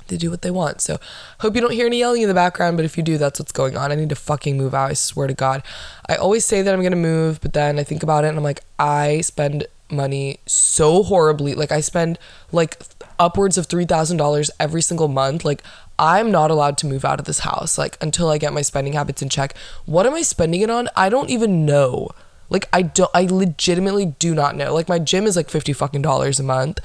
they 0.08 0.16
do 0.16 0.30
what 0.30 0.42
they 0.42 0.50
want. 0.50 0.80
So, 0.80 0.98
hope 1.40 1.54
you 1.54 1.60
don't 1.60 1.72
hear 1.72 1.86
any 1.86 1.98
yelling 1.98 2.22
in 2.22 2.28
the 2.28 2.34
background. 2.34 2.76
But 2.76 2.84
if 2.84 2.96
you 2.96 3.02
do, 3.02 3.18
that's 3.18 3.38
what's 3.38 3.52
going 3.52 3.76
on. 3.76 3.92
I 3.92 3.94
need 3.94 4.08
to 4.08 4.16
fucking 4.16 4.56
move 4.56 4.74
out. 4.74 4.90
I 4.90 4.94
swear 4.94 5.28
to 5.28 5.34
God. 5.34 5.62
I 6.08 6.16
always 6.16 6.44
say 6.44 6.62
that 6.62 6.74
I'm 6.74 6.80
going 6.80 6.90
to 6.92 6.96
move, 6.96 7.40
but 7.40 7.52
then 7.52 7.78
I 7.78 7.84
think 7.84 8.02
about 8.02 8.24
it 8.24 8.28
and 8.28 8.36
I'm 8.36 8.44
like, 8.44 8.60
I 8.78 9.20
spend 9.20 9.66
money 9.90 10.40
so 10.46 11.02
horribly. 11.04 11.54
Like, 11.54 11.70
I 11.70 11.80
spend 11.80 12.18
like 12.50 12.78
upwards 13.18 13.58
of 13.58 13.68
$3,000 13.68 14.50
every 14.58 14.82
single 14.82 15.08
month. 15.08 15.44
Like, 15.44 15.62
I'm 15.98 16.30
not 16.30 16.50
allowed 16.50 16.78
to 16.78 16.86
move 16.86 17.04
out 17.04 17.20
of 17.20 17.26
this 17.26 17.40
house 17.40 17.78
like 17.78 17.96
until 18.00 18.28
I 18.28 18.38
get 18.38 18.52
my 18.52 18.62
spending 18.62 18.94
habits 18.94 19.22
in 19.22 19.28
check. 19.28 19.56
What 19.86 20.06
am 20.06 20.14
I 20.14 20.22
spending 20.22 20.60
it 20.60 20.70
on? 20.70 20.88
I 20.96 21.08
don't 21.08 21.30
even 21.30 21.64
know. 21.64 22.10
Like 22.50 22.68
I 22.72 22.82
don't 22.82 23.10
I 23.14 23.26
legitimately 23.26 24.06
do 24.18 24.34
not 24.34 24.56
know. 24.56 24.74
Like 24.74 24.88
my 24.88 24.98
gym 24.98 25.26
is 25.26 25.36
like 25.36 25.48
50 25.48 25.72
fucking 25.72 26.02
dollars 26.02 26.40
a 26.40 26.42
month. 26.42 26.80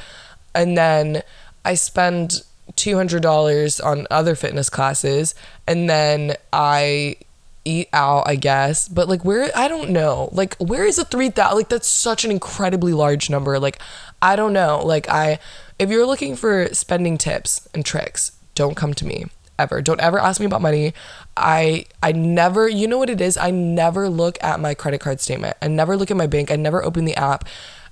And 0.53 0.77
then 0.77 1.23
I 1.65 1.73
spend 1.75 2.43
$200 2.73 3.83
on 3.83 4.07
other 4.11 4.35
fitness 4.35 4.69
classes 4.69 5.35
and 5.67 5.89
then 5.89 6.35
I 6.53 7.17
eat 7.65 7.89
out, 7.93 8.23
I 8.27 8.35
guess. 8.35 8.87
But 8.87 9.07
like 9.07 9.23
where 9.25 9.51
I 9.55 9.67
don't 9.67 9.89
know. 9.89 10.29
Like 10.31 10.55
where 10.57 10.85
is 10.85 10.97
a 10.97 11.05
3000 11.05 11.55
like 11.55 11.69
that's 11.69 11.87
such 11.87 12.25
an 12.25 12.31
incredibly 12.31 12.93
large 12.93 13.29
number. 13.29 13.59
Like 13.59 13.79
I 14.21 14.35
don't 14.35 14.53
know. 14.53 14.81
Like 14.83 15.09
I 15.09 15.39
if 15.77 15.89
you're 15.89 16.05
looking 16.05 16.35
for 16.35 16.73
spending 16.73 17.17
tips 17.17 17.67
and 17.73 17.85
tricks, 17.85 18.33
don't 18.55 18.75
come 18.75 18.93
to 18.95 19.05
me 19.05 19.25
ever. 19.59 19.81
Don't 19.81 19.99
ever 19.99 20.17
ask 20.17 20.39
me 20.39 20.45
about 20.45 20.61
money. 20.61 20.93
I 21.37 21.85
I 22.01 22.11
never, 22.13 22.67
you 22.67 22.87
know 22.87 22.97
what 22.97 23.09
it 23.09 23.21
is? 23.21 23.37
I 23.37 23.51
never 23.51 24.09
look 24.09 24.41
at 24.43 24.59
my 24.59 24.73
credit 24.73 25.01
card 25.01 25.19
statement. 25.19 25.57
I 25.61 25.67
never 25.67 25.95
look 25.97 26.09
at 26.09 26.17
my 26.17 26.27
bank. 26.27 26.49
I 26.51 26.55
never 26.55 26.83
open 26.83 27.05
the 27.05 27.15
app. 27.15 27.45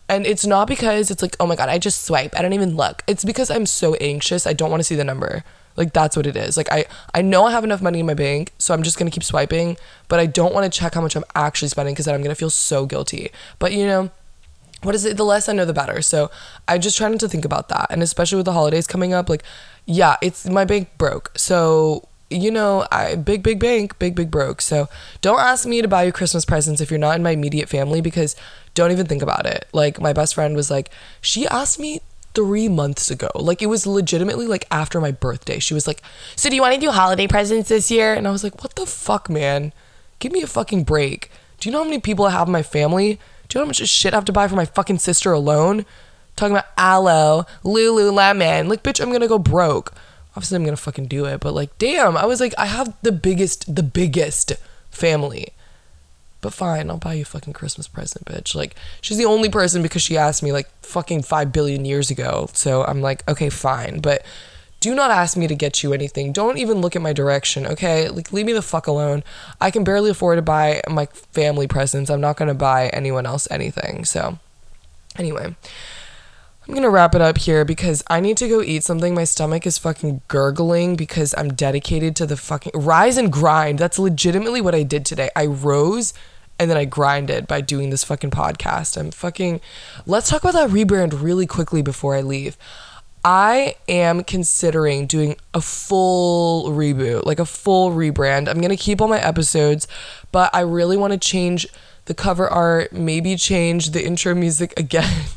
And 0.09 0.25
it's 0.25 0.45
not 0.45 0.67
because 0.67 1.11
it's 1.11 1.21
like, 1.21 1.35
oh 1.39 1.45
my 1.45 1.57
God, 1.57 1.67
I 1.67 1.77
just 1.77 2.05
swipe. 2.05 2.33
I 2.37 2.41
don't 2.41 2.53
even 2.53 2.77
look. 2.77 3.03
It's 3.07 3.25
because 3.25 3.51
I'm 3.51 3.65
so 3.65 3.95
anxious. 3.95 4.47
I 4.47 4.53
don't 4.53 4.71
want 4.71 4.79
to 4.79 4.85
see 4.85 4.95
the 4.95 5.03
number. 5.03 5.43
Like 5.77 5.93
that's 5.93 6.17
what 6.17 6.25
it 6.25 6.35
is. 6.35 6.57
Like 6.57 6.71
I 6.71 6.85
I 7.13 7.21
know 7.21 7.45
I 7.45 7.51
have 7.51 7.63
enough 7.63 7.81
money 7.81 7.99
in 8.01 8.05
my 8.05 8.15
bank, 8.15 8.51
so 8.57 8.73
I'm 8.73 8.83
just 8.83 8.97
going 8.97 9.09
to 9.09 9.13
keep 9.13 9.23
swiping, 9.23 9.77
but 10.09 10.19
I 10.19 10.25
don't 10.25 10.53
want 10.53 10.71
to 10.71 10.79
check 10.79 10.95
how 10.95 11.01
much 11.01 11.15
I'm 11.15 11.23
actually 11.35 11.69
spending 11.69 11.93
because 11.93 12.05
then 12.05 12.15
I'm 12.15 12.21
going 12.21 12.35
to 12.35 12.39
feel 12.39 12.49
so 12.49 12.85
guilty. 12.85 13.29
But 13.59 13.71
you 13.71 13.85
know, 13.85 14.09
what 14.81 14.95
is 14.95 15.05
it? 15.05 15.15
The 15.17 15.23
less 15.23 15.47
I 15.47 15.53
know, 15.53 15.65
the 15.65 15.73
better. 15.73 16.01
So 16.01 16.29
I 16.67 16.77
just 16.77 16.97
try 16.97 17.07
not 17.07 17.19
to 17.21 17.29
think 17.29 17.45
about 17.45 17.69
that. 17.69 17.87
And 17.89 18.03
especially 18.03 18.37
with 18.37 18.45
the 18.45 18.53
holidays 18.53 18.87
coming 18.87 19.13
up, 19.13 19.29
like, 19.29 19.43
yeah, 19.85 20.17
it's 20.21 20.45
my 20.47 20.65
bank 20.65 20.89
broke. 20.97 21.31
So 21.37 22.07
you 22.29 22.51
know, 22.51 22.85
I 22.91 23.15
big 23.15 23.41
big 23.41 23.59
bank, 23.59 23.97
big 23.99 24.15
big 24.15 24.29
broke. 24.29 24.61
So 24.61 24.89
don't 25.21 25.39
ask 25.39 25.65
me 25.65 25.81
to 25.81 25.87
buy 25.87 26.03
you 26.03 26.11
Christmas 26.11 26.45
presents 26.45 26.81
if 26.81 26.89
you're 26.91 26.99
not 26.99 27.15
in 27.15 27.23
my 27.23 27.31
immediate 27.31 27.69
family 27.69 28.01
because 28.01 28.35
don't 28.73 28.91
even 28.91 29.05
think 29.05 29.21
about 29.21 29.45
it. 29.45 29.67
Like 29.71 30.01
my 30.01 30.13
best 30.13 30.35
friend 30.35 30.55
was 30.55 30.69
like, 30.69 30.89
she 31.21 31.47
asked 31.47 31.79
me 31.79 32.01
three 32.37 32.67
months 32.69 33.09
ago. 33.09 33.31
Like 33.33 33.63
it 33.63 33.65
was 33.65 33.87
legitimately 33.87 34.45
like 34.45 34.65
after 34.69 35.01
my 35.01 35.11
birthday. 35.11 35.57
She 35.57 35.73
was 35.73 35.87
like, 35.87 36.03
So 36.35 36.49
do 36.49 36.55
you 36.55 36.61
want 36.61 36.75
to 36.75 36.79
do 36.79 36.91
holiday 36.91 37.25
presents 37.25 37.69
this 37.69 37.89
year? 37.89 38.13
And 38.13 38.27
I 38.27 38.31
was 38.31 38.43
like, 38.43 38.61
What 38.61 38.75
the 38.75 38.85
fuck, 38.85 39.27
man? 39.27 39.73
Give 40.19 40.31
me 40.31 40.43
a 40.43 40.47
fucking 40.47 40.83
break. 40.83 41.31
Do 41.59 41.67
you 41.67 41.73
know 41.73 41.79
how 41.79 41.89
many 41.89 41.99
people 41.99 42.25
I 42.25 42.31
have 42.31 42.47
in 42.47 42.51
my 42.51 42.61
family? 42.61 43.19
Do 43.47 43.57
you 43.57 43.61
know 43.61 43.65
how 43.65 43.69
much 43.69 43.77
shit 43.77 44.13
I 44.13 44.17
have 44.17 44.25
to 44.25 44.31
buy 44.31 44.47
for 44.47 44.55
my 44.55 44.65
fucking 44.65 44.99
sister 44.99 45.31
alone? 45.31 45.83
Talking 46.35 46.55
about 46.55 46.67
Alo, 46.77 47.47
Lululemon. 47.63 48.67
Like, 48.67 48.83
bitch, 48.83 49.01
I'm 49.01 49.11
gonna 49.11 49.27
go 49.27 49.39
broke 49.39 49.95
obviously 50.35 50.55
I'm 50.55 50.65
gonna 50.65 50.77
fucking 50.77 51.07
do 51.07 51.25
it, 51.25 51.39
but 51.39 51.55
like, 51.55 51.75
damn, 51.79 52.15
I 52.15 52.25
was 52.25 52.39
like, 52.39 52.53
I 52.59 52.67
have 52.67 52.95
the 53.01 53.11
biggest, 53.11 53.73
the 53.73 53.81
biggest 53.81 54.53
family. 54.91 55.47
But 56.41 56.53
fine, 56.53 56.89
I'll 56.89 56.97
buy 56.97 57.15
you 57.15 57.23
a 57.23 57.25
fucking 57.25 57.53
Christmas 57.53 57.87
present, 57.87 58.25
bitch. 58.25 58.53
Like, 58.53 58.75
she's 59.01 59.17
the 59.17 59.25
only 59.25 59.49
person 59.49 59.81
because 59.81 60.01
she 60.01 60.17
asked 60.17 60.43
me 60.43 60.51
like 60.51 60.69
fucking 60.83 61.23
five 61.23 61.51
billion 61.51 61.83
years 61.83 62.11
ago. 62.11 62.49
So 62.53 62.83
I'm 62.83 63.01
like, 63.01 63.27
okay, 63.27 63.49
fine. 63.49 63.99
But 63.99 64.23
do 64.79 64.93
not 64.93 65.09
ask 65.09 65.35
me 65.35 65.47
to 65.47 65.55
get 65.55 65.81
you 65.81 65.93
anything. 65.93 66.31
Don't 66.31 66.57
even 66.59 66.81
look 66.81 66.95
at 66.95 67.01
my 67.01 67.11
direction, 67.11 67.65
okay? 67.65 68.09
Like, 68.09 68.31
leave 68.31 68.45
me 68.45 68.53
the 68.53 68.61
fuck 68.61 68.85
alone. 68.85 69.23
I 69.59 69.71
can 69.71 69.83
barely 69.83 70.11
afford 70.11 70.37
to 70.37 70.43
buy 70.43 70.81
my 70.87 71.07
family 71.31 71.67
presents. 71.67 72.11
I'm 72.11 72.21
not 72.21 72.37
gonna 72.37 72.53
buy 72.53 72.89
anyone 72.89 73.25
else 73.25 73.47
anything. 73.49 74.05
So, 74.05 74.37
anyway. 75.17 75.55
I'm 76.67 76.73
gonna 76.73 76.89
wrap 76.89 77.15
it 77.15 77.21
up 77.21 77.37
here 77.37 77.63
because 77.63 78.03
I 78.07 78.19
need 78.19 78.35
to 78.37 78.49
go 78.49 78.61
eat 78.61 78.83
something. 78.83 79.15
My 79.15 79.23
stomach 79.23 79.65
is 79.65 79.77
fucking 79.77 80.21
gurgling 80.27 80.97
because 80.97 81.33
I'm 81.37 81.53
dedicated 81.53 82.13
to 82.17 82.25
the 82.25 82.35
fucking 82.35 82.73
rise 82.75 83.15
and 83.15 83.31
grind. 83.31 83.79
That's 83.79 83.97
legitimately 83.97 84.59
what 84.59 84.75
I 84.75 84.83
did 84.83 85.05
today. 85.05 85.29
I 85.33 85.45
rose 85.45 86.13
and 86.59 86.69
then 86.69 86.77
I 86.77 86.83
grinded 86.83 87.47
by 87.47 87.61
doing 87.61 87.89
this 87.89 88.03
fucking 88.03 88.31
podcast. 88.31 88.97
I'm 88.97 89.11
fucking. 89.11 89.61
Let's 90.05 90.29
talk 90.29 90.43
about 90.43 90.55
that 90.55 90.69
rebrand 90.69 91.21
really 91.21 91.45
quickly 91.45 91.81
before 91.81 92.15
I 92.15 92.21
leave. 92.21 92.57
I 93.23 93.75
am 93.87 94.25
considering 94.25 95.07
doing 95.07 95.37
a 95.53 95.61
full 95.61 96.71
reboot, 96.71 97.25
like 97.25 97.39
a 97.39 97.45
full 97.45 97.91
rebrand. 97.91 98.49
I'm 98.49 98.59
gonna 98.59 98.75
keep 98.75 98.99
all 98.99 99.07
my 99.07 99.19
episodes, 99.19 99.87
but 100.33 100.53
I 100.53 100.61
really 100.61 100.97
want 100.97 101.13
to 101.13 101.19
change 101.19 101.65
the 102.05 102.13
cover 102.13 102.47
art, 102.47 102.91
maybe 102.91 103.37
change 103.37 103.91
the 103.91 104.05
intro 104.05 104.35
music 104.35 104.73
again. 104.77 105.27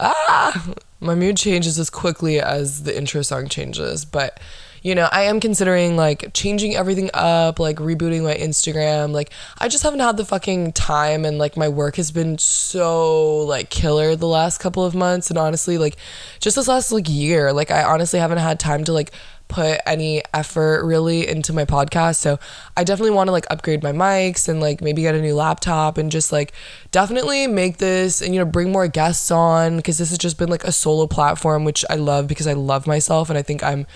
Ah, 0.00 0.74
my 1.00 1.14
mood 1.14 1.36
changes 1.36 1.78
as 1.78 1.90
quickly 1.90 2.40
as 2.40 2.82
the 2.84 2.96
intro 2.96 3.22
song 3.22 3.48
changes. 3.48 4.04
But, 4.04 4.40
you 4.86 4.94
know, 4.94 5.08
I 5.10 5.22
am 5.22 5.40
considering 5.40 5.96
like 5.96 6.32
changing 6.32 6.76
everything 6.76 7.10
up, 7.12 7.58
like 7.58 7.78
rebooting 7.78 8.22
my 8.22 8.36
Instagram. 8.36 9.10
Like, 9.10 9.30
I 9.58 9.66
just 9.66 9.82
haven't 9.82 9.98
had 9.98 10.16
the 10.16 10.24
fucking 10.24 10.74
time, 10.74 11.24
and 11.24 11.38
like 11.38 11.56
my 11.56 11.68
work 11.68 11.96
has 11.96 12.12
been 12.12 12.38
so 12.38 13.38
like 13.38 13.68
killer 13.68 14.14
the 14.14 14.28
last 14.28 14.58
couple 14.58 14.84
of 14.84 14.94
months. 14.94 15.28
And 15.28 15.40
honestly, 15.40 15.76
like, 15.76 15.96
just 16.38 16.54
this 16.54 16.68
last 16.68 16.92
like 16.92 17.08
year, 17.08 17.52
like, 17.52 17.72
I 17.72 17.82
honestly 17.82 18.20
haven't 18.20 18.38
had 18.38 18.60
time 18.60 18.84
to 18.84 18.92
like 18.92 19.10
put 19.48 19.80
any 19.86 20.22
effort 20.32 20.84
really 20.84 21.26
into 21.26 21.52
my 21.52 21.64
podcast. 21.64 22.16
So 22.16 22.38
I 22.76 22.84
definitely 22.84 23.10
want 23.10 23.26
to 23.26 23.32
like 23.32 23.46
upgrade 23.50 23.82
my 23.82 23.92
mics 23.92 24.48
and 24.48 24.60
like 24.60 24.80
maybe 24.80 25.02
get 25.02 25.16
a 25.16 25.20
new 25.20 25.34
laptop 25.34 25.98
and 25.98 26.12
just 26.12 26.30
like 26.30 26.52
definitely 26.92 27.48
make 27.48 27.78
this 27.78 28.22
and 28.22 28.34
you 28.34 28.40
know 28.40 28.46
bring 28.46 28.70
more 28.70 28.86
guests 28.86 29.32
on 29.32 29.78
because 29.78 29.98
this 29.98 30.10
has 30.10 30.18
just 30.18 30.38
been 30.38 30.48
like 30.48 30.64
a 30.64 30.72
solo 30.72 31.06
platform 31.06 31.64
which 31.64 31.84
I 31.90 31.94
love 31.94 32.26
because 32.28 32.46
I 32.46 32.54
love 32.54 32.86
myself 32.86 33.30
and 33.30 33.38
I 33.38 33.42
think 33.42 33.62
I'm 33.62 33.86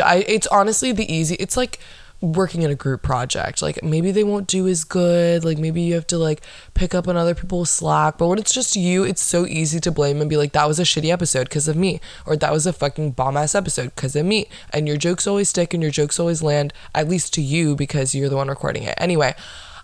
I, 0.00 0.16
it's 0.26 0.46
honestly 0.48 0.92
the 0.92 1.12
easy 1.12 1.34
it's 1.36 1.56
like 1.56 1.78
working 2.20 2.62
in 2.62 2.70
a 2.70 2.74
group 2.74 3.02
project. 3.02 3.62
Like 3.62 3.82
maybe 3.82 4.10
they 4.10 4.24
won't 4.24 4.46
do 4.46 4.66
as 4.66 4.84
good. 4.84 5.44
Like 5.44 5.58
maybe 5.58 5.82
you 5.82 5.94
have 5.94 6.06
to 6.08 6.18
like 6.18 6.42
pick 6.72 6.94
up 6.94 7.06
on 7.06 7.16
other 7.16 7.34
people's 7.34 7.70
slack. 7.70 8.18
But 8.18 8.28
when 8.28 8.38
it's 8.38 8.52
just 8.52 8.76
you, 8.76 9.04
it's 9.04 9.22
so 9.22 9.46
easy 9.46 9.80
to 9.80 9.92
blame 9.92 10.20
and 10.20 10.30
be 10.30 10.36
like, 10.36 10.52
that 10.52 10.66
was 10.68 10.78
a 10.78 10.84
shitty 10.84 11.12
episode 11.12 11.48
because 11.48 11.68
of 11.68 11.76
me. 11.76 12.00
Or 12.26 12.36
that 12.36 12.52
was 12.52 12.66
a 12.66 12.72
fucking 12.72 13.12
bomb 13.12 13.36
ass 13.36 13.54
episode 13.54 13.94
because 13.94 14.16
of 14.16 14.24
me. 14.26 14.48
And 14.72 14.88
your 14.88 14.96
jokes 14.96 15.26
always 15.26 15.48
stick 15.48 15.74
and 15.74 15.82
your 15.82 15.92
jokes 15.92 16.18
always 16.18 16.42
land, 16.42 16.72
at 16.94 17.08
least 17.08 17.34
to 17.34 17.42
you 17.42 17.76
because 17.76 18.14
you're 18.14 18.28
the 18.28 18.36
one 18.36 18.48
recording 18.48 18.84
it. 18.84 18.94
Anyway, 18.98 19.34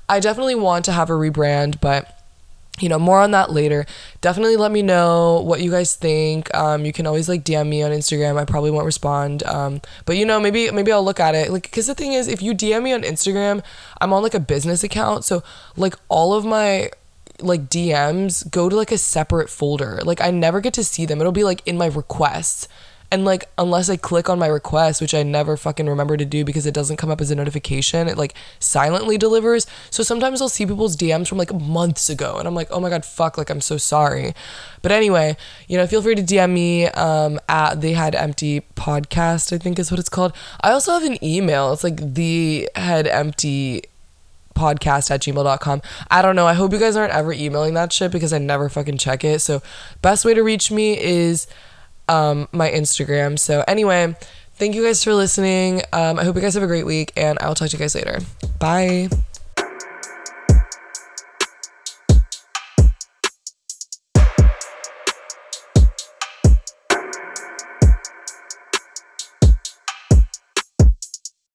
I 0.09 0.21
definitely 0.21 0.57
want 0.57 0.85
to 0.87 0.93
have 0.93 1.11
a 1.11 1.15
rebrand, 1.15 1.81
but 1.81 2.20
you 2.81 2.89
know 2.89 2.99
more 2.99 3.21
on 3.21 3.31
that 3.33 3.51
later. 3.51 3.87
Definitely 4.21 4.57
let 4.57 4.73
me 4.73 4.83
know 4.83 5.41
what 5.41 5.61
you 5.61 5.71
guys 5.71 5.95
think. 5.95 6.53
Um, 6.55 6.85
you 6.85 6.93
can 6.93 7.07
always 7.07 7.29
like 7.29 7.45
dm 7.45 7.69
me 7.69 7.83
on 7.83 7.91
instagram. 7.93 8.39
I 8.39 8.45
probably 8.45 8.71
won't 8.71 8.87
respond. 8.87 9.43
Um, 9.45 9.81
but 10.05 10.17
you 10.17 10.25
know 10.25 10.41
maybe 10.41 10.71
maybe 10.71 10.93
i'll 10.93 11.05
look 11.05 11.21
at 11.21 11.35
it. 11.35 11.51
Like 11.51 11.63
because 11.63 11.87
the 11.87 11.95
thing 11.95 12.13
is 12.13 12.29
if 12.29 12.43
you 12.43 12.55
dm 12.55 12.83
me 12.83 12.93
on 12.93 13.03
instagram 13.03 13.63
i'm 14.01 14.13
on 14.13 14.23
like 14.23 14.35
a 14.35 14.41
business 14.41 14.83
account. 14.85 15.25
So 15.25 15.43
like 15.77 15.95
all 16.09 16.35
of 16.35 16.45
my 16.45 16.91
like 17.41 17.71
dms 17.71 18.51
go 18.51 18.69
to 18.69 18.77
like 18.77 18.93
a 18.93 18.99
separate 18.99 19.51
folder. 19.51 20.01
Like 20.05 20.21
i 20.21 20.31
never 20.31 20.61
get 20.61 20.75
to 20.75 20.85
see 20.85 21.07
them. 21.07 21.21
It'll 21.21 21.33
be 21.33 21.45
like 21.45 21.67
in 21.67 21.77
my 21.79 21.87
requests 21.87 22.69
and 23.13 23.25
like, 23.25 23.49
unless 23.59 23.91
I 23.91 23.97
click 23.97 24.29
on 24.29 24.39
my 24.39 24.47
request, 24.47 25.01
which 25.01 25.15
I 25.15 25.23
never 25.25 25.57
fucking 25.57 25.89
remember 25.89 26.17
to 26.17 26.25
do 26.25 26.45
because 26.45 26.65
it 26.65 26.75
doesn't 26.75 26.97
come 26.97 27.11
up 27.11 27.21
as 27.21 27.31
a 27.31 27.35
notification, 27.35 28.07
it 28.09 28.17
like 28.17 28.35
silently 28.61 29.19
delivers. 29.19 29.67
So 29.91 30.03
sometimes 30.03 30.41
I'll 30.41 30.49
see 30.49 30.65
people's 30.65 30.97
DMs 30.97 31.29
from 31.29 31.39
like 31.39 31.53
months 31.53 32.09
ago 32.09 32.37
and 32.39 32.47
I'm 32.47 32.55
like, 32.55 32.69
oh 32.71 32.79
my 32.79 32.89
God, 32.89 33.05
fuck, 33.05 33.37
like 33.37 33.51
I'm 33.51 33.61
so 33.61 33.79
sorry. 33.79 34.33
But 34.83 34.93
anyway, 34.93 35.37
you 35.67 35.77
know, 35.77 35.87
feel 35.89 36.03
free 36.03 36.15
to 36.15 36.23
DM 36.23 36.53
me 36.53 36.87
um, 36.87 37.41
at 37.49 37.81
the 37.81 37.95
head 37.95 38.15
empty 38.15 38.61
podcast, 38.77 39.53
I 39.53 39.59
think 39.59 39.79
is 39.79 39.91
what 39.91 39.99
it's 39.99 40.09
called. 40.09 40.33
I 40.61 40.71
also 40.71 40.93
have 40.93 41.03
an 41.03 41.23
email. 41.25 41.73
It's 41.73 41.83
like 41.83 42.15
the 42.15 42.69
head 42.77 43.09
empty 43.09 43.83
podcast 44.55 45.11
at 45.11 45.21
gmail.com. 45.23 45.83
I 46.11 46.23
don't 46.23 46.37
know. 46.37 46.47
I 46.47 46.53
hope 46.53 46.73
you 46.73 46.79
guys 46.79 46.95
aren't 46.95 47.15
ever 47.15 47.33
emailing 47.33 47.75
that 47.75 47.93
shit 47.93 48.13
because 48.13 48.33
I 48.33 48.39
never 48.39 48.69
fucking 48.69 48.99
check 48.99 49.25
it. 49.25 49.41
So, 49.41 49.63
best 50.03 50.25
way 50.25 50.35
to 50.35 50.43
reach 50.43 50.71
me 50.71 50.99
is 51.01 51.47
um, 52.11 52.49
my 52.53 52.71
Instagram. 52.71 53.39
So, 53.39 53.65
anyway, 53.67 54.15
thank 54.55 54.75
you 54.75 54.85
guys 54.85 55.03
for 55.03 55.15
listening. 55.15 55.83
Um, 55.93 56.19
I 56.19 56.25
hope 56.25 56.37
you 56.37 56.43
guys 56.43 56.55
have 56.55 56.63
a 56.63 56.67
great 56.67 56.87
week, 56.87 57.13
and 57.17 57.39
I'll 57.41 57.55
talk 57.55 57.71
to 57.71 57.77
you 57.77 57.81
guys 57.81 57.95
later. 57.95 58.19
Bye. 58.59 59.09